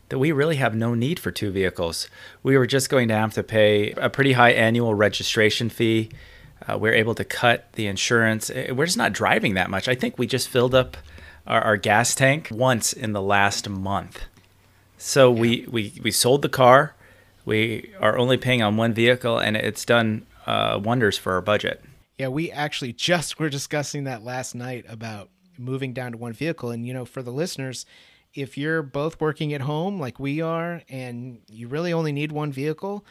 that 0.10 0.20
we 0.20 0.32
really 0.32 0.58
have 0.58 0.76
no 0.76 0.94
need 0.94 1.20
for 1.20 1.32
two 1.32 1.52
vehicles. 1.52 2.08
We 2.44 2.58
were 2.58 2.68
just 2.68 2.90
going 2.90 3.08
to 3.08 3.16
have 3.16 3.34
to 3.34 3.44
pay 3.44 3.92
a 3.92 4.10
pretty 4.10 4.34
high 4.34 4.52
annual 4.52 4.94
registration 4.94 5.70
fee. 5.70 6.10
Uh, 6.68 6.78
we're 6.78 6.94
able 6.94 7.16
to 7.16 7.24
cut 7.24 7.72
the 7.74 7.88
insurance. 7.88 8.50
Eh, 8.50 8.72
we're 8.72 8.86
just 8.86 8.98
not 8.98 9.14
driving 9.14 9.56
that 9.56 9.70
much. 9.70 9.88
I 9.88 9.96
think 9.96 10.18
we 10.18 10.28
just 10.28 10.48
filled 10.48 10.76
up 10.76 10.98
our, 11.48 11.62
our 11.62 11.78
gas 11.78 12.14
tank 12.16 12.50
once 12.52 12.94
in 12.94 13.14
the 13.14 13.22
last 13.22 13.68
month. 13.68 14.22
So 14.98 15.34
yeah. 15.34 15.42
we, 15.42 15.68
we, 15.70 15.94
we 16.04 16.12
sold 16.12 16.42
the 16.42 16.50
car. 16.50 16.96
We 17.44 17.92
are 18.00 18.18
only 18.18 18.38
paying 18.38 18.62
on 18.62 18.78
one 18.78 18.94
vehicle, 18.94 19.38
and 19.38 19.56
it's 19.56 19.86
done 19.86 20.26
uh, 20.48 20.80
wonders 20.84 21.18
for 21.18 21.34
our 21.34 21.42
budget. 21.42 21.84
Yeah, 22.18 22.30
we 22.30 22.52
actually 22.52 22.94
just 22.94 23.40
were 23.40 23.50
discussing 23.50 24.06
that 24.06 24.24
last 24.24 24.56
night 24.56 24.86
about 24.88 25.30
moving 25.58 25.94
down 25.94 26.14
to 26.14 26.18
one 26.18 26.34
vehicle. 26.34 26.72
And, 26.72 26.86
you 26.86 26.94
know, 26.94 27.06
for 27.06 27.22
the 27.22 27.32
listeners, 27.32 27.86
if 28.34 28.58
you're 28.58 28.82
both 28.82 29.22
working 29.22 29.54
at 29.54 29.62
home 29.62 30.00
like 30.00 30.20
we 30.20 30.42
are 30.42 30.82
and 30.90 31.40
you 31.48 31.68
really 31.68 31.94
only 31.94 32.12
need 32.12 32.32
one 32.32 32.52
vehicle, 32.52 33.06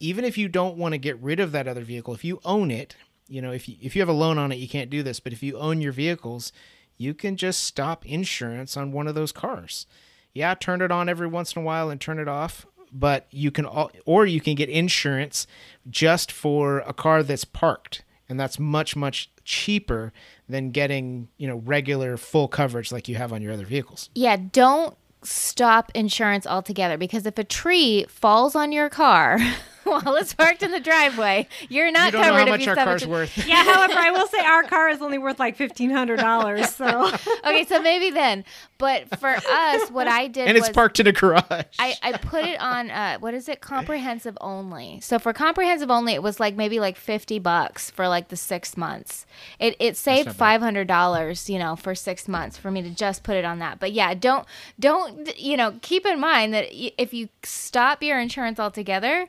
even 0.00 0.24
if 0.24 0.36
you 0.38 0.48
don't 0.48 0.76
want 0.76 0.92
to 0.92 0.98
get 0.98 1.20
rid 1.20 1.40
of 1.40 1.52
that 1.52 1.68
other 1.68 1.82
vehicle, 1.82 2.14
if 2.14 2.24
you 2.24 2.40
own 2.44 2.70
it, 2.70 2.96
you 3.28 3.42
know, 3.42 3.52
if 3.52 3.68
you, 3.68 3.76
if 3.80 3.96
you 3.96 4.02
have 4.02 4.08
a 4.08 4.12
loan 4.12 4.38
on 4.38 4.52
it, 4.52 4.56
you 4.56 4.68
can't 4.68 4.90
do 4.90 5.02
this. 5.02 5.20
But 5.20 5.32
if 5.32 5.42
you 5.42 5.58
own 5.58 5.80
your 5.80 5.92
vehicles, 5.92 6.52
you 6.96 7.12
can 7.12 7.36
just 7.36 7.64
stop 7.64 8.06
insurance 8.06 8.76
on 8.76 8.92
one 8.92 9.06
of 9.06 9.14
those 9.14 9.32
cars. 9.32 9.86
Yeah, 10.32 10.54
turn 10.54 10.82
it 10.82 10.90
on 10.90 11.08
every 11.08 11.26
once 11.26 11.54
in 11.54 11.62
a 11.62 11.64
while 11.64 11.90
and 11.90 12.00
turn 12.00 12.18
it 12.18 12.28
off. 12.28 12.66
But 12.92 13.26
you 13.30 13.50
can, 13.50 13.66
or 14.06 14.26
you 14.26 14.40
can 14.40 14.54
get 14.54 14.68
insurance 14.68 15.46
just 15.90 16.30
for 16.30 16.78
a 16.80 16.92
car 16.92 17.22
that's 17.22 17.44
parked, 17.44 18.04
and 18.28 18.38
that's 18.38 18.58
much 18.58 18.96
much 18.96 19.30
cheaper 19.44 20.12
than 20.48 20.70
getting, 20.70 21.28
you 21.36 21.46
know, 21.46 21.56
regular 21.56 22.16
full 22.16 22.48
coverage 22.48 22.92
like 22.92 23.08
you 23.08 23.14
have 23.16 23.32
on 23.32 23.42
your 23.42 23.52
other 23.52 23.64
vehicles. 23.64 24.10
Yeah, 24.14 24.36
don't 24.36 24.96
stop 25.22 25.90
insurance 25.94 26.46
altogether 26.46 26.96
because 26.96 27.26
if 27.26 27.38
a 27.38 27.44
tree 27.44 28.04
falls 28.08 28.54
on 28.54 28.72
your 28.72 28.88
car 28.88 29.38
while 29.86 30.16
it's 30.16 30.34
parked 30.42 30.62
in 30.62 30.70
the 30.72 30.80
driveway, 30.80 31.48
you're 31.68 31.90
not 31.90 32.06
you 32.06 32.12
don't 32.12 32.22
covered. 32.24 32.38
Know 32.38 32.44
how 32.44 32.56
much 32.56 32.68
our 32.68 32.74
car's 32.76 33.06
worth? 33.06 33.36
Yeah. 33.46 33.64
However, 33.64 33.94
I 33.96 34.10
will 34.10 34.26
say 34.26 34.38
our 34.40 34.64
car 34.64 34.88
is 34.88 35.00
only 35.00 35.18
worth 35.18 35.38
like 35.38 35.56
fifteen 35.56 35.90
hundred 35.90 36.18
dollars. 36.18 36.66
So 36.76 37.12
okay, 37.44 37.64
so 37.64 37.80
maybe 37.80 38.10
then. 38.10 38.44
But 38.78 39.18
for 39.18 39.28
us, 39.28 39.90
what 39.90 40.06
I 40.06 40.26
did 40.26 40.48
and 40.48 40.58
it's 40.58 40.68
parked 40.68 41.00
in 41.00 41.06
a 41.06 41.12
garage. 41.12 41.64
I 41.78 41.94
I 42.02 42.12
put 42.18 42.44
it 42.44 42.60
on 42.60 42.90
uh 42.90 43.18
what 43.18 43.32
is 43.34 43.48
it 43.48 43.60
comprehensive 43.60 44.36
only. 44.40 45.00
So 45.00 45.18
for 45.18 45.32
comprehensive 45.32 45.90
only, 45.90 46.12
it 46.12 46.22
was 46.22 46.38
like 46.38 46.54
maybe 46.56 46.78
like 46.78 46.96
fifty 46.96 47.38
bucks 47.38 47.90
for 47.90 48.08
like 48.08 48.28
the 48.28 48.36
six 48.36 48.76
months. 48.76 49.26
It 49.58 49.76
it 49.78 49.96
saved 49.96 50.32
five 50.32 50.60
hundred 50.60 50.88
dollars, 50.88 51.48
you 51.48 51.58
know, 51.58 51.76
for 51.76 51.94
six 51.94 52.28
months 52.28 52.58
for 52.58 52.70
me 52.70 52.82
to 52.82 52.90
just 52.90 53.22
put 53.22 53.36
it 53.36 53.44
on 53.44 53.58
that. 53.60 53.78
But 53.78 53.92
yeah, 53.92 54.12
don't 54.14 54.46
don't 54.78 55.38
you 55.38 55.56
know 55.56 55.78
keep 55.80 56.04
in 56.04 56.20
mind 56.20 56.52
that 56.52 56.66
if 56.70 57.14
you 57.14 57.28
stop 57.42 58.02
your 58.02 58.18
insurance 58.18 58.58
altogether 58.60 59.28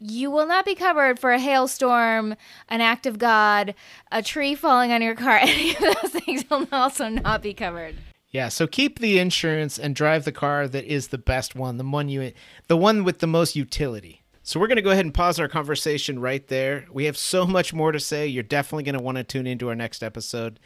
you 0.00 0.30
will 0.30 0.46
not 0.46 0.64
be 0.64 0.74
covered 0.74 1.18
for 1.18 1.32
a 1.32 1.38
hailstorm, 1.38 2.36
an 2.68 2.80
act 2.80 3.06
of 3.06 3.18
God, 3.18 3.74
a 4.12 4.22
tree 4.22 4.54
falling 4.54 4.92
on 4.92 5.02
your 5.02 5.14
car. 5.14 5.38
Any 5.42 5.70
of 5.74 5.80
those 5.80 6.12
things 6.12 6.44
will 6.48 6.68
also 6.72 7.08
not 7.08 7.42
be 7.42 7.54
covered. 7.54 7.96
Yeah, 8.30 8.48
so 8.48 8.66
keep 8.66 8.98
the 8.98 9.18
insurance 9.18 9.78
and 9.78 9.96
drive 9.96 10.24
the 10.24 10.32
car 10.32 10.68
that 10.68 10.84
is 10.84 11.08
the 11.08 11.18
best 11.18 11.54
one, 11.54 11.78
the 11.78 11.84
one 11.84 12.08
you 12.08 12.32
the 12.66 12.76
one 12.76 13.02
with 13.02 13.18
the 13.18 13.26
most 13.26 13.56
utility. 13.56 14.22
So 14.42 14.60
we're 14.60 14.66
going 14.66 14.76
to 14.76 14.82
go 14.82 14.90
ahead 14.90 15.04
and 15.04 15.12
pause 15.12 15.38
our 15.40 15.48
conversation 15.48 16.20
right 16.20 16.46
there. 16.48 16.86
We 16.90 17.04
have 17.04 17.18
so 17.18 17.46
much 17.46 17.74
more 17.74 17.92
to 17.92 18.00
say. 18.00 18.26
You're 18.26 18.42
definitely 18.42 18.84
going 18.84 18.96
to 18.96 19.02
want 19.02 19.18
to 19.18 19.24
tune 19.24 19.46
into 19.46 19.68
our 19.68 19.74
next 19.74 20.02
episode. 20.02 20.58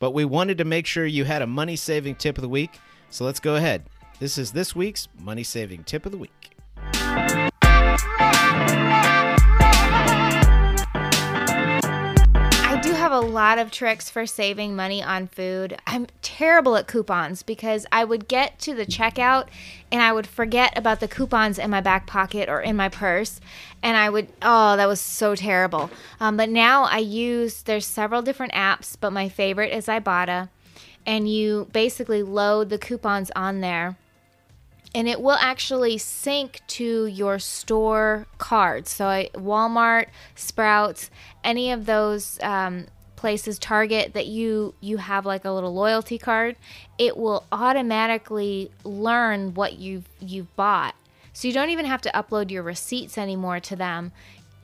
But 0.00 0.12
we 0.12 0.24
wanted 0.24 0.58
to 0.58 0.64
make 0.64 0.86
sure 0.86 1.06
you 1.06 1.24
had 1.24 1.42
a 1.42 1.46
money 1.46 1.76
saving 1.76 2.16
tip 2.16 2.38
of 2.38 2.42
the 2.42 2.48
week. 2.48 2.78
So 3.10 3.24
let's 3.24 3.40
go 3.40 3.54
ahead. 3.54 3.84
This 4.18 4.36
is 4.36 4.52
this 4.52 4.74
week's 4.74 5.08
money 5.18 5.44
saving 5.44 5.84
tip 5.84 6.06
of 6.06 6.12
the 6.12 6.18
week. 6.18 6.53
A 13.16 13.20
lot 13.20 13.58
of 13.58 13.70
tricks 13.70 14.10
for 14.10 14.26
saving 14.26 14.74
money 14.74 15.02
on 15.02 15.26
food. 15.26 15.78
I'm 15.86 16.06
terrible 16.22 16.76
at 16.76 16.86
coupons 16.86 17.42
because 17.42 17.86
I 17.92 18.04
would 18.04 18.28
get 18.28 18.58
to 18.60 18.74
the 18.74 18.86
checkout 18.86 19.46
and 19.92 20.02
I 20.02 20.12
would 20.12 20.26
forget 20.26 20.76
about 20.76 21.00
the 21.00 21.08
coupons 21.08 21.58
in 21.58 21.70
my 21.70 21.80
back 21.80 22.06
pocket 22.06 22.48
or 22.48 22.60
in 22.60 22.76
my 22.76 22.88
purse. 22.88 23.40
And 23.82 23.96
I 23.96 24.10
would, 24.10 24.28
oh, 24.42 24.76
that 24.76 24.86
was 24.86 25.00
so 25.00 25.34
terrible. 25.34 25.90
Um, 26.20 26.36
but 26.36 26.48
now 26.48 26.84
I 26.84 26.98
use, 26.98 27.62
there's 27.62 27.86
several 27.86 28.22
different 28.22 28.52
apps, 28.52 28.96
but 28.98 29.12
my 29.12 29.28
favorite 29.28 29.72
is 29.72 29.86
Ibotta. 29.86 30.48
And 31.06 31.28
you 31.28 31.68
basically 31.72 32.22
load 32.22 32.70
the 32.70 32.78
coupons 32.78 33.30
on 33.36 33.60
there 33.60 33.96
and 34.94 35.08
it 35.08 35.20
will 35.20 35.36
actually 35.40 35.98
sync 35.98 36.60
to 36.68 37.06
your 37.06 37.38
store 37.38 38.26
cards. 38.38 38.90
So 38.90 39.04
Walmart, 39.34 40.06
Sprouts, 40.36 41.10
any 41.42 41.72
of 41.72 41.86
those 41.86 42.38
um, 42.42 42.86
places 43.24 43.58
target 43.58 44.12
that 44.12 44.26
you 44.26 44.74
you 44.82 44.98
have 44.98 45.24
like 45.24 45.46
a 45.46 45.50
little 45.50 45.72
loyalty 45.72 46.18
card 46.18 46.54
it 46.98 47.16
will 47.16 47.42
automatically 47.50 48.70
learn 48.84 49.54
what 49.54 49.78
you've 49.78 50.06
you've 50.20 50.54
bought 50.56 50.94
so 51.32 51.48
you 51.48 51.54
don't 51.54 51.70
even 51.70 51.86
have 51.86 52.02
to 52.02 52.10
upload 52.10 52.50
your 52.50 52.62
receipts 52.62 53.16
anymore 53.16 53.58
to 53.58 53.74
them 53.74 54.12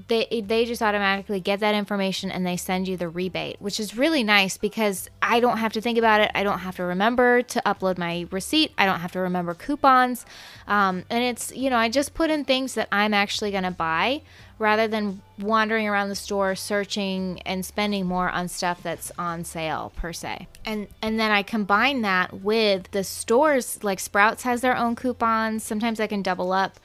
they 0.09 0.43
they 0.47 0.67
just 0.67 0.83
automatically 0.83 1.41
get 1.41 1.61
that 1.61 1.75
information 1.75 2.31
and 2.31 2.47
they 2.47 2.57
send 2.57 2.89
you 2.89 2.97
the 2.97 3.09
rebate, 3.09 3.57
which 3.61 3.79
is 3.79 3.97
really 3.97 4.23
nice 4.23 4.57
because 4.57 5.09
I 5.21 5.41
don't 5.41 5.59
have 5.59 5.73
to 5.75 5.81
think 5.81 5.99
about 5.99 6.21
it. 6.21 6.31
I 6.35 6.43
don't 6.43 6.61
have 6.61 6.77
to 6.77 6.85
remember 6.85 7.43
to 7.43 7.63
upload 7.67 7.99
my 7.99 8.27
receipt. 8.31 8.73
I 8.79 8.87
don't 8.87 9.01
have 9.01 9.13
to 9.13 9.21
remember 9.21 9.55
coupons, 9.55 10.25
um, 10.67 11.05
and 11.11 11.23
it's 11.23 11.55
you 11.55 11.71
know 11.71 11.77
I 11.77 11.89
just 11.89 12.15
put 12.15 12.31
in 12.31 12.45
things 12.45 12.75
that 12.75 12.89
I'm 12.91 13.13
actually 13.15 13.51
going 13.51 13.65
to 13.65 13.71
buy 13.71 14.23
rather 14.61 14.87
than 14.87 15.23
wandering 15.39 15.89
around 15.89 16.11
the 16.11 16.15
store 16.15 16.55
searching 16.55 17.41
and 17.47 17.65
spending 17.65 18.07
more 18.07 18.29
on 18.29 18.47
stuff 18.47 18.83
that's 18.83 19.11
on 19.19 19.43
sale 19.43 19.91
per 19.97 20.13
se. 20.13 20.47
And 20.65 20.87
and 21.03 21.19
then 21.19 21.33
I 21.33 21.43
combine 21.43 22.03
that 22.03 22.43
with 22.43 22.91
the 22.93 23.03
stores 23.03 23.83
like 23.83 23.99
Sprouts 23.99 24.45
has 24.45 24.61
their 24.61 24.77
own 24.77 24.95
coupons. 24.95 25.65
Sometimes 25.65 25.99
I 25.99 26.07
can 26.07 26.23
double 26.23 26.53
up. 26.53 26.79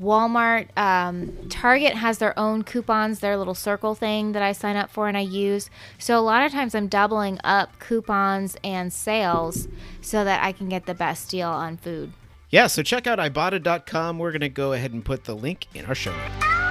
Walmart, 0.00 0.76
um, 0.76 1.48
Target 1.48 1.94
has 1.94 2.18
their 2.18 2.36
own 2.38 2.64
coupons, 2.64 3.20
their 3.20 3.36
little 3.36 3.54
circle 3.54 3.94
thing 3.94 4.32
that 4.32 4.42
I 4.42 4.52
sign 4.52 4.76
up 4.76 4.90
for 4.90 5.06
and 5.06 5.16
I 5.16 5.20
use. 5.20 5.70
So 5.98 6.18
a 6.18 6.20
lot 6.20 6.44
of 6.44 6.52
times 6.52 6.74
I'm 6.74 6.88
doubling 6.88 7.38
up 7.44 7.78
coupons 7.78 8.56
and 8.64 8.92
sales 8.92 9.68
so 10.00 10.24
that 10.24 10.42
I 10.42 10.52
can 10.52 10.68
get 10.68 10.86
the 10.86 10.94
best 10.94 11.30
deal 11.30 11.48
on 11.48 11.76
food. 11.76 12.12
Yeah, 12.50 12.66
so 12.66 12.82
check 12.82 13.06
out 13.06 13.18
Ibotta.com. 13.18 14.18
We're 14.18 14.32
going 14.32 14.40
to 14.40 14.48
go 14.48 14.72
ahead 14.72 14.92
and 14.92 15.04
put 15.04 15.24
the 15.24 15.34
link 15.34 15.68
in 15.74 15.86
our 15.86 15.94
show 15.94 16.14
notes. 16.14 16.61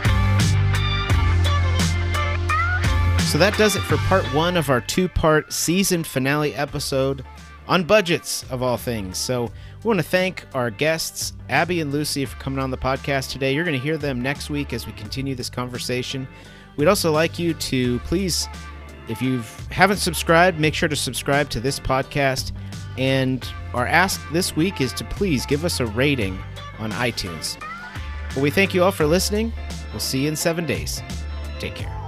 So 3.29 3.37
that 3.37 3.57
does 3.57 3.77
it 3.77 3.81
for 3.81 3.95
part 3.97 4.25
one 4.33 4.57
of 4.57 4.69
our 4.69 4.81
two 4.81 5.07
part 5.07 5.53
season 5.53 6.03
finale 6.03 6.53
episode 6.55 7.23
on 7.67 7.85
budgets, 7.85 8.43
of 8.51 8.61
all 8.61 8.75
things. 8.75 9.17
So 9.17 9.43
we 9.43 9.87
want 9.87 9.99
to 9.99 10.05
thank 10.05 10.45
our 10.53 10.69
guests, 10.69 11.31
Abby 11.47 11.79
and 11.79 11.93
Lucy, 11.93 12.25
for 12.25 12.35
coming 12.37 12.59
on 12.59 12.71
the 12.71 12.77
podcast 12.77 13.31
today. 13.31 13.53
You're 13.53 13.63
going 13.63 13.77
to 13.79 13.83
hear 13.83 13.97
them 13.97 14.21
next 14.21 14.49
week 14.49 14.73
as 14.73 14.85
we 14.85 14.91
continue 14.93 15.35
this 15.35 15.49
conversation. 15.49 16.27
We'd 16.75 16.89
also 16.89 17.11
like 17.11 17.39
you 17.39 17.53
to 17.53 17.99
please, 17.99 18.49
if 19.07 19.21
you 19.21 19.41
haven't 19.69 19.97
subscribed, 19.97 20.59
make 20.59 20.73
sure 20.73 20.89
to 20.89 20.95
subscribe 20.95 21.49
to 21.51 21.61
this 21.61 21.79
podcast. 21.79 22.51
And 22.97 23.47
our 23.73 23.87
ask 23.87 24.21
this 24.31 24.55
week 24.55 24.81
is 24.81 24.91
to 24.93 25.05
please 25.05 25.45
give 25.45 25.63
us 25.63 25.79
a 25.79 25.85
rating 25.85 26.37
on 26.79 26.91
iTunes. 26.91 27.57
Well, 28.35 28.43
we 28.43 28.49
thank 28.49 28.73
you 28.73 28.83
all 28.83 28.91
for 28.91 29.05
listening. 29.05 29.53
We'll 29.91 29.99
see 29.99 30.23
you 30.23 30.27
in 30.27 30.35
seven 30.35 30.65
days. 30.65 31.01
Take 31.59 31.75
care. 31.75 32.00